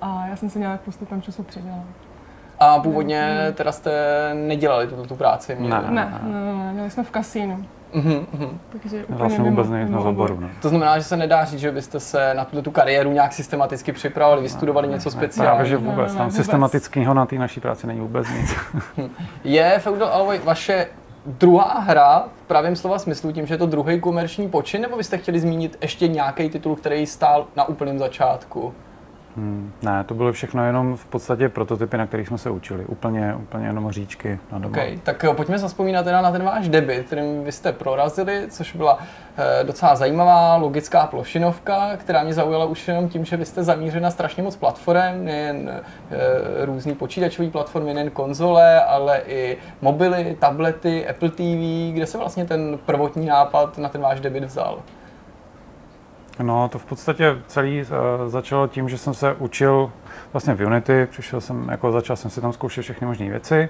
[0.00, 1.84] A já jsem se nějak postupem času přidala.
[2.60, 3.92] A původně teda jste
[4.34, 5.56] nedělali tuto tu práci?
[5.58, 7.64] Ne, ne, ne, ne, měli jsme v kasínu.
[7.94, 8.26] Uh-huh.
[8.72, 10.40] Takže úplně vlastně vůbec nejsme z oboru.
[10.40, 10.48] Ne?
[10.62, 13.92] To znamená, že se nedá říct, že byste se na tuto tu kariéru nějak systematicky
[13.92, 15.54] připravili, vystudovali ne, něco speciálního.
[15.54, 16.06] Právě, že vůbec.
[16.06, 18.54] Ne, ne, Tam systematického na té naší práci není vůbec nic.
[19.44, 20.86] je Feudal Alloy vaše
[21.26, 25.18] druhá hra v pravém slova smyslu, tím, že je to druhý komerční počin, nebo byste
[25.18, 28.74] chtěli zmínit ještě nějaký titul, který stál na úplném začátku?
[29.36, 32.84] Hmm, ne, to bylo všechno jenom v podstatě prototypy, na kterých jsme se učili.
[32.84, 34.70] Úplně, úplně jenom říčky na doma.
[34.70, 38.76] Okay, tak eh, pojďme zaspomínat teda na ten váš debit, kterým vy jste prorazili, což
[38.76, 38.98] byla
[39.60, 44.02] e, docela zajímavá logická plošinovka, která mě zaujala už jenom tím, že vy jste zamířili
[44.02, 45.82] na strašně moc platform, nejen e,
[46.64, 52.78] různý počítačové platformy, nejen konzole, ale i mobily, tablety, Apple TV, kde se vlastně ten
[52.86, 54.78] prvotní nápad na ten váš debit vzal.
[56.42, 57.86] No, to v podstatě celý uh,
[58.28, 59.92] začalo tím, že jsem se učil
[60.32, 63.68] vlastně v Unity, přišel jsem, jako začal jsem si tam zkoušet všechny možné věci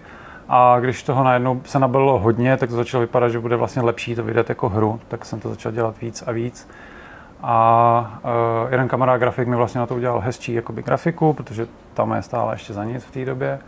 [0.48, 4.14] a když toho najednou se nabalilo hodně, tak to začalo vypadat, že bude vlastně lepší
[4.14, 6.68] to vydat jako hru, tak jsem to začal dělat víc a víc.
[7.42, 8.20] A
[8.64, 12.22] uh, jeden kamarád grafik mi vlastně na to udělal hezčí jakoby grafiku, protože tam je
[12.22, 13.58] stále ještě za nic v té době.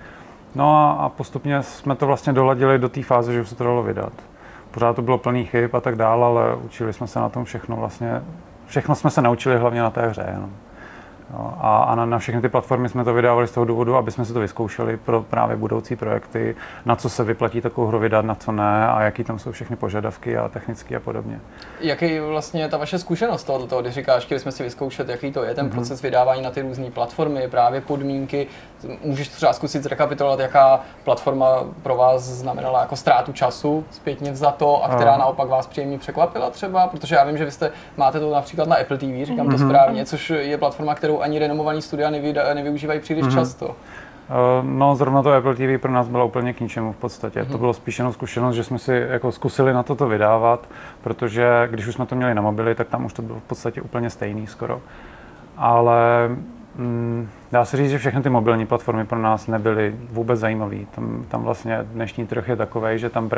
[0.55, 3.64] No a, a postupně jsme to vlastně doladili do té fáze, že už se to
[3.64, 4.12] dalo vydat.
[4.70, 7.76] Pořád to bylo plný chyb a tak dále, ale učili jsme se na tom všechno
[7.76, 8.22] vlastně
[8.66, 10.26] všechno jsme se naučili hlavně na té hře.
[10.30, 10.52] Jenom.
[11.31, 14.11] Jo, a, a na, na všechny ty platformy jsme to vydávali z toho důvodu, aby
[14.11, 18.24] jsme si to vyzkoušeli pro právě budoucí projekty, na co se vyplatí takovou hru vydat,
[18.24, 21.41] na co ne a jaký tam jsou všechny požadavky a technické a podobně.
[21.81, 25.45] Jaký vlastně ta vaše zkušenost tohoto, toho, když říkáš, chtěli jsme si vyzkoušet, jaký to
[25.45, 25.70] je ten mm-hmm.
[25.70, 28.47] proces vydávání na ty různé platformy, právě podmínky.
[29.05, 31.47] Můžeš třeba zkusit zrekapitulovat, jaká platforma
[31.83, 36.51] pro vás znamenala jako ztrátu času zpětně za to a která naopak vás příjemně překvapila
[36.51, 39.51] třeba, protože já vím, že vy jste, máte to například na Apple TV, říkám mm-hmm.
[39.51, 39.68] to mhm.
[39.68, 42.10] správně, což je platforma, kterou kterou ani renomovaný studia
[42.54, 43.34] nevyužívají příliš mm-hmm.
[43.34, 43.76] často.
[44.28, 47.42] Eh, no, zrovna to Apple TV pro nás bylo úplně k ničemu v podstatě.
[47.42, 47.52] Mm-hmm.
[47.52, 50.68] To bylo spíš jenom zkušenost, že jsme si jako zkusili na toto vydávat,
[51.02, 53.82] protože když už jsme to měli na mobily, tak tam už to bylo v podstatě
[53.82, 54.80] úplně stejný skoro.
[55.56, 56.28] Ale
[56.76, 60.76] mm, dá se říct, že všechny ty mobilní platformy pro nás nebyly vůbec zajímavé.
[60.94, 63.30] Tam, tam vlastně dnešní trh je takový, že tam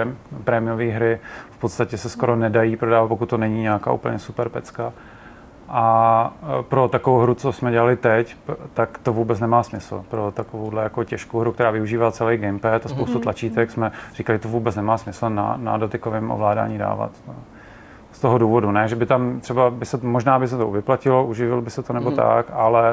[0.45, 1.21] prémiové hry
[1.51, 4.93] v podstatě se skoro nedají prodávat, pokud to není nějaká úplně super pecka.
[5.69, 8.37] A e, pro takovou hru, co jsme dělali teď,
[8.75, 10.05] tak to vůbec nemá smysl.
[10.09, 13.23] Pro takovouhle jako těžkou hru, která využívá celý gamepad a spoustu mhm.
[13.23, 17.11] tlačítek, jsme říkali, to vůbec nemá smysl na, na dotykovém ovládání dávat.
[17.29, 17.35] No.
[18.13, 21.27] Z toho důvodu, ne, že by tam třeba, by se, možná by se to vyplatilo,
[21.27, 22.17] uživil by se to nebo mm.
[22.17, 22.93] tak, ale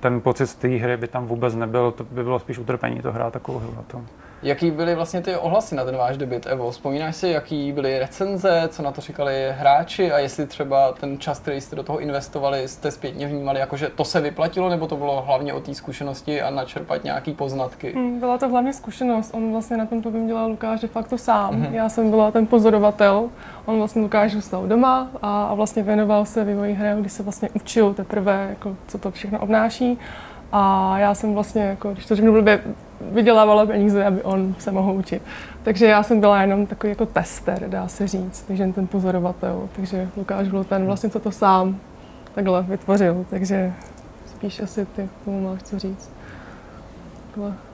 [0.00, 3.12] ten pocit z té hry by tam vůbec nebyl, to by bylo spíš utrpení to
[3.12, 4.06] hrát takovou hru na tom.
[4.42, 6.70] Jaký byly vlastně ty ohlasy na ten váš debit, Evo?
[6.70, 11.40] Vzpomínáš si, jaký byly recenze, co na to říkali hráči a jestli třeba ten čas,
[11.40, 14.96] který jste do toho investovali, jste zpětně vnímali, jako že to se vyplatilo, nebo to
[14.96, 17.92] bylo hlavně o té zkušenosti a načerpat nějaký poznatky?
[17.92, 19.34] Hmm, byla to hlavně zkušenost.
[19.34, 21.62] On vlastně na tom to dělal Lukáš de facto sám.
[21.62, 21.72] Mm-hmm.
[21.72, 23.28] Já jsem byla ten pozorovatel.
[23.66, 27.48] On vlastně Lukáš zůstal doma a, a vlastně věnoval se vývoji hry, když se vlastně
[27.54, 29.98] učil teprve, jako, co to všechno obnáší.
[30.52, 32.62] A já jsem vlastně, jako, když to řeknu blbě,
[33.10, 35.22] vydělávala peníze, aby on se mohl učit.
[35.62, 39.68] Takže já jsem byla jenom takový jako tester, dá se říct, takže ten pozorovatel.
[39.76, 41.80] Takže Lukáš byl ten vlastně, co to sám
[42.34, 43.72] takhle vytvořil, takže
[44.26, 46.10] spíš asi ty tomu máš co říct.
[47.26, 47.71] Takhle.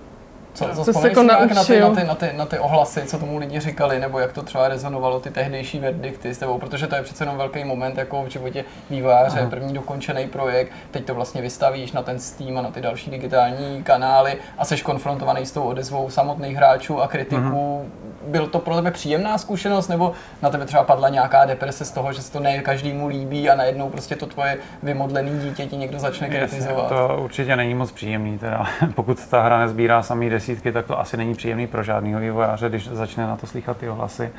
[0.59, 3.19] Co, co, co se jako na, ty, na, ty, na, ty, na ty ohlasy, co
[3.19, 6.97] tomu lidi říkali, nebo jak to třeba rezonovalo ty tehdejší verdikty s tebou, protože to
[6.97, 9.51] je přece jenom velký moment jako v životě vývojáře, Aha.
[9.51, 13.83] první dokončený projekt, teď to vlastně vystavíš na ten Steam a na ty další digitální
[13.83, 17.81] kanály a jsi konfrontovaný s tou odezvou samotných hráčů a kritiků.
[17.81, 18.09] Aha.
[18.27, 22.13] Byl to pro tebe příjemná zkušenost, nebo na tebe třeba padla nějaká deprese z toho,
[22.13, 25.99] že se to ne každému líbí a najednou prostě to tvoje vymodlený dítě ti někdo
[25.99, 26.83] začne kritizovat?
[26.83, 30.87] Jasně, to určitě není moc příjemný, teda, pokud ta hra nezbírá samý desítky desítky, tak
[30.87, 34.31] to asi není příjemný pro žádného vývojáře, když začne na to slychat ty ohlasy.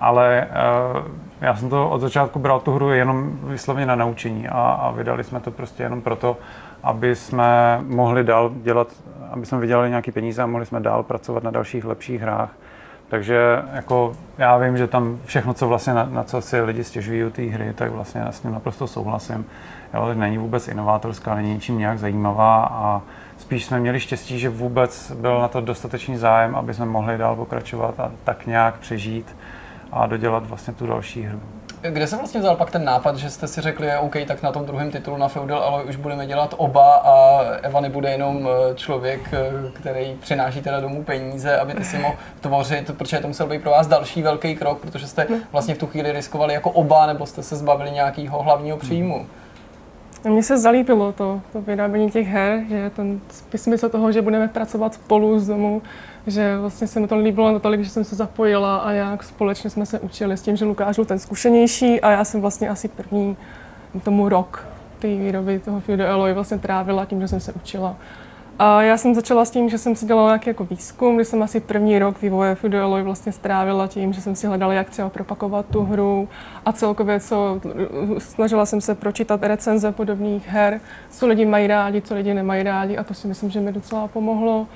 [0.00, 0.46] Ale
[0.96, 1.06] uh,
[1.40, 5.24] já jsem to od začátku bral tu hru jenom vyslovně na naučení a, a vydali
[5.24, 6.36] jsme to prostě jenom proto,
[6.82, 8.88] aby jsme mohli dál dělat
[9.30, 12.50] aby jsme vydělali nějaké peníze a mohli jsme dál pracovat na dalších lepších hrách.
[13.08, 17.24] Takže jako já vím, že tam všechno, co vlastně na, na co si lidi stěžují
[17.24, 19.46] u té hry, tak vlastně já s tím naprosto souhlasím.
[19.94, 23.02] Jo, není vůbec inovátorská, není ničím nějak zajímavá a
[23.46, 27.36] spíš jsme měli štěstí, že vůbec byl na to dostatečný zájem, aby jsme mohli dál
[27.36, 29.36] pokračovat a tak nějak přežít
[29.92, 31.40] a dodělat vlastně tu další hru.
[31.80, 34.66] Kde se vlastně vzal pak ten nápad, že jste si řekli, OK, tak na tom
[34.66, 39.20] druhém titulu na Feudal ale už budeme dělat oba a Eva nebude jenom eh, člověk,
[39.32, 43.62] eh, který přináší teda domů peníze, aby ty si mohl tvořit, protože to musel být
[43.62, 47.26] pro vás další velký krok, protože jste vlastně v tu chvíli riskovali jako oba, nebo
[47.26, 49.26] jste se zbavili nějakého hlavního příjmu.
[50.24, 53.20] Mně se zalíbilo to, to vyrábění těch her, že ten
[53.56, 55.82] smysl toho, že budeme pracovat spolu z domu,
[56.26, 59.86] že vlastně se mi to líbilo natolik, že jsem se zapojila a jak společně jsme
[59.86, 63.36] se učili s tím, že Lukáš byl ten zkušenější a já jsem vlastně asi první
[64.04, 64.66] tomu rok
[64.98, 67.96] té výroby toho Fude Alloy vlastně trávila tím, že jsem se učila.
[68.58, 71.42] A já jsem začala s tím, že jsem si dělala nějaký jako výzkum, kdy jsem
[71.42, 75.08] asi první rok vývoje Fude Alloy vlastně strávila tím, že jsem si hledala, jak třeba
[75.08, 76.28] propakovat tu hru
[76.64, 77.60] a celkově co,
[78.18, 80.80] snažila jsem se pročítat recenze podobných her,
[81.10, 84.08] co lidi mají rádi, co lidi nemají rádi a to si myslím, že mi docela
[84.08, 84.66] pomohlo.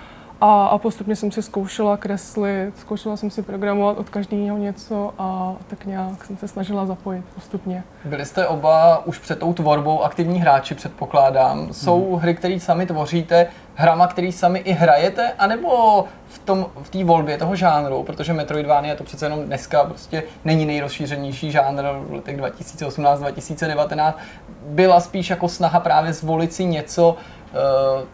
[0.41, 5.55] A, a postupně jsem si zkoušela kreslit, zkoušela jsem si programovat od každého něco a
[5.67, 7.85] tak nějak jsem se snažila zapojit postupně.
[8.05, 11.73] Byli jste oba už před tou tvorbou aktivní hráči, předpokládám.
[11.73, 12.21] Jsou hmm.
[12.21, 17.39] hry, které sami tvoříte, hrama, který sami i hrajete, anebo v tom v té volbě
[17.39, 24.15] toho žánru, protože Metroidvania to přece jenom dneska prostě není nejrozšířenější žánr v letech 2018-2019,
[24.63, 27.17] byla spíš jako snaha právě zvolit si něco,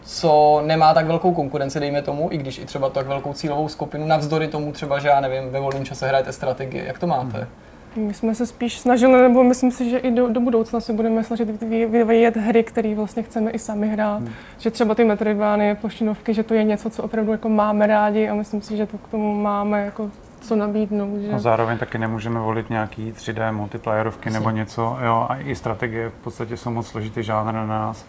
[0.01, 4.07] co nemá tak velkou konkurenci, dejme tomu, i když i třeba tak velkou cílovou skupinu,
[4.07, 6.85] navzdory tomu třeba, že já nevím, ve volném čase hrajete strategii.
[6.85, 7.47] Jak to máte?
[7.95, 11.23] My jsme se spíš snažili, nebo myslím si, že i do, do budoucna se budeme
[11.23, 14.17] snažit vyvíjet hry, které vlastně chceme i sami hrát.
[14.17, 14.33] Hmm.
[14.57, 18.33] Že třeba ty Metroidvány, plošinovky, že to je něco, co opravdu jako máme rádi a
[18.33, 20.11] myslím si, že to k tomu máme jako
[20.41, 21.19] co nabídnout.
[21.19, 21.31] Že?
[21.31, 26.23] A zároveň taky nemůžeme volit nějaký 3D multiplayerovky nebo něco, jo, a i strategie v
[26.23, 28.05] podstatě jsou moc složitý žánr na nás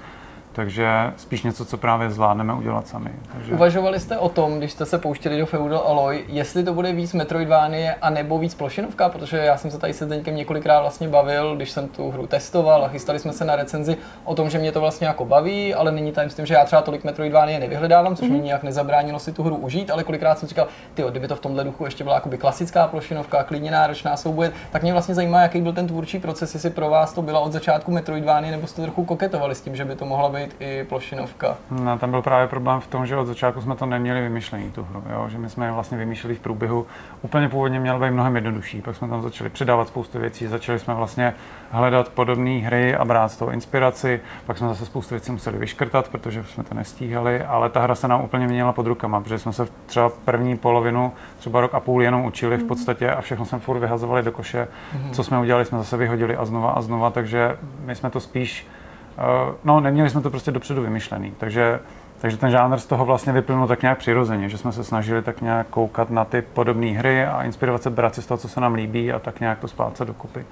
[0.59, 3.11] takže spíš něco, co právě zvládneme udělat sami.
[3.33, 3.53] Takže...
[3.53, 7.13] Uvažovali jste o tom, když jste se pouštěli do Feudal Alloy, jestli to bude víc
[7.13, 11.57] Metroidvanie a nebo víc plošinovka, protože já jsem se tady se Zdeňkem několikrát vlastně bavil,
[11.57, 14.73] když jsem tu hru testoval a chystali jsme se na recenzi o tom, že mě
[14.73, 18.17] to vlastně jako baví, ale není tam s tím, že já třeba tolik Metroidvanie nevyhledávám,
[18.17, 18.33] což mm-hmm.
[18.33, 21.41] mi nějak nezabránilo si tu hru užít, ale kolikrát jsem říkal, ty, kdyby to v
[21.41, 25.61] tomhle duchu ještě byla jakoby klasická plošinovka, klidně náročná souboje, tak mě vlastně zajímá, jaký
[25.61, 29.05] byl ten tvůrčí proces, jestli pro vás to byla od začátku Metroidvanie, nebo jste trochu
[29.05, 31.57] koketovali s tím, že by to mohla být být i plošinovka.
[31.71, 34.83] No, tam byl právě problém v tom, že od začátku jsme to neměli vymyšlený, tu
[34.83, 35.29] hru, jo?
[35.29, 36.87] že my jsme je vlastně vymýšleli v průběhu.
[37.23, 40.95] Úplně původně měl být mnohem jednodušší, pak jsme tam začali přidávat spoustu věcí, začali jsme
[40.95, 41.35] vlastně
[41.71, 46.09] hledat podobné hry a brát z toho inspiraci, pak jsme zase spoustu věcí museli vyškrtat,
[46.09, 49.53] protože jsme to nestíhali, ale ta hra se nám úplně měnila pod rukama, protože jsme
[49.53, 52.69] se třeba první polovinu, třeba rok a půl jenom učili v mhm.
[52.69, 54.69] podstatě a všechno jsme furt vyhazovali do koše.
[54.69, 55.11] Mm-hmm.
[55.11, 58.67] Co jsme udělali, jsme zase vyhodili a znova a znova, takže my jsme to spíš
[59.65, 61.81] no, neměli jsme to prostě dopředu vymyšlený, takže,
[62.21, 65.41] takže ten žánr z toho vlastně vyplynul tak nějak přirozeně, že jsme se snažili tak
[65.41, 68.61] nějak koukat na ty podobné hry a inspirovat se, brát si z toho, co se
[68.61, 70.45] nám líbí a tak nějak to splácet dokupy.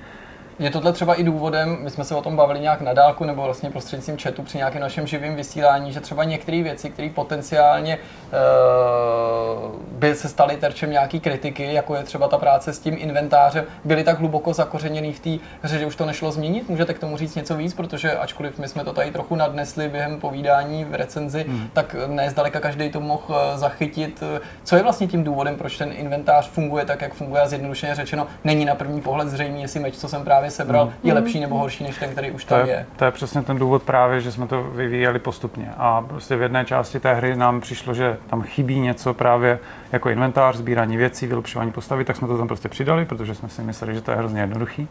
[0.59, 3.43] Je tohle třeba i důvodem, my jsme se o tom bavili nějak na dálku nebo
[3.43, 9.73] vlastně prostřednictvím chatu při nějakém našem živém vysílání, že třeba některé věci, které potenciálně uh,
[9.91, 14.05] by se staly terčem nějaký kritiky, jako je třeba ta práce s tím inventářem, byly
[14.05, 16.69] tak hluboko zakořeněný v té hře, že už to nešlo změnit?
[16.69, 20.21] Můžete k tomu říct něco víc, protože ačkoliv my jsme to tady trochu nadnesli během
[20.21, 21.69] povídání v recenzi, hmm.
[21.73, 24.23] tak ne zdaleka každý to mohl eh, zachytit.
[24.65, 28.27] Co je vlastně tím důvodem, proč ten inventář funguje tak, jak funguje a zjednodušeně řečeno,
[28.45, 30.93] není na první pohled zřejmě, jestli meč, co jsem právě právě sebral, mm.
[31.03, 32.87] je lepší nebo horší než ten, který už to tam je, je.
[32.97, 35.73] To je přesně ten důvod právě, že jsme to vyvíjeli postupně.
[35.77, 39.59] A prostě v jedné části té hry nám přišlo, že tam chybí něco právě
[39.93, 43.63] jako inventář, sbírání věcí, vylepšování postavy, tak jsme to tam prostě přidali, protože jsme si
[43.63, 44.89] mysleli, že to je hrozně jednoduchý.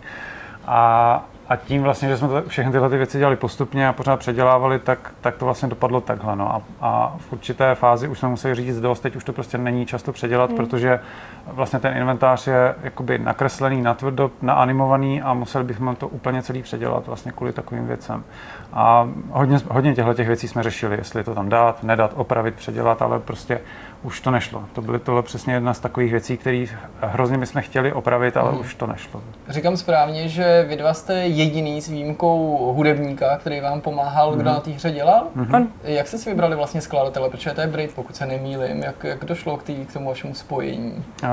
[0.68, 4.20] A a tím vlastně, že jsme to, všechny tyhle ty věci dělali postupně a pořád
[4.20, 6.36] předělávali, tak, tak to vlastně dopadlo takhle.
[6.36, 6.56] No.
[6.56, 9.86] A, a v určité fázi už jsme museli říct dost, teď už to prostě není
[9.86, 10.56] často předělat, mm.
[10.56, 11.00] protože
[11.48, 17.08] vlastně ten inventář je jakoby nakreslený, natvrdo, naanimovaný a museli bychom to úplně celý předělat
[17.08, 18.24] vlastně kvůli takovým věcem.
[18.74, 23.02] A hodně, hodně těchto těch věcí jsme řešili, jestli to tam dát, nedat, opravit, předělat,
[23.02, 23.62] ale prostě
[24.06, 24.64] už to nešlo.
[24.74, 26.66] To byly tohle přesně jedna z takových věcí, které
[27.02, 28.60] hrozně bychom chtěli opravit, ale mm.
[28.60, 29.22] už to nešlo.
[29.50, 34.36] Říkám správně, že vy dva jste jediný s výjimkou hudebníka, který vám pomáhal, mm.
[34.36, 34.54] kdo mhm.
[34.54, 35.28] na té hře dělal.
[35.36, 35.68] Mm.
[35.84, 38.84] Jak jste si vybrali vlastně skladatele, protože to je Brit, pokud se nemýlím.
[38.84, 41.04] Jak, jak došlo k, tý, k tomu vašemu spojení?
[41.24, 41.30] Uh,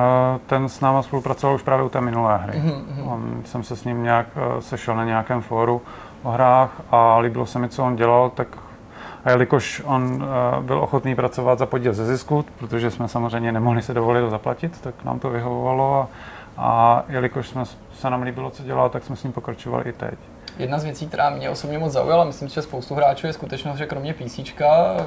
[0.47, 2.59] ten s náma spolupracoval už právě u té minulé hry.
[2.59, 3.09] Mm.
[3.09, 5.83] On, jsem se s ním nějak uh, sešel na nějakém fóru
[6.23, 8.49] o hrách a líbilo se mi, co on dělal, tak
[9.25, 13.83] A jelikož on uh, byl ochotný pracovat za podíl ze zisku, protože jsme samozřejmě nemohli
[13.83, 16.09] se dovolit zaplatit, tak nám to vyhovovalo a,
[16.57, 20.15] a jelikož jsme, se nám líbilo, co dělal, tak jsme s ním pokračovali i teď.
[20.59, 23.87] Jedna z věcí, která mě osobně moc zaujala, myslím, že spoustu hráčů je skutečnost, že
[23.87, 24.41] kromě PC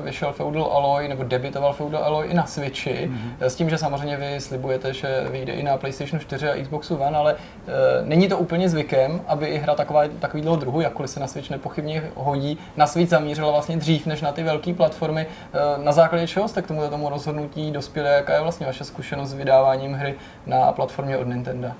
[0.03, 3.45] vyšel Feudal Alloy nebo debitoval Feudal Alloy i na Switchi, mm-hmm.
[3.45, 7.17] s tím, že samozřejmě vy slibujete, že vyjde i na PlayStation 4 a Xboxu One,
[7.17, 11.27] ale e, není to úplně zvykem, aby i hra taková, takovýhle druhu, jakkoliv se na
[11.27, 15.27] Switch nepochybně hodí, na Switch zamířila vlastně dřív než na ty velké platformy.
[15.53, 19.30] E, na základě čeho jste k tomu, tomu rozhodnutí dospěli, jaká je vlastně vaše zkušenost
[19.30, 20.15] s vydáváním hry
[20.45, 21.72] na platformě od Nintendo?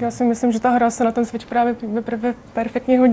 [0.00, 1.74] Já si myslím, že ta hra se na ten Switch právě
[2.52, 3.05] perfektně hodí,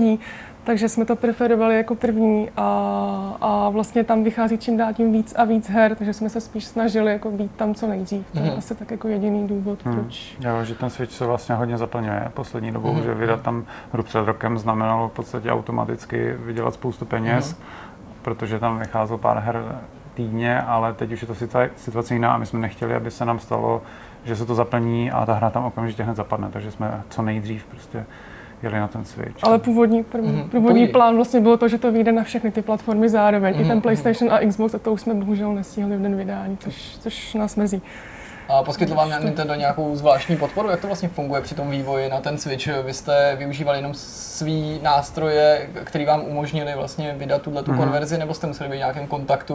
[0.64, 5.34] takže jsme to preferovali jako první a, a vlastně tam vychází čím dál tím víc
[5.36, 8.26] a víc her, takže jsme se spíš snažili jako být tam co nejdřív.
[8.32, 8.58] To je mm.
[8.58, 9.92] asi tak jako jediný důvod, mm.
[9.92, 10.36] proč.
[10.40, 13.02] Jo, že ten Switch se vlastně hodně zaplňuje poslední dobou, mm.
[13.02, 17.64] že vydat tam hru před rokem znamenalo v podstatě automaticky vydělat spoustu peněz, mm.
[18.22, 19.80] protože tam vycházelo pár her
[20.14, 21.34] týdně, ale teď už je to
[21.76, 23.82] situace jiná a my jsme nechtěli, aby se nám stalo,
[24.24, 27.64] že se to zaplní a ta hra tam okamžitě hned zapadne, takže jsme co nejdřív
[27.64, 28.06] prostě
[28.62, 29.38] jeli na ten Switch.
[29.42, 30.48] Ale původní, první, mm-hmm.
[30.48, 33.54] původní plán vlastně bylo to, že to vyjde na všechny ty platformy zároveň.
[33.54, 33.60] Mm-hmm.
[33.60, 33.80] I ten mhm.
[33.80, 37.56] PlayStation a Xbox, a to už jsme bohužel nestihli v den vydání, což, což nás
[37.56, 37.82] mrzí.
[38.48, 40.68] A poskytl vám Nintendo nějakou zvláštní podporu?
[40.68, 42.68] Jak to vlastně funguje při tom vývoji na ten Switch?
[42.82, 47.76] Vy jste využívali jenom svý nástroje, které vám umožnili vlastně vydat tuhle tu mm-hmm.
[47.76, 49.54] konverzi, nebo jste museli být v nějakém kontaktu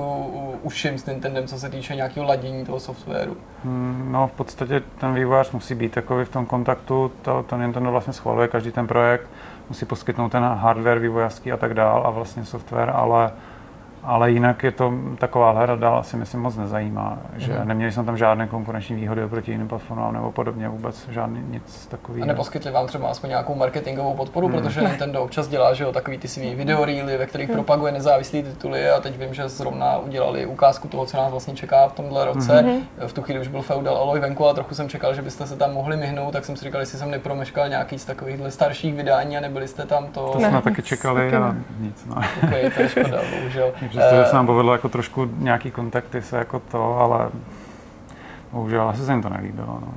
[0.64, 3.38] uším s Nintendem, co se týče nějakého ladění toho softwaru?
[3.64, 7.92] Mm, no, v podstatě ten vývojář musí být takový v tom kontaktu, to, to Nintendo
[7.92, 9.28] vlastně schvaluje každý ten projekt,
[9.70, 13.32] musí poskytnout ten hardware vývojářský a tak dál a vlastně software, ale
[14.04, 17.68] ale jinak je to taková hra dál si myslím moc nezajímá, že mm.
[17.68, 22.22] neměli jsme tam žádné konkurenční výhody oproti jiným platformám nebo podobně, vůbec žádný nic takový.
[22.22, 24.54] A neposkytli vám třeba aspoň nějakou marketingovou podporu, mm.
[24.54, 27.56] protože Nintendo občas dělá, že jo, takový ty svý videoreely, ve kterých mm.
[27.56, 31.88] propaguje nezávislé tituly a teď vím, že zrovna udělali ukázku toho, co nás vlastně čeká
[31.88, 32.62] v tomhle roce.
[32.62, 33.08] Mm.
[33.08, 35.56] V tu chvíli už byl Feudal Alloy venku a trochu jsem čekal, že byste se
[35.56, 39.38] tam mohli myhnout, tak jsem si říkal, jestli jsem nepromeškal nějaký z takových starších vydání
[39.38, 40.30] a nebyli jste tam to.
[40.34, 42.06] To jsme taky čekali a nic.
[42.06, 42.16] No.
[42.44, 43.74] Okay, to je škoda, bohužel.
[44.00, 47.30] Přestože se nám povedlo jako trošku nějaký kontakty se jako to, ale
[48.52, 49.80] bohužel asi se jim to nelíbilo.
[49.82, 49.94] No.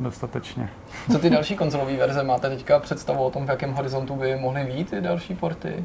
[0.00, 0.68] Dostatečně.
[1.12, 2.22] Co ty další konzolové verze?
[2.22, 5.84] Máte teďka představu o tom, v jakém horizontu by mohly být ty další porty?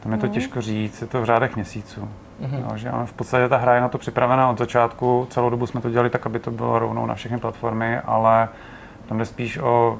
[0.00, 2.08] Tam je to těžko říct, je to v řádech měsíců.
[2.42, 2.64] Mm-hmm.
[2.70, 5.80] No, že v podstatě ta hra je na to připravená od začátku, celou dobu jsme
[5.80, 8.48] to dělali tak, aby to bylo rovnou na všechny platformy, ale
[9.06, 9.98] tam jde spíš o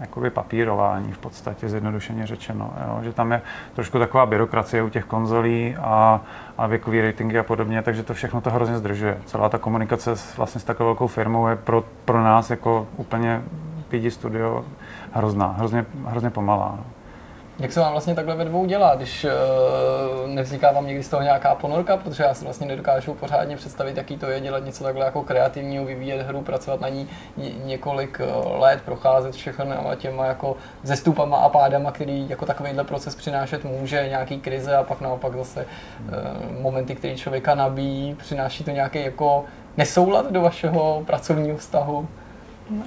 [0.00, 2.72] jakoby papírování v podstatě, zjednodušeně řečeno.
[2.86, 2.98] Jo?
[3.02, 3.42] Že tam je
[3.74, 6.20] trošku taková byrokracie u těch konzolí a,
[6.58, 9.18] a věkový ratingy a podobně, takže to všechno to hrozně zdržuje.
[9.24, 13.42] Celá ta komunikace s, vlastně s takovou velkou firmou je pro, pro nás jako úplně
[13.88, 14.64] PD Studio
[15.12, 16.74] hrozná, hrozně, hrozně pomalá.
[16.76, 16.99] No.
[17.60, 21.22] Jak se vám vlastně takhle ve dvou dělá, když uh, nevzniká vám někdy z toho
[21.22, 25.04] nějaká ponorka, protože já si vlastně nedokážu pořádně představit, jaký to je dělat něco takhle
[25.04, 27.08] jako kreativního, vyvíjet hru, pracovat na ní
[27.64, 33.64] několik eh, let, procházet všechno těma jako zestupama a pádama, který jako takovýhle proces přinášet
[33.64, 39.04] může, nějaký krize a pak naopak zase uh, momenty, které člověka nabíjí, přináší to nějaký
[39.04, 39.44] jako
[39.76, 42.08] nesoulad do vašeho pracovního vztahu?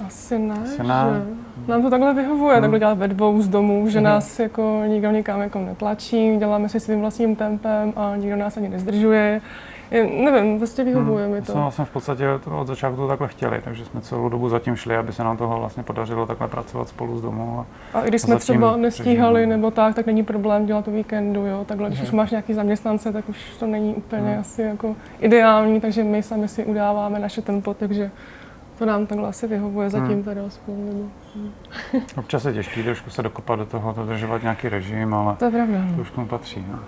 [0.06, 1.22] Asi ne, Asi ne.
[1.66, 2.62] Že nám to takhle vyhovuje, hmm.
[2.62, 4.04] takhle dělat ve dvou z domů, že hmm.
[4.04, 8.68] nás jako nikdo nikam jako netlačí, děláme si svým vlastním tempem a nikdo nás ani
[8.68, 9.40] nezdržuje.
[9.90, 11.34] Je, nevím, prostě vyhovuje hmm.
[11.34, 11.52] mi to.
[11.52, 14.76] Jsme vlastně v podstatě to od začátku to takhle chtěli, takže jsme celou dobu zatím
[14.76, 17.66] šli, aby se nám toho vlastně podařilo takhle pracovat spolu z domu.
[17.94, 19.46] A, a i když jsme třeba nestíhali přežívali.
[19.46, 21.64] nebo tak, tak není problém dělat to víkendu, jo.
[21.64, 22.08] Takhle, když hmm.
[22.08, 24.40] už máš nějaký zaměstnance, tak už to není úplně hmm.
[24.40, 28.10] asi jako ideální, takže my sami si udáváme naše tempo, takže
[28.78, 30.22] to nám takhle asi vyhovuje zatím hmm.
[30.22, 30.74] teda aspoň.
[30.86, 31.08] Nebo...
[32.16, 35.78] Občas je těžký trošku se dokopat do toho, dodržovat nějaký režim, ale to, je pravda,
[35.96, 36.64] to už k tomu patří.
[36.70, 36.78] No.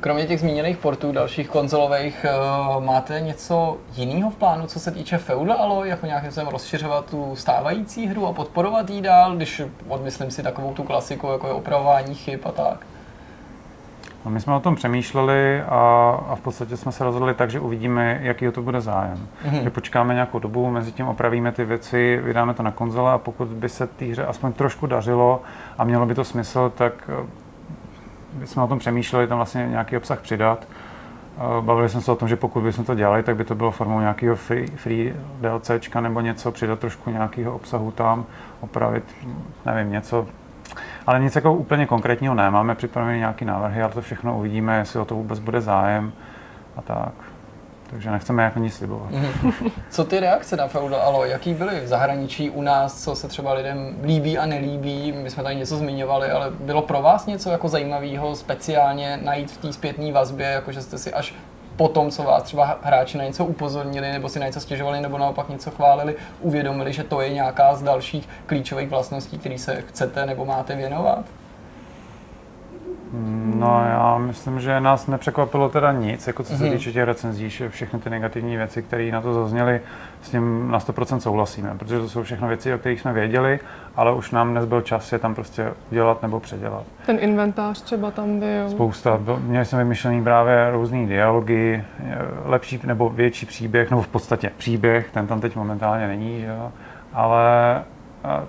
[0.00, 2.26] Kromě těch zmíněných portů dalších konzolových,
[2.76, 7.10] uh, máte něco jiného v plánu, co se týče Feudal Alloy, jako nějakým způsobem rozšiřovat
[7.10, 11.52] tu stávající hru a podporovat ji dál, když odmyslím si takovou tu klasiku, jako je
[11.52, 12.86] opravování chyb a tak?
[14.26, 17.60] No, my jsme o tom přemýšleli a, a v podstatě jsme se rozhodli tak, že
[17.60, 19.28] uvidíme, jaký o to bude zájem.
[19.44, 19.62] Mm-hmm.
[19.62, 23.48] Že počkáme nějakou dobu, mezi tím opravíme ty věci, vydáme to na konzole a pokud
[23.48, 25.42] by se té hře aspoň trošku dařilo
[25.78, 27.10] a mělo by to smysl, tak
[28.42, 30.68] eh, jsme o tom přemýšleli, tam vlastně nějaký obsah přidat.
[30.68, 33.70] Eh, bavili jsme se o tom, že pokud bychom to dělali, tak by to bylo
[33.70, 38.24] formou nějakého free, free DLCčka nebo něco, přidat trošku nějakého obsahu tam,
[38.60, 39.04] opravit,
[39.66, 40.26] nevím, něco,
[41.06, 42.50] ale nic jako úplně konkrétního ne.
[42.50, 46.12] Máme připravené nějaké návrhy, ale to všechno uvidíme, jestli o to vůbec bude zájem
[46.76, 47.12] a tak.
[47.90, 49.10] Takže nechceme jako nic slibovat.
[49.90, 53.52] Co ty reakce na Feudal Alo, jaký byly v zahraničí u nás, co se třeba
[53.52, 55.12] lidem líbí a nelíbí?
[55.12, 59.56] My jsme tady něco zmiňovali, ale bylo pro vás něco jako zajímavého speciálně najít v
[59.56, 61.34] té zpětné vazbě, jako že jste si až
[61.76, 65.18] po tom, co vás třeba hráči na něco upozornili, nebo si na něco stěžovali, nebo
[65.18, 70.26] naopak něco chválili, uvědomili, že to je nějaká z dalších klíčových vlastností, které se chcete
[70.26, 71.24] nebo máte věnovat?
[73.54, 77.68] No já myslím, že nás nepřekvapilo teda nic, jako co se týče těch recenzí, že
[77.68, 79.80] všechny ty negativní věci, které na to zazněly,
[80.22, 83.60] s tím na 100% souhlasíme, protože to jsou všechno věci, o kterých jsme věděli,
[83.96, 86.82] ale už nám nezbyl čas je tam prostě udělat nebo předělat.
[87.06, 88.68] Ten inventář třeba tam byl.
[88.70, 89.16] Spousta.
[89.16, 91.84] Byl- Měli jsme vymyšlený právě různé dialogy,
[92.44, 96.72] lepší nebo větší příběh, nebo v podstatě příběh, ten tam teď momentálně není, že jo?
[97.14, 97.82] ale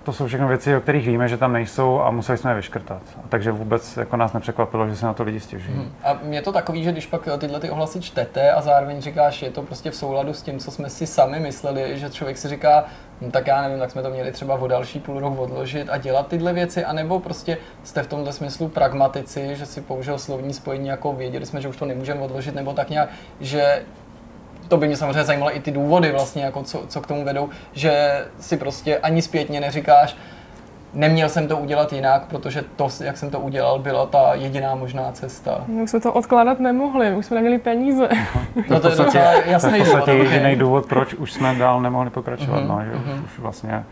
[0.03, 3.01] to jsou všechno věci, o kterých víme, že tam nejsou a museli jsme je vyškrtat.
[3.29, 5.77] Takže vůbec jako nás nepřekvapilo, že se na to lidi stěžují.
[5.77, 5.91] Hmm.
[6.03, 9.51] A je to takový, že když pak tyhle ty ohlasy čtete a zároveň říkáš, je
[9.51, 12.85] to prostě v souladu s tím, co jsme si sami mysleli, že člověk si říká,
[13.21, 15.97] no, tak já nevím, tak jsme to měli třeba o další půl rok odložit a
[15.97, 20.87] dělat tyhle věci, anebo prostě jste v tomhle smyslu pragmatici, že si použil slovní spojení,
[20.87, 23.09] jako věděli jsme, že už to nemůžeme odložit, nebo tak nějak,
[23.39, 23.83] že
[24.67, 27.49] to by mě samozřejmě zajímalo i ty důvody vlastně, jako co, co k tomu vedou,
[27.73, 30.17] že si prostě ani zpětně neříkáš,
[30.93, 35.11] neměl jsem to udělat jinak, protože to, jak jsem to udělal, byla ta jediná možná
[35.11, 35.63] cesta.
[35.67, 38.09] My už jsme to odkládat nemohli, už jsme neměli peníze.
[38.69, 42.09] No to je docela jasný v podstatě důvod, jediný důvod, proč už jsme dál nemohli
[42.09, 42.59] pokračovat.
[42.59, 43.83] Mhm, no, že už, už vlastně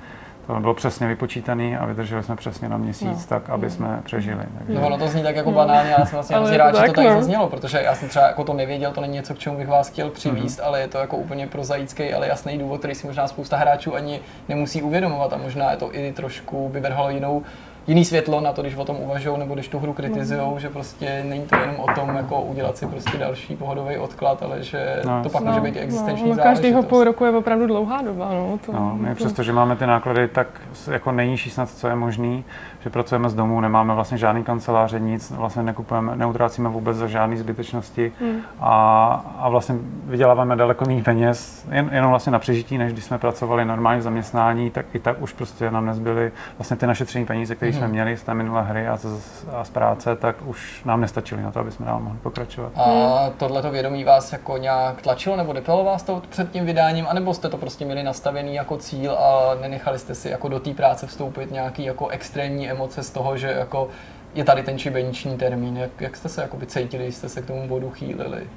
[0.48, 3.26] to bylo přesně vypočítané a vydrželi jsme přesně na měsíc, No.
[3.30, 4.44] tak aby jsme přežili.
[4.58, 6.88] Takže, No ono to zní tak jako banálně, já jsem vlastně hrozně rád, že to
[6.88, 7.16] tak, tady no.
[7.16, 9.90] zaznělo, protože já jsem třeba jako to nevěděl, to není něco, k čemu bych vás
[9.90, 10.68] chtěl přivíst, Mhm.
[10.68, 14.20] ale je to jako úplně prozaický, ale jasný důvod, který si možná spousta hráčů ani
[14.50, 17.44] nemusí uvědomovat a možná je to i trošku by vrhalo jinou
[17.88, 21.24] jiný světlo na to, když o tom uvažují nebo když tu hru kritizují, že prostě
[21.30, 25.24] není to jenom o tom, jako udělat si prostě další pohodový odklad, ale že No,
[25.24, 25.60] to pak jasně.
[25.60, 26.90] může být existenční no, každýho záležitost.
[26.90, 28.30] půl roku je opravdu dlouhá doba.
[28.34, 30.48] No, to, No, my to, přesto, že máme ty náklady tak
[30.92, 32.44] jako nejnižší snad, co je možný,
[32.86, 37.38] že pracujeme z domu, nemáme vlastně žádný kanceláře, nic, vlastně nekupujeme, neutrácíme vůbec za žádné
[37.38, 38.42] zbytečnosti Hmm.
[38.60, 39.76] a, a vlastně
[40.06, 44.04] vyděláváme daleko méně peněz, jen, jenom vlastně na přežití, než když jsme pracovali normálně v
[44.04, 47.88] zaměstnání, tak i tak už prostě nám nezbyly vlastně ty naše tření peníze, které jsme
[47.88, 49.06] měli z té minulé hry a z,
[49.54, 52.72] a z práce, tak už nám nestačily na to, aby jsme dál mohli pokračovat.
[52.76, 57.34] A tohleto vědomí vás jako nějak tlačilo nebo depelo vás to před tím vydáním, anebo
[57.34, 61.08] jste to prostě měli nastavený jako cíl a nenechali jste si jako do té práce
[61.08, 63.90] vstoupit nějaký jako extrémní emoce z toho, že jako
[64.36, 65.78] je tady ten šibeniční termín.
[65.78, 68.48] Jak, jak jste se jakoby cítili, když jste se k tomu bodu chýlili?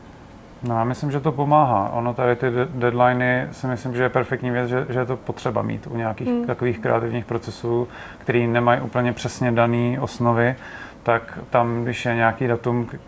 [0.62, 1.89] No, já myslím, že to pomáhá.
[1.89, 5.16] Ono tady ty de- deadliny si myslím, že je perfektní věc, že, že je to
[5.16, 6.47] potřeba mít u nějakých hmm.
[6.47, 7.89] takových kreativních procesů,
[8.19, 10.57] který nemají úplně přesně dané osnovy,
[11.03, 12.99] tak tam, když je nějaký datum, eh,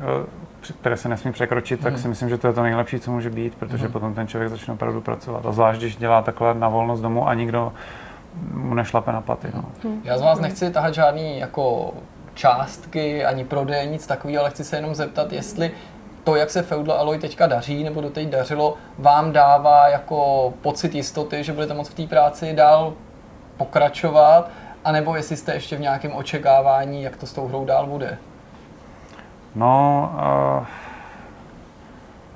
[0.81, 3.55] které se nesmí překročit, tak si myslím, že to je to nejlepší, co může být,
[3.55, 5.47] protože potom ten člověk začne opravdu pracovat.
[5.47, 7.73] A zvlášť, když dělá takhle na volnost domu a nikdo
[8.53, 9.49] mu nešlape na paty.
[9.55, 9.65] No.
[10.05, 11.95] Já z vás nechci tahat žádný jako
[12.35, 15.71] částky, ani prodej, nic takového, ale chci se jenom zeptat, jestli
[16.25, 21.45] to, jak se Feudal Alloy teďka daří, nebo doteď dařilo, vám dává jako pocit jistoty,
[21.45, 22.93] že budete moct v té práci dál
[23.57, 24.51] pokračovat,
[24.85, 28.19] anebo jestli jste ještě v nějakém očekávání, jak to s tou hrou dál bude.
[29.55, 30.11] No,
[30.61, 30.67] uh,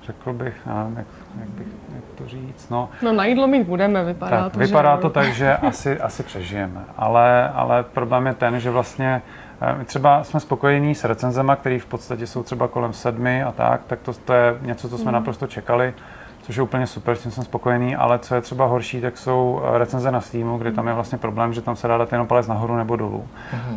[0.07, 1.07] řekl bych, já nevím, jak,
[1.41, 4.97] jak, bych, jak to říct, no, no na jídlo mít budeme, vypadá tak, to, vypadá
[4.97, 5.03] že...
[5.03, 9.23] to tak, že asi, asi přežijeme, ale, ale problém je ten, že vlastně
[9.61, 13.53] eh, my třeba jsme spokojení s recenzema, které v podstatě jsou třeba kolem sedmi a
[13.53, 15.15] tak, tak to, to je něco, co jsme Mhm.
[15.15, 15.95] naprosto čekali,
[16.43, 19.63] což je úplně super, s tím jsem spokojený, ale co je třeba horší, tak jsou
[19.75, 22.27] eh, recenze na Steamu, kde tam je vlastně problém, že tam se dá dát jenom
[22.27, 23.29] palec nahoru nebo dolů.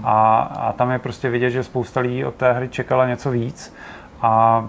[0.03, 3.73] A, a tam je prostě vidět, že spousta lidí od té hry čekala něco víc
[4.21, 4.65] a,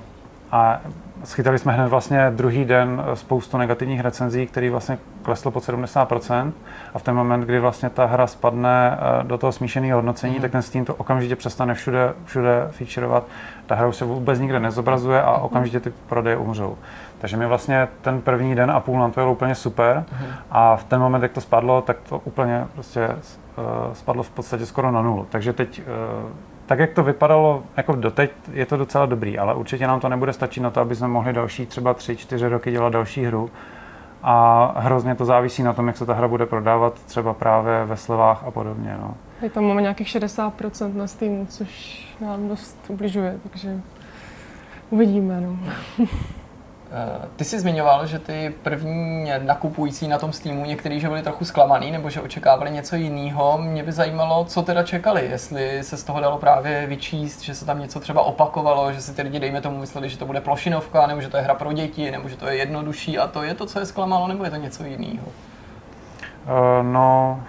[0.53, 0.81] a
[1.25, 6.53] schytali jsme hned vlastně druhý den spoustu negativních recenzí, který vlastně kleslo pod 70%
[6.95, 10.41] a v ten moment, kdy vlastně ta hra spadne eh, do toho smíšeného hodnocení, mm.
[10.41, 13.25] tak ten Steam to okamžitě přestane všude, všude featurovat.
[13.67, 16.79] Ta hra už se vůbec nikde nezobrazuje a okamžitě ty prodeje umřou.
[17.19, 20.05] Takže mi vlastně ten první den a půl nám to bylo úplně super
[20.51, 23.15] a v ten moment, jak to spadlo, tak to úplně prostě eh,
[23.93, 25.27] spadlo v podstatě skoro na nulu.
[25.31, 29.87] Takže teď eh, tak jak to vypadalo jako doteď, je to docela dobrý, ale určitě
[29.87, 33.25] nám to nebude stačit na to, aby jsme mohli další třeba 3-4 roky dělat další
[33.25, 33.51] hru.
[34.23, 37.97] A hrozně to závisí na tom, jak se ta hra bude prodávat třeba právě ve
[37.97, 38.97] slevách a podobně.
[39.01, 39.15] No.
[39.41, 43.81] Teď tam máme nějakých 60% na Steamu, což nám dost ubližuje, takže
[44.91, 45.41] uvidíme.
[45.41, 45.59] No.
[46.93, 51.45] Eh, ty jsi zmiňoval, že ty první nakupující na tom Steamu někteří, že byli trochu
[51.45, 53.59] zklamaný nebo že očekávali něco jiného.
[53.59, 57.65] Mě by zajímalo, co teda čekali, jestli se z toho dalo právě vyčíst, že se
[57.65, 61.07] tam něco třeba opakovalo, že si ty lidi, dejme tomu, mysleli, že to bude plošinovka,
[61.07, 63.55] nebo že to je hra pro děti, nebo že to je jednodušší a to je
[63.55, 65.27] to, co je zklamalo, nebo je to něco jiného?
[65.27, 67.41] Uh, no,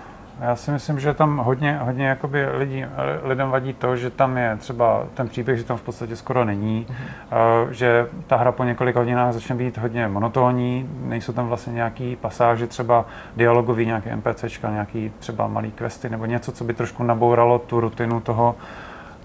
[0.41, 2.85] já si myslím, že tam hodně, hodně jakoby lidí,
[3.23, 6.87] lidem vadí to, že tam je třeba ten příběh, že tam v podstatě skoro není,
[6.89, 7.69] mm-hmm.
[7.69, 12.67] že ta hra po několika hodinách začne být hodně monotónní, nejsou tam vlastně nějaký pasáže,
[12.67, 13.05] třeba
[13.35, 18.19] dialogový, nějaké NPCčka, nějaký třeba malý questy nebo něco, co by trošku nabouralo tu rutinu
[18.19, 18.55] toho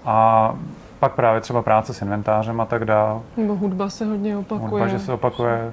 [0.04, 0.54] a
[0.98, 3.20] pak právě třeba práce s inventářem a tak dále.
[3.36, 4.70] Nebo hudba se hodně opakuje.
[4.70, 5.72] Hudba, že se opakuje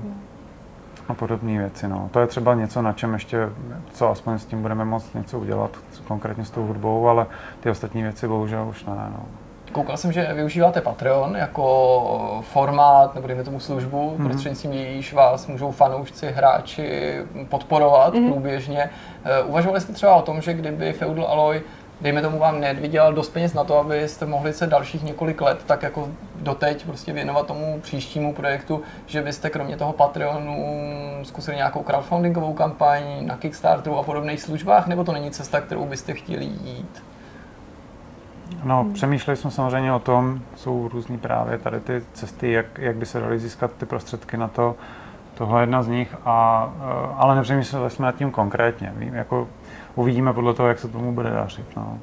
[1.11, 1.87] a podobné věci.
[1.87, 2.09] No.
[2.11, 3.49] To je třeba něco, na čem ještě,
[3.93, 5.71] co aspoň s tím budeme moct něco udělat,
[6.07, 7.25] konkrétně s tou hudbou, ale
[7.59, 8.93] ty ostatní věci bohužel už ne.
[8.95, 9.25] No.
[9.71, 14.23] Koukal jsem, že využíváte Patreon jako formát, nebo dejme tomu službu, mm-hmm.
[14.23, 17.15] prostřednictvím jejíž vás můžou fanoušci, hráči
[17.49, 18.31] podporovat mm-hmm.
[18.31, 18.89] průběžně.
[19.23, 21.61] Eh, uvažovali jste třeba o tom, že kdyby Feudal Alloy
[22.01, 25.83] dejme tomu vám nevydělal dost peněz na to, abyste mohli se dalších několik let tak
[25.83, 30.65] jako doteď prostě věnovat tomu příštímu projektu, že byste kromě toho Patreonu
[31.23, 36.13] zkusili nějakou crowdfundingovou kampaň na Kickstarteru a podobných službách, nebo to není cesta, kterou byste
[36.13, 37.03] chtěli jít?
[38.63, 43.05] No, přemýšleli jsme samozřejmě o tom, jsou různý právě tady ty cesty, jak, jak by
[43.05, 44.75] se daly získat ty prostředky na to.
[45.33, 48.93] Tohle je jedna z nich, a, eh, ale nepřemýšleli jsme nad tím konkrétně.
[48.95, 49.47] Vím, jako
[49.95, 51.65] uvidíme podle toho, jak se tomu bude dařit.
[51.77, 51.97] No.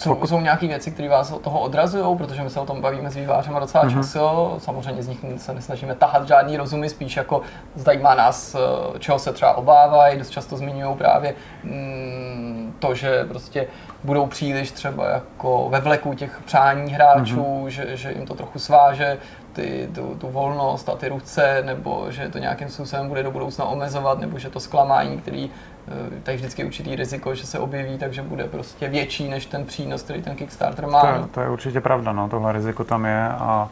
[0.00, 0.26] Jsou, Pokud...
[0.26, 3.16] jsou nějaké věci, které vás od toho odrazují, protože my se o tom bavíme s
[3.16, 3.96] vývářem docela mm-hmm.
[3.96, 4.54] často.
[4.58, 7.42] Samozřejmě z nich se nesnažíme tahat žádný rozumy, spíš jako
[7.74, 10.18] zajímá nás, eh, čeho se třeba obávají.
[10.18, 11.34] Dost často zmiňují právě
[11.64, 13.66] mm, to, že prostě
[14.04, 17.66] budou příliš třeba jako ve vleku těch přání hráčů, mm-hmm.
[17.66, 19.18] že, že jim to trochu sváže
[19.52, 23.64] ty, tu, tu volnost a ty ruce, nebo že to nějakým způsobem bude do budoucna
[23.64, 25.50] omezovat, nebo že to zklamání, který
[25.88, 30.02] Eh, tady vždycky určitý riziko, že se objeví, takže bude prostě větší než ten přínos,
[30.02, 31.00] který ten Kickstarter má.
[31.00, 33.68] To je, to je určitě pravda, no, tohle riziko tam je a,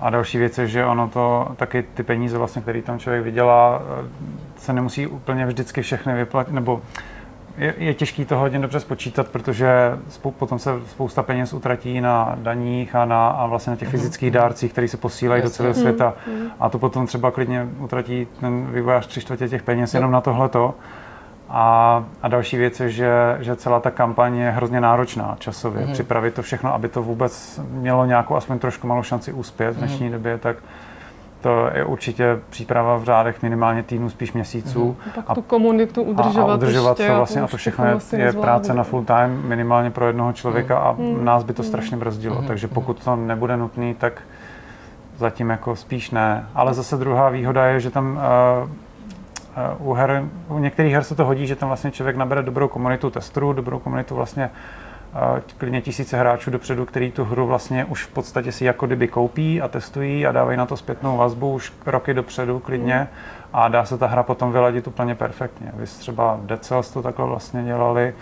[0.00, 3.82] a další věc je, že ono to, taky ty peníze vlastně, které tam člověk vydělá,
[3.82, 4.08] eh,
[4.56, 6.80] se nemusí úplně vždycky všechny vyplatit, nebo
[7.58, 9.68] je, je těžký to hodně dobře spočítat, protože
[10.08, 13.98] spou, potom se spousta peněz utratí na daních a, na, a vlastně na těch mhm.
[13.98, 15.50] fyzických dárcích, které se posílají Jasně.
[15.50, 16.14] do celého světa.
[16.26, 16.48] Mm.
[16.60, 20.74] A to potom třeba klidně utratí ten vývojář tři čtvrtě těch peněz jenom na tohleto.
[21.48, 25.86] A, a další věc je, že, že celá ta kampaň je hrozně náročná časově.
[25.86, 25.92] Mm-hmm.
[25.92, 30.08] Připravit to všechno, aby to vůbec mělo nějakou aspoň trošku malou šanci úspět v dnešní
[30.08, 30.12] mm-hmm.
[30.12, 30.56] době, tak
[31.42, 34.96] to je určitě příprava v řádech minimálně týdnů, spíš měsíců.
[34.98, 35.20] Mm-hmm.
[35.20, 36.48] A pak tu komunitu udržovat.
[36.48, 39.90] A, a udržovat to vlastně, a to všechno je, je práce na full time minimálně
[39.90, 41.24] pro jednoho člověka a mhm.
[41.24, 41.68] nás by to mhm.
[41.68, 42.36] strašně brzdilo.
[42.36, 42.46] Mm-hmm.
[42.46, 44.22] Takže pokud to nebude nutný, tak
[45.18, 46.46] zatím jako spíš ne.
[46.54, 48.20] Ale zase druhá výhoda je, že tam
[49.80, 52.68] uh, u, her, u některých her se to hodí, že tam vlastně člověk nabere dobrou
[52.68, 54.50] komunitu testrů, dobrou komunitu vlastně
[55.58, 59.62] klidně tisíce hráčů dopředu, který tu hru vlastně už v podstatě si jako kdyby koupí
[59.62, 63.06] a testují a dávají na to zpětnou vazbu už roky dopředu klidně mm.
[63.52, 65.72] a dá se ta hra potom vyladit úplně perfektně.
[65.74, 68.14] Vy třeba Dead Cells to takhle vlastně dělali,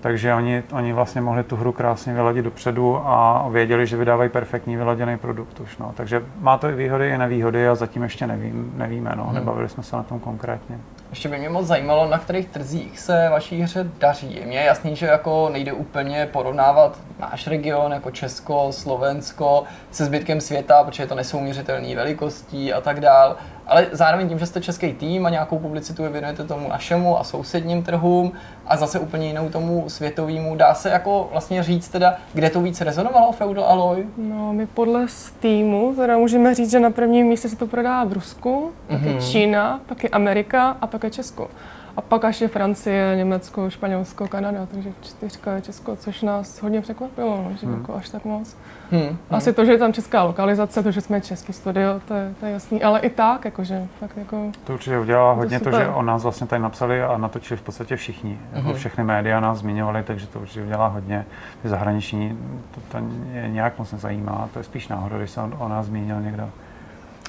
[0.00, 4.76] takže oni, oni vlastně mohli tu hru krásně vyladit dopředu a věděli, že vydávají perfektní
[4.76, 5.78] vyladěný produkt už.
[5.78, 5.92] No.
[5.96, 9.24] Takže má to i výhody i nevýhody a zatím ještě nevím, nevíme, no.
[9.24, 9.34] Hmm.
[9.34, 10.78] nebavili jsme se na tom konkrétně.
[11.14, 14.40] Ještě by mě moc zajímalo, na kterých trzích se vaší hře daří.
[14.44, 20.40] Mně je jasný, že jako nejde úplně porovnávat náš region, jako Česko, Slovensko, se zbytkem
[20.40, 23.36] světa, protože je to nesouměřitelné velikostí a tak dál.
[23.66, 27.82] Ale zároveň tím, že jste český tým a nějakou publicitu věnujete tomu našemu a sousedním
[27.82, 28.32] trhům
[28.66, 32.80] a zase úplně jinou tomu světovému, dá se jako vlastně říct teda, kde to víc
[32.80, 34.06] rezonovalo Feudal Alloy?
[34.16, 38.12] No, my podle Steamu teda můžeme říct, že na prvním místě se to prodá v
[38.12, 39.06] Rusku, pak mm-hmm.
[39.06, 39.20] je mhm.
[39.20, 41.50] Čína, pak je Amerika a pak je Česko.
[41.96, 46.80] A pak až je Francie, Německo, Španělsko, Kanada, takže čtyřka je Česko, což nás hodně
[46.80, 47.80] překvapilo, no, že hmm.
[47.80, 48.56] jako až tak moc.
[48.94, 49.18] Hmm.
[49.30, 52.46] Asi to, že je tam česká lokalizace, to, že jsme český studio, to je, to
[52.46, 54.52] je jasný, ale i tak, jakože fakt jako...
[54.64, 57.62] To určitě udělala hodně to, to, že o nás vlastně tady napsali a natočili v
[57.62, 58.38] podstatě všichni.
[58.52, 58.76] Jako hmm.
[58.76, 61.26] všechny média nás zmiňovali, takže to určitě udělá hodně.
[61.62, 62.38] Ty zahraniční,
[62.74, 65.86] to, to je nějak moc nezajímá, to je spíš náhoda, když se on, o nás
[65.86, 66.50] zmínil někdo.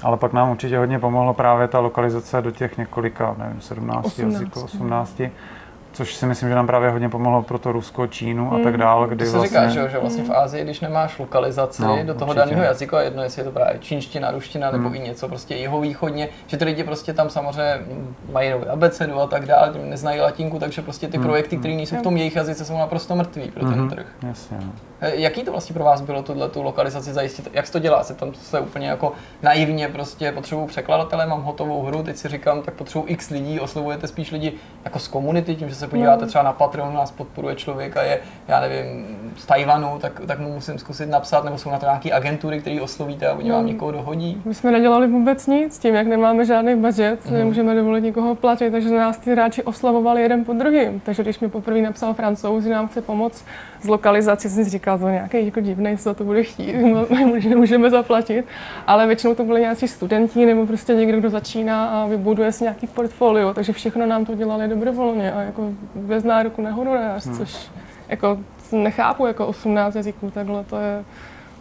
[0.04, 4.34] Ale pak nám určitě hodně pomohlo právě ta lokalizace do těch několika, nevím, 17 18,
[4.34, 5.22] jazyků, 18.
[5.96, 8.80] což si myslím, že nám právě hodně pomohlo pro to Rusko, Čínu a tak Mm.
[8.80, 9.60] dále, kdy To se vlastně...
[9.70, 12.40] říká, že, vlastně v Ázii, když nemáš lokalizaci No, do toho určitě.
[12.50, 14.96] daného jazyka, jedno jestli je to právě čínština, ruština nebo Hmm.
[14.96, 17.80] i něco prostě jihovýchodně, že ty lidi prostě tam samozřejmě
[18.32, 21.26] mají nový abecedu a tak dále, neznají latinku, takže prostě ty Hmm.
[21.28, 24.06] projekty, které nejsou v tom jejich jazyce, jsou naprosto mrtví pro ten Mhm, trh.
[24.28, 24.72] Jasně, no.
[25.02, 27.50] Eh, Jaký to vlastně pro vás bylo tuhle tu lokalizaci zajistit?
[27.54, 28.04] Jak to dělá?
[28.04, 29.12] Se tam se úplně jako
[29.44, 34.08] naivně prostě potřebuju překladatele, mám hotovou hru, teď si říkám, tak potřebuju x lidí, oslovujete
[34.08, 34.54] spíš lidi
[34.86, 36.28] jako z komunity, tím, že se podíváte No.
[36.28, 39.06] třeba na Patreon, nás podporuje člověk a je, já nevím,
[39.38, 42.82] z Tajvanu, tak, tak mu musím zkusit napsat, nebo jsou na to nějaké agentury, které
[42.82, 43.68] oslovíte a oni vám No.
[43.68, 44.42] někoho dohodí.
[44.46, 47.34] My jsme nedělali vůbec nic, tím, jak nemáme žádný budget, Mhm.
[47.34, 51.00] nemůžeme dovolit nikoho platit, takže nás ty hráči oslavovali jeden po druhým.
[51.00, 53.46] Takže když mi poprvé napsal francouz, že nám chce pomoct
[53.86, 56.74] s lokalizací, jsem si říkal, to je nějaký jako divný, co to bude chtít,
[57.50, 58.46] nemůžeme zaplatit.
[58.88, 62.88] Ale většinou to byli nějací studenti nebo prostě někdo, kdo začíná a vybuduje si nějaký
[62.88, 67.38] portfolio, takže všechno nám to dělali dobrovolně a jako bez nároku na honorář, Hmm.
[67.38, 67.68] což
[68.10, 68.38] jako
[68.72, 71.04] nechápu, jako 18 jazyků, takhle to je,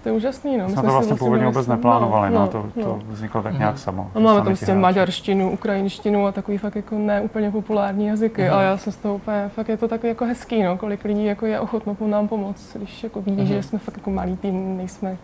[0.05, 0.57] to je úžasný.
[0.59, 0.65] No.
[0.67, 2.83] My Jsme to vlastně původně vůbec neplánovali, no, no, to, no.
[2.85, 3.61] to vzniklo tak Mhm.
[3.61, 4.11] nějak samo.
[4.15, 8.43] A máme tam prostě maďarštinu, ukrajinštinu a takový fakt jako neúplně populární jazyky.
[8.43, 8.55] Mhm.
[8.55, 11.25] A já jsem z toho úplně, fakt je to takový jako hezký, no, kolik lidí
[11.25, 13.47] jako je ochotno po nám pomoct, když jako vidí, Mhm.
[13.47, 15.17] že jsme fakt jako malý tým, nejsme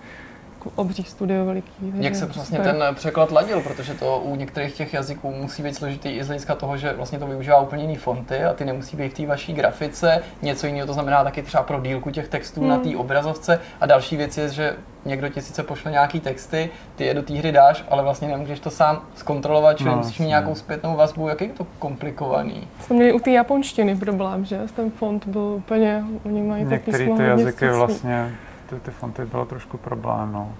[0.74, 1.70] obří studio veliký.
[1.80, 2.74] takže Jak se vlastně super.
[2.74, 6.54] ten překlad ladil, protože to u některých těch jazyků musí být složitý i z hlediska
[6.54, 9.52] toho, že vlastně to využívá úplně jiný fonty a ty nemusí být v té vaší
[9.52, 10.22] grafice.
[10.42, 12.84] Něco jiného to znamená taky třeba pro dílku těch textů na Hmm.
[12.90, 13.60] té obrazovce.
[13.80, 17.34] A další věc je, že někdo ti sice pošle nějaký texty, ty je do té
[17.34, 21.28] hry dáš, ale vlastně nemůžeš to sám zkontrolovat, čili No, musíš mít nějakou zpětnou vazbu,
[21.28, 22.68] jak je to komplikovaný.
[22.80, 24.60] Jsme měli u té japonštiny problém, že?
[24.76, 28.30] Ten font byl úplně, oni mají písmo ty jazyky vlastně,
[28.70, 30.52] ty, ty fonty bylo trošku problém, no.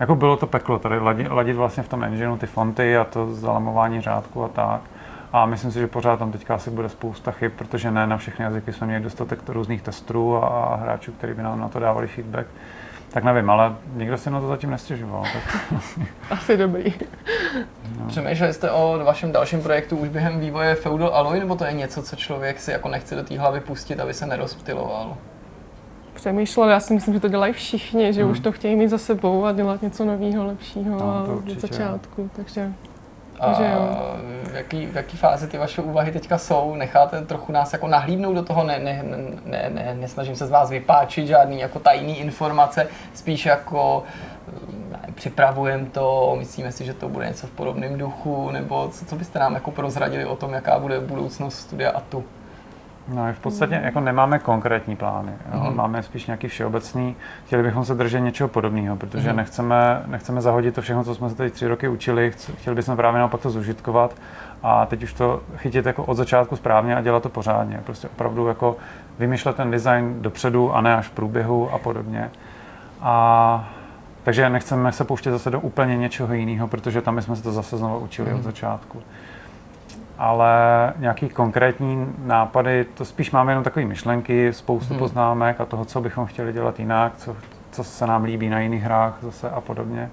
[0.00, 3.34] Jako bylo to peklo tady ladit, ladit vlastně v tom engineu ty fonty a to
[3.34, 4.80] zalamování řádku a tak.
[5.32, 8.44] A myslím si, že pořád tam teďka asi bude spousta chyb, protože ne na všechny
[8.44, 12.06] jazyky jsme měli dostatek různých testů a, a hráčů, kteří by nám na to dávali
[12.06, 12.46] feedback.
[13.12, 15.22] Tak nevím, ale nikdo si na to zatím nestěžoval.
[15.22, 15.72] Tak,
[16.30, 16.94] Asi dobrý.
[17.98, 18.06] no.
[18.06, 22.02] Přemýšleli jste o vašem dalším projektu už během vývoje Feudal Alloy, nebo to je něco,
[22.02, 25.16] co člověk si jako nechce do té hlavy pustit, aby se nerozptiloval?
[26.26, 28.32] Přemýšlel, já si myslím, že to dělají všichni, že Hmm.
[28.32, 31.36] už to chtějí mít za sebou a dělat něco nového, lepšího No, a to od
[31.36, 31.60] určitě.
[31.60, 32.72] začátku, takže
[33.40, 33.96] A Takže jo.
[34.44, 36.74] v jaký, v jaký fázi ty vaše úvahy teďka jsou?
[36.74, 38.64] Necháte trochu nás jako nahlídnout do toho?
[38.64, 39.04] Ne, ne,
[39.46, 44.02] ne, ne, nesnažím se z vás vypáčit žádný jako tajný informace, spíš jako
[45.14, 49.38] připravujeme to, myslíme si, že to bude něco v podobném duchu, nebo co, co byste
[49.38, 52.24] nám jako prozradili o tom, jaká bude budoucnost studia ATU?
[53.08, 55.60] No, v podstatě jako nemáme konkrétní plány, jo.
[55.60, 55.76] Mhm.
[55.76, 57.16] máme spíš nějaký všeobecný.
[57.46, 59.36] Chtěli bychom se držet něčeho podobného, protože Mhm.
[59.36, 63.18] nechceme, nechceme zahodit to všechno, co jsme se tady tři roky učili, chtěli bychom právě
[63.18, 64.14] naopak to zužitkovat
[64.62, 67.80] a teď už to chytit jako od začátku správně a dělat to pořádně.
[67.84, 68.76] Prostě opravdu jako
[69.18, 72.30] vymýšlet ten design dopředu a ne až v průběhu a podobně.
[73.00, 73.68] A
[74.24, 77.76] takže nechceme se pouštět zase do úplně něčeho jiného, protože tam jsme se to zase
[77.76, 78.38] znovu učili Mhm.
[78.38, 78.98] od začátku
[80.22, 84.98] ale nějaký konkrétní nápady, to spíš máme jenom takové myšlenky, spoustu Mhm.
[84.98, 87.36] poznámek a toho, co bychom chtěli dělat jinak, co,
[87.70, 90.10] co se nám líbí na jiných hrách zase a podobně.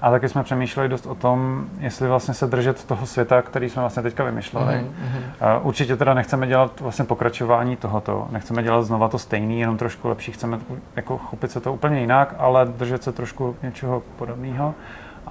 [0.00, 3.80] A taky jsme přemýšleli dost o tom, jestli vlastně se držet toho světa, který jsme
[3.80, 4.74] vlastně teďka vymýšleli.
[4.74, 5.22] Mhm, mhm.
[5.62, 10.32] Určitě teda nechceme dělat vlastně pokračování tohoto, nechceme dělat znova to stejný, jenom trošku lepší,
[10.32, 10.58] chceme
[10.96, 14.74] jako chopit se to úplně jinak, ale držet se trošku něčeho podobného.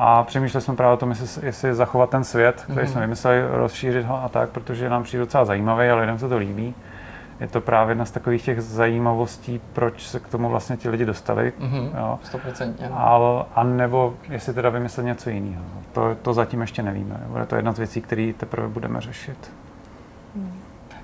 [0.02, 2.88] A přemýšleli jsme právě o tom, jestli, jestli zachovat ten svět, který Mhm.
[2.88, 6.38] jsme vymysleli, rozšířit ho a tak, protože nám přijde docela zajímavý a lidem se to
[6.38, 6.76] líbí.
[7.40, 11.06] Je to právě jedna z takových těch zajímavostí, proč se k tomu vlastně ti lidi
[11.06, 11.54] dostali.
[11.60, 12.20] Mhm, Jo.
[12.24, 12.90] Stoprocentně.
[12.90, 13.00] no.
[13.00, 15.64] A, a nebo jestli teda vymyslet něco jiného.
[15.94, 17.20] To, to zatím ještě nevíme.
[17.28, 19.52] Bude to jedna z věcí, které teprve budeme řešit.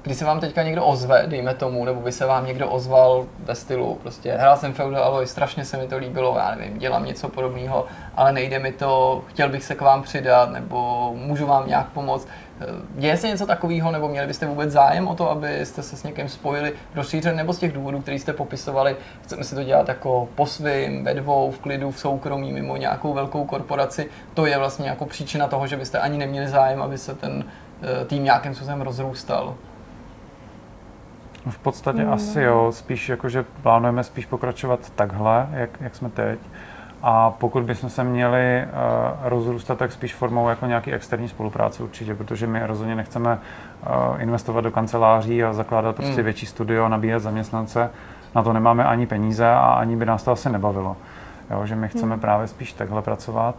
[0.06, 3.56] Když se vám teďka někdo ozve, dejme tomu, nebo by se vám někdo ozval ve
[3.56, 7.30] stylu, prostě hrál jsem Feudal Alloy, strašně se mi to líbilo, já nevím, dělám něco
[7.30, 11.88] podobného, ale nejde mi to, chtěl bych se k vám přidat, nebo můžu vám nějak
[11.88, 12.28] pomoct.
[12.62, 16.04] Eh, Děje se něco takového, nebo měli byste vůbec zájem o to, abyste se s
[16.04, 20.28] někým spojili, rozšířit, nebo z těch důvodů, který jste popisovali, chceme si to dělat jako
[20.36, 24.10] po svým, ve dvou, v klidu, v soukromí, mimo nějakou velkou korporaci.
[24.34, 27.44] To je vlastně jako příčina toho, že byste ani neměli zájem, aby se ten
[28.02, 29.56] eh, tým nějakým způsobem rozrůstal.
[31.46, 32.14] No, V podstatě Mm.
[32.14, 36.40] asi jo, spíš jakože plánujeme spíš pokračovat takhle, jak, jak jsme teď.
[37.04, 42.16] A pokud bychom se měli uh, rozrůstat, tak spíš formou jako nějaký externí spolupráce určitě,
[42.16, 43.34] protože my rozhodně nechceme
[44.14, 46.24] uh, investovat do kanceláří a zakládat prostě Mm.
[46.26, 47.90] větší studio, nabíjet zaměstnance.
[48.36, 50.98] Na to nemáme ani peníze a ani by nás to asi nebavilo.
[51.52, 52.22] Jo, že my chceme Mm.
[52.22, 53.56] právě spíš takhle pracovat.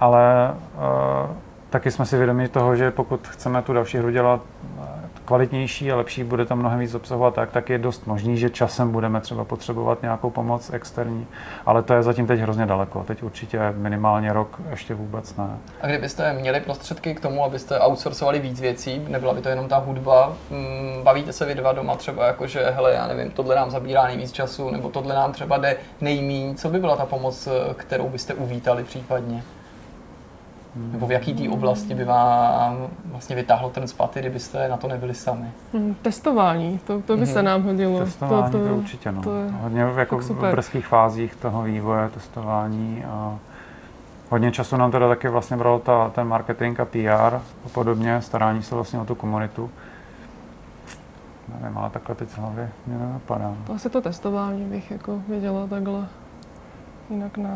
[0.00, 1.30] Ale uh,
[1.70, 4.40] taky jsme si vědomi toho, že pokud chceme tu další hru dělat
[5.30, 8.92] kvalitnější a lepší, bude tam mnohem víc obsahovat, tak, tak je dost možný, že časem
[8.92, 11.26] budeme třeba potřebovat nějakou pomoc externí,
[11.66, 13.04] ale to je zatím teď hrozně daleko.
[13.04, 15.48] Teď určitě minimálně rok ještě vůbec ne.
[15.80, 19.78] A kdybyste měli prostředky k tomu, abyste outsourcovali víc věcí, nebyla by to jenom ta
[19.78, 23.70] hudba, mm, bavíte se vy dva doma třeba jako, že hele, já nevím, tohle nám
[23.70, 28.08] zabírá nejvíc času, nebo tohle nám třeba jde nejmíň, co by byla ta pomoc, kterou
[28.08, 29.42] byste uvítali případně?
[30.74, 35.14] Nebo v jaký té oblasti by vám vlastně vytáhlo ten spaty, kdybyste na to nebyli
[35.14, 35.50] sami?
[35.72, 37.32] Hmm, testování, to, to by mm-hmm.
[37.32, 37.98] se nám hodilo.
[37.98, 39.22] Testování to, to, to určitě, no.
[39.22, 43.38] To je Hodně jako v brzkých fázích toho vývoje, testování a
[44.30, 47.34] hodně času nám teda taky vlastně bralo ta, ten marketing a PR
[47.64, 49.70] a podobně, starání se vlastně o tu komunitu.
[51.60, 53.54] Nevím, ale takhle teď z hlavy mě nenapadá.
[53.66, 56.06] To asi to testování bych jako věděla takhle.
[57.10, 57.50] Jinak na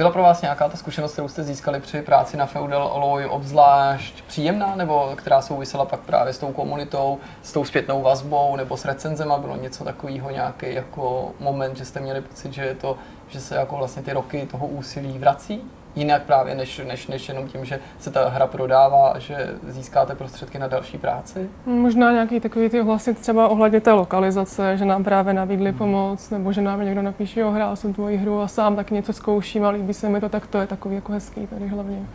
[0.00, 4.22] byla pro vás nějaká ta zkušenost, kterou jste získali při práci na Feudal Alloy obzvlášť
[4.22, 8.84] příjemná, nebo která souvisela pak právě s tou komunitou, s tou zpětnou vazbou, nebo s
[8.84, 9.38] recenzema?
[9.38, 12.96] Bylo něco takového, nějaký jako moment, že jste měli pocit, že, je to,
[13.28, 15.62] že se jako vlastně ty roky toho úsilí vrací?
[16.00, 20.14] Jinak právě, než, než, než jenom tím, že se ta hra prodává a že získáte
[20.14, 21.48] prostředky na další práci?
[21.66, 26.52] Možná nějaký takový ty hlasy třeba ohledně té lokalizace, že nám právě nabídli pomoc, nebo
[26.52, 29.70] že nám někdo napíše, jo, hrál jsem tvoji hru a sám tak něco zkouším a
[29.70, 32.06] líbí se mi to, tak to je takový jako hezký tady hlavně.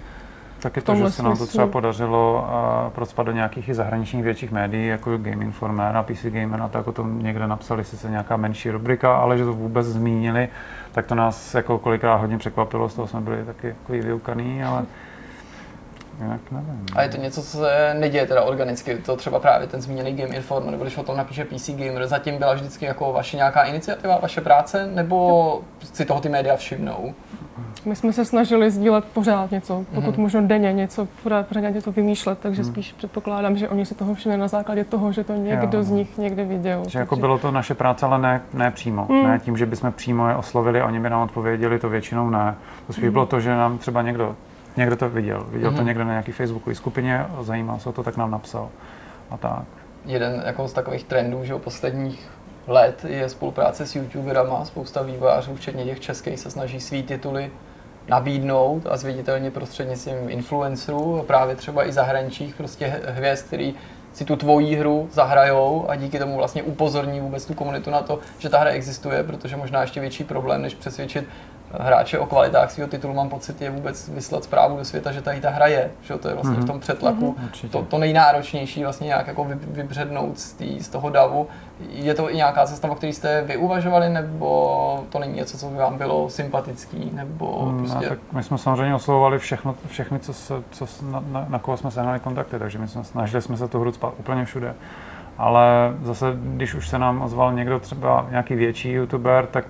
[0.60, 4.52] Taky to, že se nám to třeba podařilo uh, procpat do nějakých i zahraničních větších
[4.52, 8.38] médií, jako Game Informer a PC Gamer a tak o tom někde napsali sice nějaká
[8.38, 10.50] menší rubrika, ale že to vůbec zmínili,
[10.96, 14.86] tak to nás jako kolikrát hodně překvapilo, z toho jsme byli taky takový vyukaný, ale
[16.22, 16.86] jinak nevím.
[16.96, 20.36] A je to něco, co se neděje teda organicky, to třeba právě ten zmíněný Game
[20.36, 24.20] Informer, nebo když o tom napíše PC Gamer, zatím byla vždycky jako vaše nějaká iniciativa,
[24.22, 25.62] vaše práce, nebo
[25.94, 27.14] si toho ty média všimnou?
[27.86, 30.22] My jsme se snažili sdílet pořád něco, pokud mm-hmm.
[30.22, 32.68] možno denně něco, pořád, pořád něco vymýšlet, takže mm.
[32.68, 35.84] spíš předpokládám, že oni si toho všimli na základě toho, že to někdo jo.
[35.84, 36.80] z nich někde viděl.
[36.80, 37.00] Že takže...
[37.00, 39.06] jako bylo to naše práce, ale ne, ne přímo.
[39.10, 39.24] Mm.
[39.24, 42.56] Ne tím, že bychom přímo je oslovili a oni by nám odpověděli, to většinou ne.
[42.88, 43.12] To spíš mm.
[43.12, 44.36] bylo to, že nám třeba někdo,
[44.78, 45.76] někdo to viděl, viděl mm.
[45.76, 45.88] to mhm.
[45.88, 48.70] někde na nějaký Facebookové skupině, zajímá se o to, tak nám napsal.
[49.30, 49.66] A tak.
[50.06, 52.30] Jeden jako z takových trendů, že o posledních
[52.68, 54.66] let je spolupráce s youtuberama.
[54.66, 57.52] Spousta vývojářů, včetně těch českých, se snaží svý tituly
[58.08, 63.76] nabídnout a zviditelně prostřednictvím influencerů, právě třeba i zahraničích prostě hvězd, který
[64.14, 68.20] si tu tvojí hru zahrajou a díky tomu vlastně upozorní vůbec tu komunitu na to,
[68.40, 71.28] že ta hra existuje, protože možná ještě větší problém, než přesvědčit
[71.80, 75.42] hráče o kvalitách svého titulu, mám pocit, je vůbec vyslat zprávu do světa, že tady
[75.42, 76.64] ta hra je, že to je vlastně mm-hmm.
[76.64, 77.70] v tom přetlaku mm-hmm.
[77.70, 81.48] to, to nejnáročnější vlastně nějak jako vybřednout z, tý, z toho davu.
[81.90, 85.68] Je to i nějaká cesta, o které jste vy uvažovali, nebo to není něco, co
[85.68, 88.06] by vám bylo sympatický, nebo mm, prostě...
[88.06, 91.78] No, tak my jsme samozřejmě oslovovali všechno, všechny, co se, co, na, na, na koho
[91.78, 94.74] jsme sehnali kontakty, takže my jsme snažili jsme se tu hru spát úplně všude.
[95.38, 99.66] Ale zase, když už se nám ozval někdo třeba nějaký větší youtuber, tak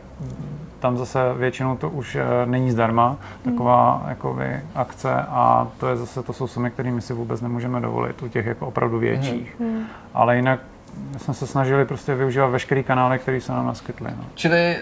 [0.86, 4.10] tam zase většinou to už eh, není zdarma, taková hmm.
[4.10, 8.28] jakoby, akce a to je zase, to jsou sumy, kterými si vůbec nemůžeme dovolit u
[8.28, 9.56] těch jako opravdu větších.
[9.60, 9.84] Hmm.
[10.14, 10.60] Ale jinak
[11.18, 14.10] jsme se snažili prostě využívat veškerý kanály, které se nám naskytly.
[14.18, 14.26] No.
[14.36, 14.78] Čili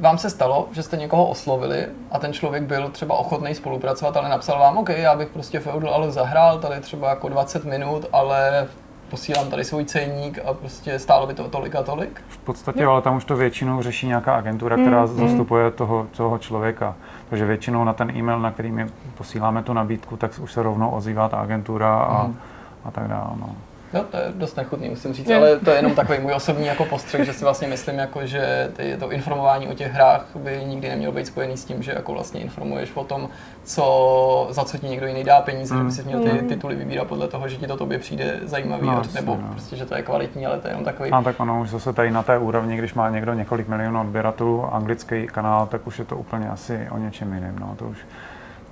[0.00, 4.28] vám se stalo, že jste někoho oslovili a ten člověk byl třeba ochotný spolupracovat, ale
[4.28, 8.68] napsal vám, OK, já bych prostě Feudal ale zahrál tady třeba jako 20 minut, ale
[9.10, 12.22] posílám tady svůj ceník a prostě stálo by to tolik a tolik?
[12.28, 12.90] V podstatě, jo.
[12.90, 16.94] ale tam už to většinou řeší nějaká agentura, která mm, zastupuje toho, toho člověka.
[17.28, 18.86] Takže většinou na ten e-mail, na který my
[19.18, 22.36] posíláme tu nabídku, tak už se rovnou ozývá ta agentura a, mm.
[22.84, 23.30] a tak dále.
[23.40, 23.56] No.
[23.92, 26.84] No, to je dost nechutný, musím říct, ale to je jenom takový můj osobní jako
[26.84, 30.88] postřeh, že si vlastně myslím, jako, že ty, to informování o těch hrách by nikdy
[30.88, 33.28] nemělo být spojený s tím, že jako vlastně informuješ o tom,
[33.64, 35.80] co, za co ti někdo jiný dá peníze, mm.
[35.80, 36.48] že by si měl ty mm.
[36.48, 39.48] tituly vybírat podle toho, že ti to tobě přijde zajímavý, no, nebo no.
[39.50, 41.10] prostě, že to je kvalitní, ale to je jenom takový.
[41.10, 44.74] A tak ono už zase tady na té úrovni, když má někdo několik milionů odběratelů,
[44.74, 47.58] anglický kanál, tak už je to úplně asi o něčem jiném.
[47.58, 47.74] No.
[47.78, 47.98] To už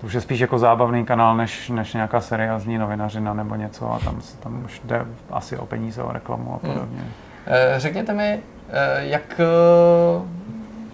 [0.01, 3.99] to už je spíš jako zábavný kanál, než, než nějaká seriózní novinařina nebo něco a
[3.99, 6.75] tam, tam už jde asi o peníze, o reklamu a hmm.
[6.75, 7.01] podobně.
[7.01, 7.11] Hmm.
[7.77, 10.23] Řekněte mi, eh, jak, eh,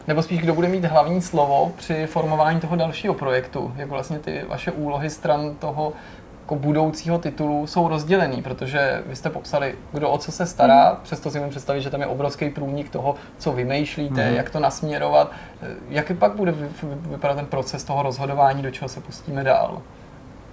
[0.09, 4.45] nebo spíš kdo bude mít hlavní slovo při formování toho dalšího projektu, jak vlastně ty
[4.49, 5.93] vaše úlohy stran toho
[6.45, 10.97] jako budoucího titulu jsou rozdělený, protože vy jste popsali, kdo o co se stará, mm.
[11.03, 14.37] přesto si můžu představit, že tam je obrovský průnik toho, co vymýšlíte, mm.
[14.37, 15.33] jak to nasměrovat.
[15.89, 16.55] Jak pak bude
[16.91, 19.83] vypadat ten proces toho rozhodování, do čeho se pustíme dál?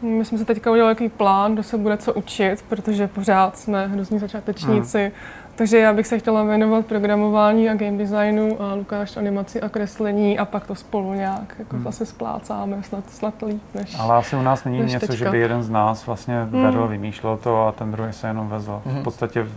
[0.01, 3.87] My jsme se teďka udělali jaký plán, kdo se bude co učit, protože pořád jsme
[3.87, 4.99] hrozní začátečníci.
[4.99, 5.11] Hmm.
[5.55, 10.39] Takže já bych se chtěla věnovat programování a game designu a Lukáš animaci a kreslení
[10.39, 11.83] a pak to spolu nějak jako hmm.
[11.85, 15.15] zase splácáme, snad, snad líp než Ale asi u nás není něco, teďka.
[15.15, 16.63] že by jeden z nás vlastně Hmm.
[16.63, 18.81] vedl, vymýšlel to a ten druhý se jenom vezl.
[18.85, 18.99] Mhm.
[18.99, 19.47] V podstatě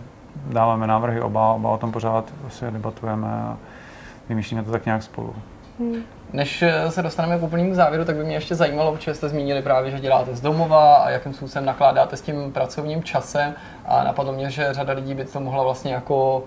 [0.49, 3.57] dáváme návrhy oba, oba o tom pořád asi debatujeme a
[4.29, 5.35] vymýšlíme to tak nějak spolu.
[6.35, 9.61] Než eh, se dostaneme k úplnému závěru, tak by mě ještě zajímalo, protože jste zmínili
[9.61, 13.53] právě, že děláte z domova a jakým způsobem nakládáte s tím pracovním časem.
[13.85, 16.43] A napadlo mě, že řada lidí by to mohla vlastně jako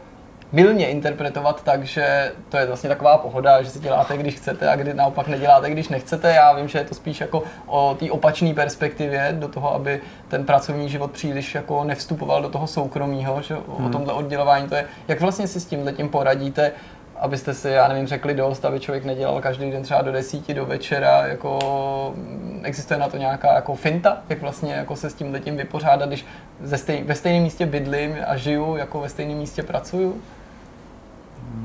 [0.52, 4.76] milně interpretovat tak, že to je vlastně taková pohoda, že si děláte, když chcete a
[4.76, 6.34] kdy naopak neděláte, když nechcete.
[6.34, 10.44] Já vím, že je to spíš jako o té opačné perspektivě, do toho, aby ten
[10.44, 14.84] pracovní život příliš jako nevstupoval do toho soukromého, že o tomhle oddělování to je.
[15.08, 16.72] Jak vlastně si s tím tím poradíte,
[17.20, 20.66] abyste si, já nevím, řekli dost, aby člověk nedělal každý den třeba do desíti, do
[20.66, 21.58] večera, jako
[22.16, 26.08] mm, existuje na to nějaká jako finta, jak vlastně jako se s tím tím vypořádat,
[26.08, 26.26] když
[26.62, 30.22] ze stej, ve stejném místě bydlím a žiju, jako ve stejném místě pracuju.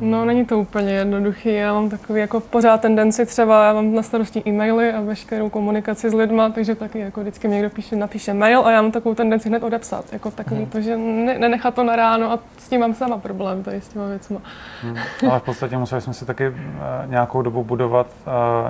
[0.02, 1.54] No, není to úplně jednoduchý.
[1.54, 6.10] Já mám takový jako pořád tendenci třeba, já mám na starosti e-maily a veškerou komunikaci
[6.10, 9.16] s lidma, takže taky jako vždycky mi někdo píše, napíše mail a já mám takovou
[9.16, 10.14] tendenci hned odepsat.
[10.14, 13.64] Jako takový to, že ne, nenechat to na ráno a s tím mám sama problém
[13.64, 14.40] tady s těma věcma.
[14.82, 14.98] Hmm.
[15.30, 16.54] Ale v podstatě museli jsme si taky eh,
[17.08, 18.08] nějakou dobu budovat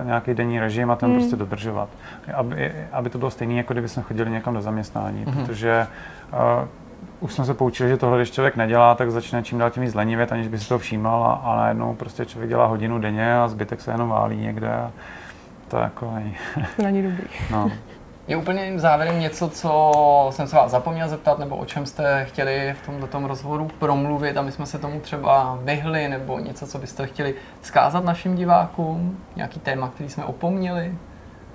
[0.01, 1.19] eh, nějaký denní režim a ten Hmm.
[1.19, 1.89] prostě dodržovat.
[2.33, 5.87] Aby, aby to bylo stejné, jako kdyby jsme chodili někam do zaměstnání, protože
[6.33, 6.67] eh,
[7.23, 9.93] už jsme se poučili, že tohle, když člověk nedělá, tak začne čím dál tím víc
[9.93, 13.47] lenivět, aniž by si to všímal a, a najednou prostě člověk dělá hodinu denně a
[13.47, 14.91] zbytek se jenom válí někde a
[15.67, 16.35] to jako není.
[16.75, 17.23] To není dobrý.
[17.51, 17.71] No.
[18.27, 19.91] Je úplně závěrem něco, co
[20.29, 24.41] jsem se vás zapomněl zeptat, nebo o čem jste chtěli v tomto rozhovoru promluvit a
[24.41, 29.59] my jsme se tomu třeba vyhli, nebo něco, co byste chtěli zkázat našim divákům, nějaký
[29.59, 30.95] téma, který jsme opomněli,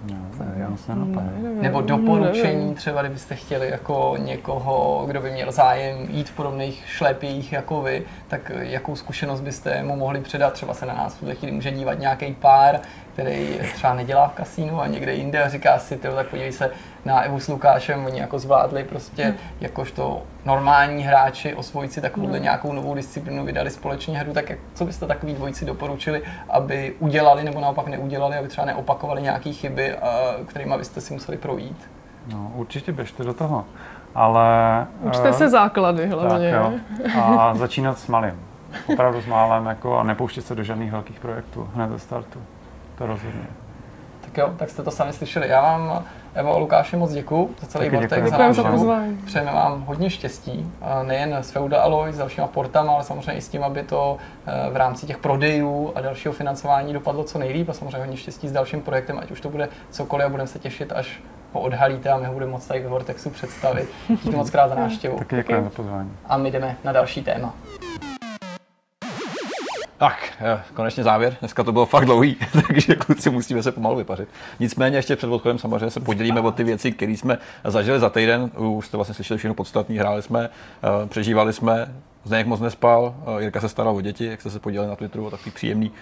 [0.04, 0.16] No,
[0.56, 1.32] já se nenapadne.
[1.42, 6.82] Nevím, nebo doporučení třeba, kdybyste chtěli jako někoho, kdo by měl zájem jít v podobných
[6.86, 11.18] šlépích jako vy, tak jakou zkušenost byste mu mohli předat, třeba se na nás v
[11.18, 12.80] tuhle chvíli může dívat nějaký pár,
[13.18, 16.70] který třeba nedělá v kasínu a někde jinde a říká si, tyjo, tak podívej se
[17.04, 22.72] na Evu s Lukášem, oni jako zvládli prostě jakožto normální hráči osvojit si takovouhle nějakou
[22.72, 27.60] novou disciplínu, vydali společně hru, tak jak, co byste takový dvojici doporučili, aby udělali nebo
[27.60, 31.90] naopak neudělali, aby třeba neopakovali nějaké chyby, a, kterými byste si museli projít?
[32.32, 33.64] No, určitě běžte do toho.
[34.14, 34.46] Ale...
[35.00, 36.50] Učte eh, se základy Tak hlavně.
[36.50, 36.72] jo.
[37.20, 38.40] A začínat s malým.
[38.92, 42.42] Opravdu s málem jako a nepouštět se do žádných velkých projektů hned ze startu.
[42.98, 43.46] To rozhodně.
[44.20, 45.48] Tak jo, tak jste to sami slyšeli.
[45.48, 46.04] Já vám,
[46.34, 48.70] Evo a Lukáši, moc děkuji za celý Vortex, za návštěvu.
[48.70, 49.16] pozvání.
[49.16, 50.72] Přejeme vám hodně štěstí,
[51.02, 54.16] nejen s Feuda Alloy, s dalšíma portama, ale samozřejmě i s tím, aby to
[54.46, 58.48] eh, v rámci těch prodejů a dalšího financování dopadlo co nejlíp a samozřejmě hodně štěstí
[58.48, 61.20] s dalším projektem, ať už to bude cokoliv a budeme se těšit, až
[61.52, 63.88] ho odhalíte a my ho budeme moc tady ve Vortexu představit.
[64.08, 65.18] Díky moc krát za návštěvu.
[65.18, 66.12] Taky děkujeme za pozvání.
[66.26, 67.54] A my jdeme na další téma.
[69.98, 71.36] Tak, eh, konečně závěr.
[71.40, 74.28] Dneska to bylo fakt dlouhý, takže kluci musíme se pomalu vypařit.
[74.60, 78.50] Nicméně ještě před odchodem samozřejmě se podělíme o ty věci, které jsme zažili za týden.
[78.56, 79.98] Už jste vlastně slyšeli všechno podstatné.
[79.98, 80.50] Hráli jsme,
[80.82, 81.94] eh, přežívali jsme,
[82.24, 85.26] Zdeněk moc nespal, eh, Jirka se staral o děti, jak jste se podělili na Twitteru
[85.26, 85.92] o takový příjemný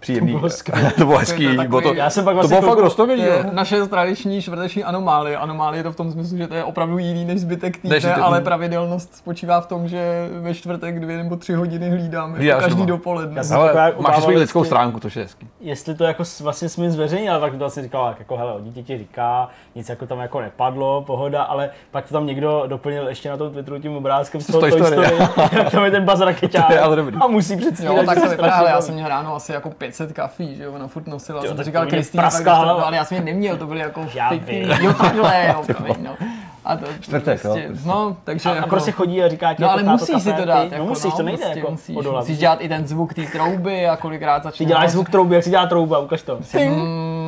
[0.00, 0.32] příjemný.
[0.32, 0.50] To bylo
[0.98, 1.44] to bylo hezký.
[1.44, 2.94] To takový- bylo to, Já jsem pak to vlastně bylo fakt.
[2.96, 3.44] To jo.
[3.52, 5.36] naše tradiční čtvrteční anomálie.
[5.36, 8.04] Anomálie je to v tom smyslu, že to je opravdu jiný než zbytek týdne, Než
[8.04, 12.62] ty- ale pravidelnost spočívá v tom, že ve čtvrtek dvě nebo tři hodiny hlídáme Hlídáš
[12.62, 12.86] každý doma.
[12.86, 13.42] dopoledne.
[13.50, 15.48] Já Ale máš svoji lidskou jestli- stránku, to je hezký.
[15.60, 18.60] jestli to jako s- vlastně jsme zveřejnili, ale pak to asi říkal, jako hele, o
[18.60, 23.08] dítě ti říká, nic jako tam jako nepadlo, pohoda, ale pak to tam někdo doplnil
[23.08, 25.06] ještě na tom Twitteru tím obrázkem z toho Toy Toy Story.
[25.06, 27.16] Story, tam je ten baz rakeťák To je ale dobrý.
[27.20, 30.12] a musí Jo, tak to se vypadá, ale já jsem měl ráno asi jako 500
[30.12, 32.30] kafí, že jo, ona furt nosila, Jo, jsem říkal Kristýna,
[32.84, 34.70] ale já jsem je neměl, to byly jako Já fiktivní, vím.
[34.80, 36.10] jo takhle, jo, promiň, no.
[36.64, 37.88] A to Čtvrtek, prostě, prostě.
[37.88, 40.22] no, takže A, a jako, prostě chodí a říká ti, No jako, ale táto, musíš
[40.22, 42.20] si to dát, ty, jako, no musíš, to nejde prostě jako musíš, odolat.
[42.20, 45.44] musíš dělat i ten zvuk té trouby a kolikrát začne Ty děláš zvuk trouby, jak
[45.44, 46.38] si dělá trouba, ukaž to.
[46.42, 46.78] cing,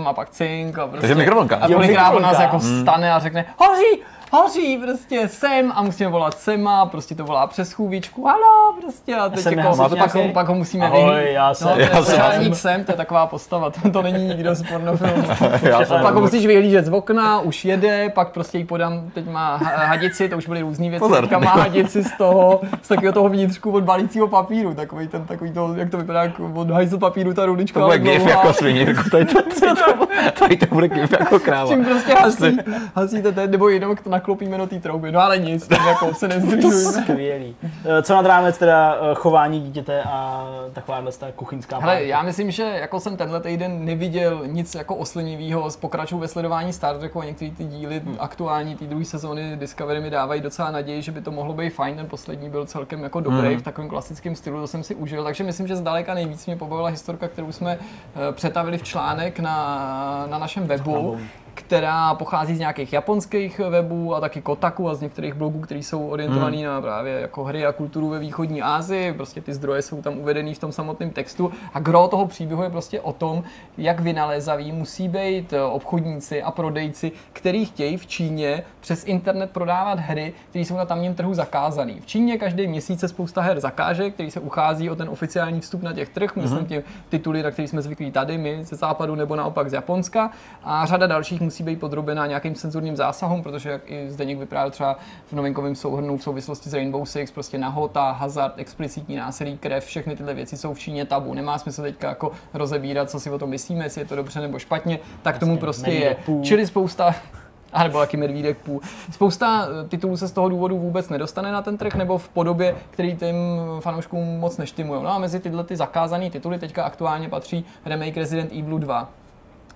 [0.07, 1.01] a pak cink a prostě.
[1.01, 1.57] Takže mikrovlnka.
[1.57, 6.39] A kolikrát on nás jako vstane a řekne, hoří, hoří, prostě sem a musíme volat
[6.39, 10.29] sema, prostě to volá přes chůvičku, halo, prostě a teď jsem jako, nehasíš pak, ho,
[10.33, 11.35] pak ho musíme Ahoj, vyhnít.
[11.35, 14.03] já jsem- no, to je já jsem- pořádník sem, to je taková postava, to, to
[14.03, 15.23] není nikdo z pornofilmu.
[15.85, 19.57] Jsem- pak ho musíš vyhlížet z okna, už jede, pak prostě jí podám, teď má
[19.57, 21.21] ha- hadici, to už byly různé věci, Pozor.
[21.21, 25.53] teďka má hadici z toho, z takového toho vnitřku od balícího papíru, takový ten, takový
[25.53, 27.81] to, jak to vypadá, jako od hajzl papíru ta rulička.
[27.81, 30.07] To bude gif jako svině, jako tady to, tady to,
[30.39, 31.71] tady to bude gif jako kráva.
[31.71, 32.59] Čím prostě hasí,
[32.95, 35.13] hasíte ten, nebo jenom na naklopíme do té trouby.
[35.13, 36.93] No ale nic, tak jako se nezdržujeme.
[37.03, 37.57] Skvělý.
[37.85, 42.51] Eh, Co nad rámec teda eh, chování dítěte a takováhle ta kuchyňská Hele, já myslím,
[42.51, 47.25] že jako jsem tenhle týden neviděl nic jako oslnivého, pokračuju ve sledování Star Treku a
[47.25, 48.17] některé ty díly Hmm.
[48.19, 51.97] aktuální, té druhé sezóny Discovery mi dávají docela naději, že by to mohlo být fajn.
[51.97, 53.59] Ten poslední byl celkem jako dobrý Hmm.
[53.59, 56.89] v takovém klasickém stylu, to jsem si užil, takže myslím, že zdaleka nejvíc mě pobavila
[56.89, 61.19] historka, kterou jsme eh, přetavili v článek na, na našem webu
[61.61, 66.09] která pochází z nějakých japonských webů a taky Kotaku a z některých blogů, které jsou
[66.09, 66.67] orientované Hmm.
[66.67, 69.13] na právě jako hry a kulturu ve východní Asii.
[69.13, 71.53] Prostě ty zdroje jsou tam uvedený v tom samotném textu.
[71.75, 73.43] A gro toho příběhu je prostě o tom,
[73.79, 79.99] jak vynalézaví musí být eh, obchodníci a prodejci, kteří chtějí v Číně přes internet prodávat
[79.99, 81.95] hry, které jsou na tamním trhu zakázané.
[82.01, 85.83] V Číně každý měsíc se spousta her zakáže, který se uchází o ten oficiální vstup
[85.83, 89.37] na těch trh, myslím tě tituly, na který jsme zvyklí tady my ze západu nebo
[89.37, 90.31] naopak z Japonska.
[90.65, 94.99] A řada dalších musí být podrobená nějakým cenzurním zásahům, protože jak i Zdeněk vyprávěl třeba
[95.27, 100.17] v novinkovém souhrnu v souvislosti s Rainbow Six, prostě nahota, hazard, explicitní násilí, krev, všechny
[100.17, 101.35] tyhle věci jsou v Číně tabu.
[101.35, 104.59] Nemá smysl teďka jako rozebírat, co si o tom myslíme, jestli je to dobře nebo
[104.59, 105.95] špatně, tak tomu prostě je.
[105.95, 106.45] medvídek půl.
[106.45, 107.15] Čili spousta
[107.73, 108.81] a nebo taky medvídek půl.
[109.13, 112.75] Spousta eh, titulů se z toho důvodu vůbec nedostane na ten trh, nebo v podobě,
[112.91, 113.37] který těm
[113.81, 115.03] fanouškům moc neštimují.
[115.03, 119.09] No a mezi tyhle ty zakázané tituly teďka aktuálně patří remake Resident Evil 2.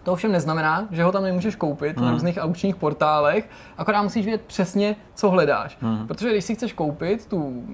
[0.05, 3.49] To ovšem neznamená, že ho tam nemůžeš koupit na různých aukčních portálech,
[3.79, 5.79] akorát musíš vědět přesně, co hledáš.
[6.07, 7.65] Protože když si chceš koupit tu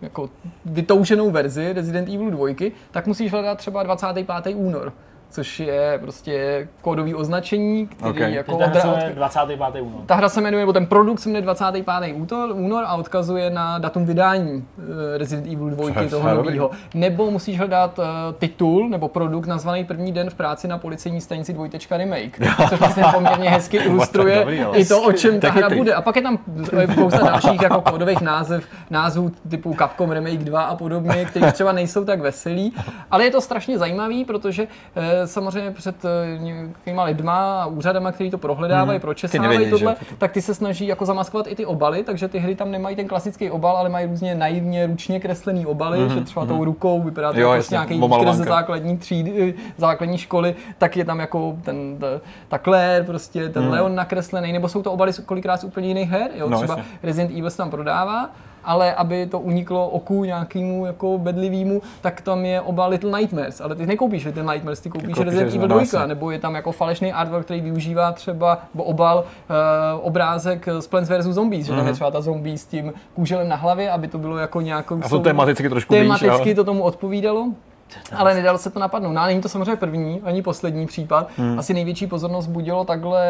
[0.00, 0.30] jako
[0.64, 4.54] vytouženou verzi Resident Evil 2, tak musíš hledat třeba 25.
[4.54, 4.92] únor,
[5.34, 8.18] což je prostě kódový označení, který Ok.
[8.18, 9.60] jako ta hra se jmenuje 25.
[9.82, 10.00] únor.
[10.06, 12.14] ta hra se jmenuje, nebo ten produkt se jmenuje 25.
[12.14, 16.70] útor, únor a odkazuje na datum vydání eh, Resident Evil 2 To je toho nového.
[16.94, 18.04] Nebo musíš hledat uh,
[18.38, 23.04] titul nebo produkt nazvaný první den v práci na policejní stanici dvojtečka remake, což vlastně
[23.14, 25.94] poměrně hezky ilustruje dobrý, i to, o čem ta hra bude.
[25.94, 26.38] A pak je tam
[26.72, 31.72] eh, spousta dalších jako kódových název, názvů typu Capcom Remake 2 a podobně, které třeba
[31.72, 32.72] nejsou tak veselý,
[33.10, 34.66] ale je to strašně zajímavý, protože
[34.96, 40.16] eh, samozřejmě před eh, nějakýma lidma a úřadama, který to prohledávají, pročesávají nevědí, tohle, že
[40.18, 43.08] tak ty se snaží jako zamaskovat i ty obaly, takže ty hry tam nemají ten
[43.08, 46.14] klasický obal, ale mají různě naivně ručně kreslený obaly, mm-hmm.
[46.14, 49.72] že třeba tou rukou vypadá to Jo, jako jasně, nějaký výkres ze základní třídy, eh,
[49.78, 52.06] základní školy, tak je tam jako ten, ta,
[52.48, 56.30] ta Claire, prostě ten Leon nakreslený, nebo jsou to obaly kolikrát z úplně jiných her,
[56.34, 56.92] jo, No, třeba jasně.
[57.02, 58.30] Resident Evil se tam prodává,
[58.64, 63.74] ale aby to uniklo oku nějakému jako bedlivýmu, tak tam je oba Little Nightmares, ale
[63.74, 66.54] ty nekoupíš Little Nightmares, ty koupíš koupíš Resident Evil Resident 2, Evil, nebo je tam
[66.54, 71.24] jako falešný artwork, který využívá třeba, nebo obal, uh, obrázek z Plants vs.
[71.24, 74.36] Zombies, že tam je třeba ta zombie s tím kůželem na hlavě, aby to bylo
[74.36, 75.00] jako nějakou...
[75.02, 77.48] A to tematicky trošku blíž, Tematicky ale- to tomu odpovídalo.
[78.16, 79.12] Ale nedalo se to napadnout.
[79.12, 81.28] No a není to samozřejmě první, ani poslední případ.
[81.36, 81.58] Hmm.
[81.58, 83.22] Asi největší pozornost budilo takhle,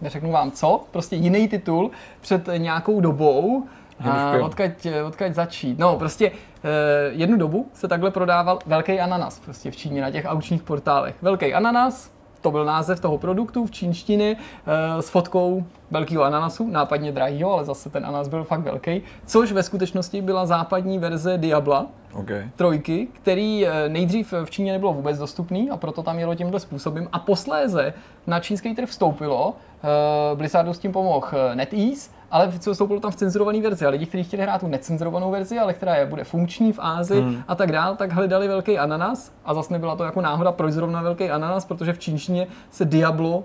[0.00, 1.90] neřeknu vám co, prostě jiný titul
[2.20, 3.62] před nějakou dobou.
[4.10, 5.78] A odkaď, odkaď začít?
[5.78, 6.68] No, prostě eh,
[7.10, 11.14] jednu dobu se takhle prodával velký ananas prostě v Číně na těch aukčních portálech.
[11.22, 12.10] Velký ananas,
[12.40, 14.36] to byl název toho produktu v čínštině
[14.66, 19.52] eh, s fotkou velkého ananasu, nápadně drahýho, ale zase ten ananas byl fakt velký, což
[19.52, 22.48] ve skutečnosti byla západní verze Diabla, Okay.
[22.56, 27.08] trojky, který eh, nejdřív v Číně nebylo vůbec dostupný a proto tam jelo tímhle způsobem
[27.12, 27.94] a posléze
[28.26, 33.16] na čínský trh vstoupilo, eh, Blizzardu s tím pomohl eh, NetEase, ale vstoupilo tam v
[33.16, 36.72] cenzurované verzi a lidi, kteří chtěli hrát tu necenzurovanou verzi, ale která je, bude funkční
[36.72, 37.42] v Ázii hmm.
[37.48, 41.02] a tak dál, tak hledali velký ananas a zase nebyla to jako náhoda, proč zrovna
[41.02, 43.42] velký ananas, protože v čínštině se Diablo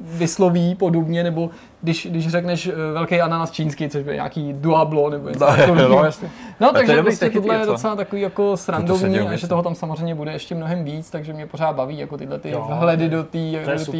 [0.00, 1.50] vysloví podobně, nebo
[1.82, 5.88] když, když řekneš eh, velký ananas čínsky, což je nějaký duablo, nebo něco takového.
[5.88, 6.30] no, jasně.
[6.60, 7.72] No, to je takže dobrý prostě techniky, tohle je co?
[7.72, 9.48] docela takový jako srandovní a že myslím.
[9.48, 12.66] toho tam samozřejmě bude ještě mnohem víc, takže mě pořád baví jako tyhle ty Jo,
[12.78, 13.38] vhledy do té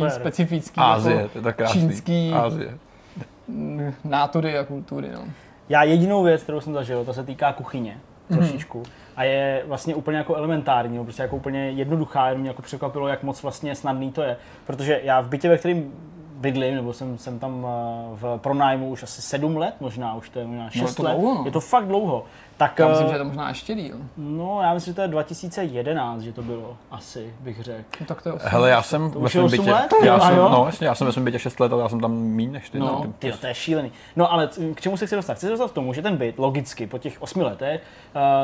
[0.08, 1.80] specifické Ázie, jako to je tak krásný.
[1.80, 2.78] čínský Ázie.
[3.48, 5.08] Mm, nátury a kultury.
[5.14, 5.24] No.
[5.68, 7.96] Já jedinou věc, kterou jsem zažil, to se týká kuchyně
[8.30, 8.38] Mhm.
[8.38, 8.82] trošičku.
[9.16, 13.08] A je vlastně úplně jako elementární, no, prostě jako úplně jednoduchá, jenom mě jako překvapilo,
[13.08, 14.36] jak moc vlastně snadný to je.
[14.66, 15.92] Protože já v bytě, ve kterém
[16.42, 20.38] bydlím, nebo jsem, jsem tam eh, v pronájmu už asi sedm let, možná už to
[20.38, 21.12] je možná šest to let.
[21.12, 21.42] dlouho, no.
[21.44, 22.24] Je to fakt dlouho.
[22.56, 23.96] Tak, Já myslím, eh, že je to možná ještě díl.
[24.16, 27.82] no, já myslím, že to je 2011, že to bylo, asi bych řekl.
[28.00, 28.48] No, tak to je osm.
[28.50, 29.94] Hele, já jsem ve už je svém bytě, let?
[30.04, 32.00] já A jsem, no, jasně, já jsem ve svém bytě 6 let, ale já jsem
[32.00, 32.78] tam míň než ty.
[32.78, 33.92] No, ty- ty, to je šílený.
[34.16, 35.34] No ale k čemu se chci dostat?
[35.34, 37.80] Chci se dostat k tomu, že ten byt logicky po těch osmi letech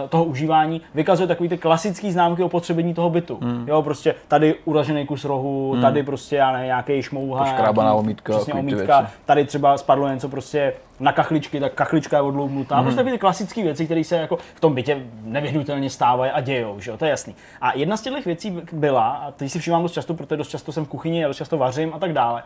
[0.02, 3.38] uh, toho užívání vykazuje takový ty klasický známky o potřebení toho bytu.
[3.42, 3.64] Hmm.
[3.68, 7.44] Jo, prostě tady uražený kus rohu, tady prostě já ne, nějaký šmouha,
[7.94, 9.12] Omítka, přesně ty omítka, věci.
[9.24, 12.76] tady třeba spadlo něco prostě na kachličky, tak kachlička je odloubnutá.
[12.76, 12.84] Hmm.
[12.84, 16.90] Prostě ty klasické věci, které se jako v tom bytě nevyhnutelně stávají a dějou, že
[16.90, 17.34] jo, to je jasný.
[17.60, 20.72] A jedna z těch věcí byla, a teď si všímám dost často, protože dost často
[20.72, 22.42] jsem v kuchyni, a dost často vařím a tak dále,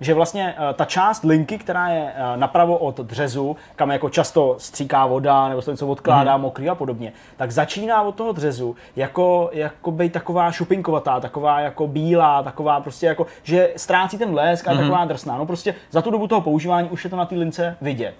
[0.00, 4.54] že vlastně eh, ta část linky, která je eh, napravo od dřezu, kam jako často
[4.58, 6.42] stříká voda nebo se něco odkládá Mhm.
[6.42, 11.86] mokrý a podobně, tak začíná od toho dřezu jako, jako být taková šupinkovatá, taková jako
[11.86, 15.38] bílá, taková prostě jako, že ztrácí ten blesk a je taková drsná.
[15.38, 18.14] No prostě za tu dobu toho používání už je to na té lince vidět.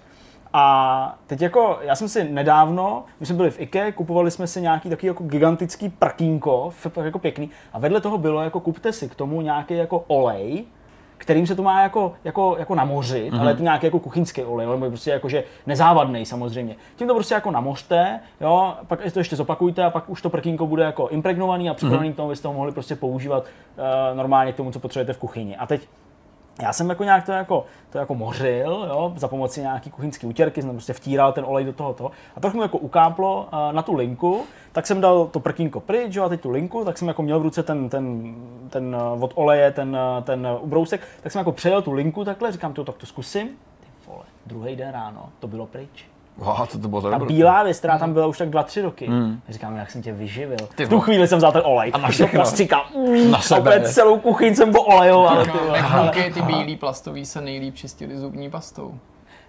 [0.53, 4.61] A teď jako, já jsem si nedávno, my jsme byli v IKE, kupovali jsme si
[4.61, 6.73] nějaký takový jako gigantický prkínko,
[7.03, 10.65] jako pěkný, a vedle toho bylo jako kupte si k tomu nějaký jako olej,
[11.19, 13.41] kterým se to má jako, jako, jako namořit, mm-hmm.
[13.41, 16.77] ale je to nějaký jako kuchyňský olej, nebo prostě jako, že nezávadný samozřejmě.
[16.97, 20.67] Tím to prostě jako namořte, jo, pak to ještě zopakujte a pak už to prkínko
[20.67, 22.13] bude jako impregnovaný a připravený mm-hmm.
[22.13, 25.57] k tomu, abyste ho mohli prostě používat uh, normálně k tomu, co potřebujete v kuchyni.
[25.57, 25.89] A teď
[26.63, 30.63] já jsem jako nějak to jako, to jako mořil, jo, za pomoci nějaký kuchyňský utěrky,
[30.63, 33.95] jsem prostě vtíral ten olej do toho a trochu mi jako ukáplo uh, na tu
[33.95, 37.23] linku, tak jsem dal to prkínko pryč, jo, a teď tu linku, tak jsem jako
[37.23, 38.35] měl v ruce ten, ten,
[38.71, 42.53] ten uh, od oleje, ten, uh, ten ubrousek, tak jsem jako přejel tu linku takhle,
[42.53, 43.49] říkám to, tak to zkusím.
[43.81, 46.16] Ty vole, druhý den ráno, to bylo pryč.
[46.37, 47.35] Wow, co to bylo za Ta dobro.
[47.35, 49.09] bílá věc, která tam byla už tak dva, tři roky.
[49.09, 49.41] Mm.
[49.49, 50.57] Říkám, jak jsem tě vyživil.
[50.75, 51.91] Ty v tu chvíli jsem vzal ten olej.
[51.95, 52.39] A všechno.
[52.41, 52.85] to postříkal.
[53.31, 53.61] Na A sebe.
[53.61, 55.45] úplně celou kuchyň jsem olejoval.
[56.13, 58.95] ty ty bílý plastový se nejlíp čistili zubní pastou.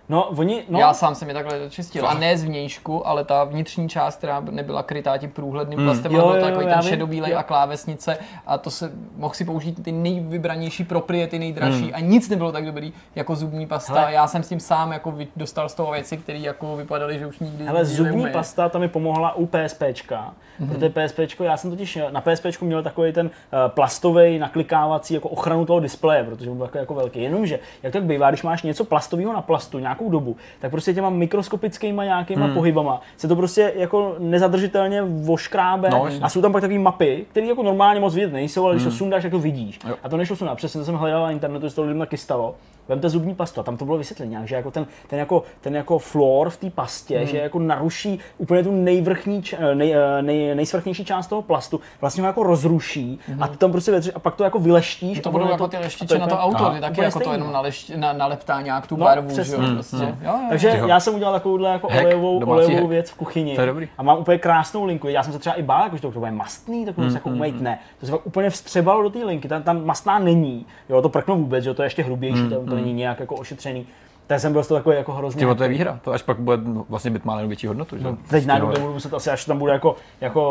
[0.09, 0.79] No, oni, no.
[0.79, 2.07] Já sám jsem je takhle čistil.
[2.07, 6.34] A ne zvnějšku, ale ta vnitřní část, která nebyla krytá tím průhledným plastem, Jo, ale
[6.34, 7.38] byl jo, takový já ten šedobílej Jo.
[7.38, 8.17] a klávesnice.
[8.45, 11.93] A to se mohl si použít ty nejvybranější propriety, nejdražší.
[11.93, 13.99] A nic nebylo tak dobrý jako zubní pasta.
[13.99, 14.13] Hele.
[14.13, 17.39] Já jsem s tím sám jako dostal z toho věci, které jako vypadaly, že už
[17.39, 18.34] nikdy nikdy zubní neumyje.
[18.34, 20.69] pasta ta mi pomohla u PSPčka, mm-hmm.
[20.69, 23.31] protože PSPčko, já jsem totiž na PSPčku měl takový ten uh,
[23.67, 27.21] plastový naklikávací jako ochranu toho displeje, protože byl takový jako velký.
[27.21, 30.93] Jenomže, jak to tak bývá, když máš něco plastového na plastu nějakou dobu, tak prostě
[30.93, 32.53] těma mikroskopickýma nějakýma mm.
[32.53, 37.47] pohybama se to prostě jako nezadržitelně voškrábe No, a jsou tam pak takové mapy, které
[37.47, 39.79] jako normálně moc vidět nejsou, ale když to sundáš, tak to vidíš.
[39.87, 39.95] Jo.
[40.03, 40.55] A to nešlo sundat.
[40.55, 42.55] Přesně to jsem hledal na internetu, že to lidem taky stalo.
[42.89, 45.75] Vemte zubní pastu a tam to bylo vysvětlené nějak, že jako ten, ten, jako, ten
[45.75, 50.55] jako floor v té pastě, že jako naruší úplně tu nejvrchní, eh, nej, eh, nej,
[50.55, 54.35] nejsvrchnější část toho plastu, vlastně ho jako rozruší a ty tam prostě vetři, a pak
[54.35, 55.19] to jako vyleštíš.
[55.19, 57.25] To budou je jako ty a leštiče je na to auto, ty taky jako to
[57.25, 57.33] stejný.
[57.33, 59.57] jenom nalešť, na, naleptá nějak tu No, barvu, přesně.
[59.57, 60.05] že jo, prostě.
[60.22, 60.89] Jo, jo, Takže Ty vole.
[60.89, 62.88] já jsem udělal takovouhle jako Hack, olejovou, olejovou hack.
[62.89, 63.55] věc v kuchyni.
[63.55, 63.88] To je dobrý.
[63.97, 65.07] A mám úplně krásnou linku.
[65.07, 67.30] Já jsem se třeba i bál, jako, že to, to bude mastný, tak mm, jako
[67.30, 67.80] umýt ne.
[67.99, 69.47] To se fakt úplně vstřebalo do té linky.
[69.47, 70.65] Tam, tam mastná není.
[70.89, 73.35] Jo, to prkno vůbec, jo, to je ještě hrubější, Mm, to, to není nějak jako
[73.35, 73.85] ošetřený.
[74.27, 75.39] Tak jsem byl z toho takový jako hrozně.
[75.39, 75.99] Tyvo, to je výhra.
[76.03, 76.57] To až pak bude
[76.89, 77.97] vlastně být má větší hodnotu.
[77.97, 78.03] Že?
[78.03, 78.81] No, teď najednou Tyhle.
[78.81, 80.41] budu muset asi, až tam bude jako, jako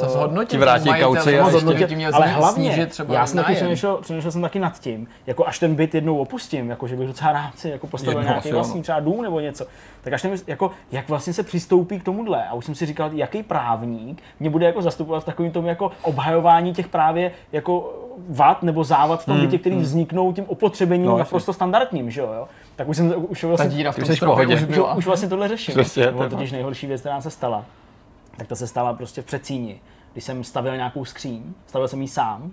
[0.00, 0.50] To eh, zhodnotit.
[0.50, 4.32] Ti vrátí kauci to a zhodnotit, ale hlavně, snížit třeba já jsem taky přemýšlel, přemýšlel
[4.32, 7.58] jsem taky nad tím, jako až ten byt jednou opustím, jako že bych docela rád
[7.58, 9.66] si jako postavil Jednou nějaký vlastní třeba dům nebo něco,
[10.02, 12.44] tak až ten, jako, jak vlastně se přistoupí k tomuhle.
[12.48, 15.90] A už jsem si říkal, jaký právník mě bude jako zastupovat v takovém tom jako
[16.02, 17.94] obhajování těch právě jako
[18.28, 22.20] vad nebo závad v tom bytě, který vzniknou tím opotřebením Hmm, No, naprosto standardním, že
[22.20, 22.48] jo, jo.
[22.76, 24.54] Tak už jsem už Ta vlastně, díra v tom pohodě.
[24.54, 25.74] už už, už vlastně tohle řeším.
[25.74, 27.64] Přesně, to byla je totiž nejhorší věc, která se stala.
[28.36, 29.80] Tak to se stala prostě v Přecíni,
[30.12, 32.52] když jsem stavil nějakou skříň, stavil jsem ji sám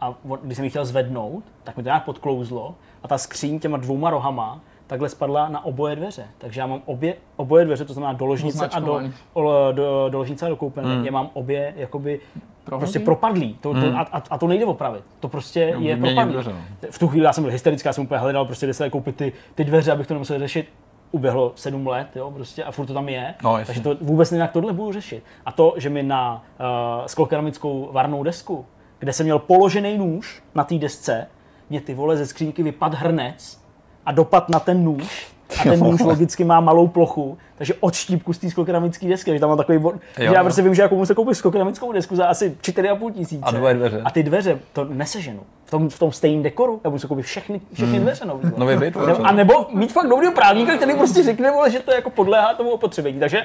[0.00, 3.76] a když jsem ji chtěl zvednout, tak mi to nějak podklouzlo a ta skříň těma
[3.76, 6.26] dvouma rohama takhle spadla na oboje dveře.
[6.38, 9.12] Takže já mám obě, oboje dveře, to znamená do ložnice a do, Označkovaný.
[9.32, 11.04] o- do, do ložnice a do koupelny, mm.
[11.04, 12.20] je mám obě jakoby
[12.64, 12.84] Prohodlý?
[12.84, 13.54] prostě propadlý.
[13.60, 15.04] To, to, a, a, a, to nejde opravit.
[15.20, 16.32] To prostě je vyměním propadlý.
[16.32, 16.88] dveře, no.
[16.90, 19.16] V tu chvíli já jsem byl hysterický, já jsem úplně hledal, prostě kde se koupit
[19.16, 20.68] ty, ty dveře, abych to nemusel řešit.
[21.12, 23.34] Uběhlo sedm let, jo, prostě, a furt to tam je.
[23.42, 25.24] No, takže to vůbec nevím, jak tohle budu řešit.
[25.46, 28.66] A to, že mi na uh, sklokeramickou varnou desku,
[28.98, 31.26] kde jsem měl položený nůž na té desce,
[31.70, 33.60] mě ty vole ze skřínky vypad hrnec
[34.06, 35.33] a dopad na ten nůž.
[35.60, 39.40] A ten nůž logicky má malou plochu, takže od štípku z té sklokeramické desky, takže
[39.40, 40.44] tam mám takový bod, že já jo.
[40.44, 43.42] prostě vím, že jako musím koupit sklokeramickou desku za asi 4,5 tisíce.
[43.42, 44.02] A dvoje dveře.
[44.04, 45.40] A ty dveře to neseženu.
[45.64, 48.50] V tom, v tom stejném dekoru, já musím koupit všechny, všechny dveře nový.
[48.56, 52.10] Nový byt, A nebo mít fakt dobrýho právníka, který prostě řekne, vole, že to jako
[52.10, 53.20] podléhá tomu opotřebení.
[53.20, 53.42] Takže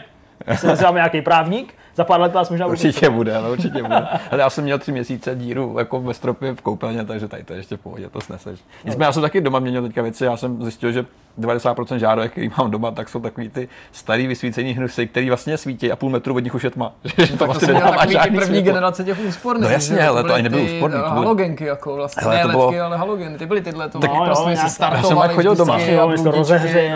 [0.56, 4.07] se nazýváme nějaký právník, za pár let vás možná budu Určitě bude, ale určitě bude.
[4.31, 7.53] Ale já jsem měl tři měsíce díru jako ve stropě v koupelně, takže tady to
[7.53, 8.59] je ještě v pohodě, to sneseš.
[8.85, 11.05] Nicméně já jsem taky doma měnil teďka věci, já jsem zjistil, že
[11.39, 15.91] 90% žárovek, který mám doma, tak jsou takový ty starý vysvícený hnusy, který vlastně svítí
[15.91, 16.93] a půl metru od nich už je tma.
[17.03, 18.73] Že to Tak to vlastně nedává takový ty žádný první světlo.
[18.73, 19.63] generace těch úsporných.
[19.63, 22.41] No jasně, ale to ani nebyly ty úsporný, to byly- Halogenky jako vlastně, Hele, ne
[22.41, 24.69] to ledky, bylo- ale halogeny, ty byly tyhle, to Tak- no, jo, prostě si nějaká-
[24.69, 25.76] startovaly Já jsem jak chodil doma.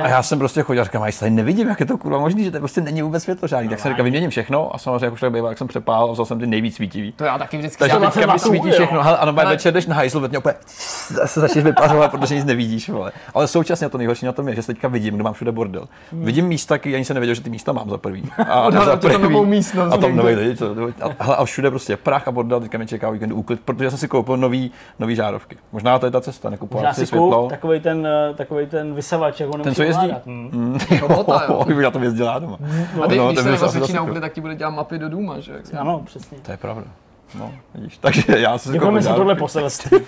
[0.04, 2.52] a já jsem prostě chodil a říkám, já nevidím, jak je to kurva možný, že
[2.52, 3.70] to prostě není vůbec světlo žádný.
[3.70, 6.10] Tak jsem říkal, vyměním všechno a jsem samozřejmě, jak už tak bývá, jak jsem přepál
[6.10, 7.12] a vzal jsem ty nejvíc svítivý.
[7.12, 8.74] To já taky vždycky Takže jsem- teďka mi svítí jo.
[8.74, 9.04] všechno.
[9.04, 10.56] Hele, ano, Ale- večer jdeš na hajzl, ve úplně
[11.26, 12.90] se začneš vypařovat, protože nic nevidíš.
[12.90, 13.12] Vole.
[13.34, 15.86] Ale současně to nejhorší na tom je, že se teďka vidím, kde mám všude bordel.
[16.12, 18.24] Vidím místa, který ani se nevěděl, že ty místa mám za prvý.
[18.50, 20.76] A Odhalil ti tam novou místnost A tam nový lidi, co,
[21.20, 24.38] a, všude prostě prach a bordel, teďka mě čeká víkend úklid, protože jsem si koupil
[24.38, 25.58] nový, nový žárovky.
[25.72, 27.48] Možná to je ta cesta, nekupovat si si světlo.
[27.50, 30.02] takový ten, eh, takovej ten vysavač, jak ho Ten, co jezdí?
[30.06, 30.22] ovládat.
[30.26, 30.50] Hm.
[30.54, 30.78] Mm.
[31.02, 31.64] Robota, jo.
[31.68, 32.58] Bych na tom jezdil já doma.
[33.04, 34.04] A ty, no, když to se na zasypal.
[34.06, 35.54] úklid, tak ti bude dělat mapy do Duma, že?
[35.78, 36.38] Ano, přesně.
[36.38, 36.86] To je pravda.
[37.40, 37.98] No, vidíš.
[37.98, 39.98] Takže já jsem si Děkujeme za tohle poselství.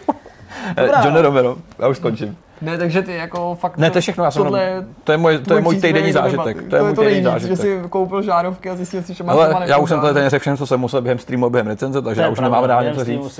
[0.77, 0.89] Eh.
[1.05, 2.37] John Romero, já už skončím.
[2.61, 3.77] Ne, takže ty jako fakt...
[3.77, 6.69] Ne, to je všechno, já jsem tohle to je můj, to je můj týdenní zážitek.
[6.69, 7.83] To je můj to týdenní nejvíc, že zážitek.
[7.83, 10.29] si koupil žárovky a zjistil si, že máš doma Ale já už jsem tady ten
[10.29, 12.69] řekl všechno, co jsem musel během streamu, a během recenze, takže já už pravda, nemám
[12.69, 13.39] rád něco říct.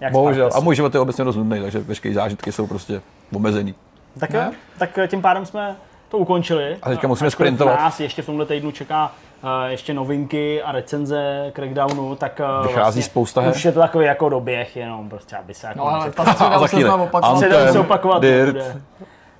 [0.00, 0.50] jak Bohužel.
[0.54, 3.00] A můj život je obecně dost nudný, takže veškeré zážitky jsou prostě
[3.34, 3.74] omezený.
[4.18, 4.42] Tak jo,
[4.78, 5.76] tak tím pádem jsme
[6.08, 6.76] to ukončili.
[6.82, 7.78] A teďka musíme Ačkoliv sprintovat.
[7.80, 9.12] Nás ještě v tomhle týdnu čeká
[9.42, 13.50] uh, ještě novinky a recenze Crackdownu, tak uh, Vychází spousta her.
[13.54, 15.78] Už je to takový jako doběh jenom, prostě aby se jako...
[15.78, 17.36] No ale ta středa už se opakovat.
[17.36, 18.54] Středa se opakovat Dirt.
[18.54, 18.80] nebude.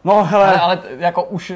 [0.05, 1.53] No hele, Ale, ale jako už,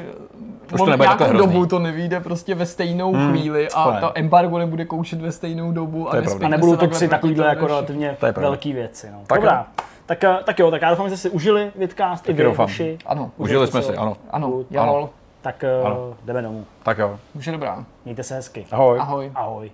[0.77, 3.99] to on nebude nějakou dobu to nevyjde prostě ve stejnou Hmm, chvíli to a ne.
[4.01, 6.07] to embargo nebude koušet ve stejnou dobu.
[6.11, 9.07] To a, a nebudou to tři takovýhle jako relativně To velký věci.
[9.11, 9.19] No.
[9.27, 9.83] Tak Dobrá, jo.
[10.09, 12.67] Tak, eh, tak jo, tak já doufám, že jste si užili Vidcast i vy, doufám.
[13.05, 14.01] Ano, Užili Užijte jsme si ho.
[14.01, 14.17] ano.
[14.31, 15.09] ano, jahol,
[15.41, 16.13] Tak eh, Ano.
[16.25, 16.65] jdeme domů.
[16.83, 17.19] Tak jo.
[17.33, 17.85] už je dobrá.
[18.05, 18.65] Mějte se hezky.
[18.71, 18.99] Ahoj.
[18.99, 19.31] Ahoj.
[19.35, 19.71] Ahoj.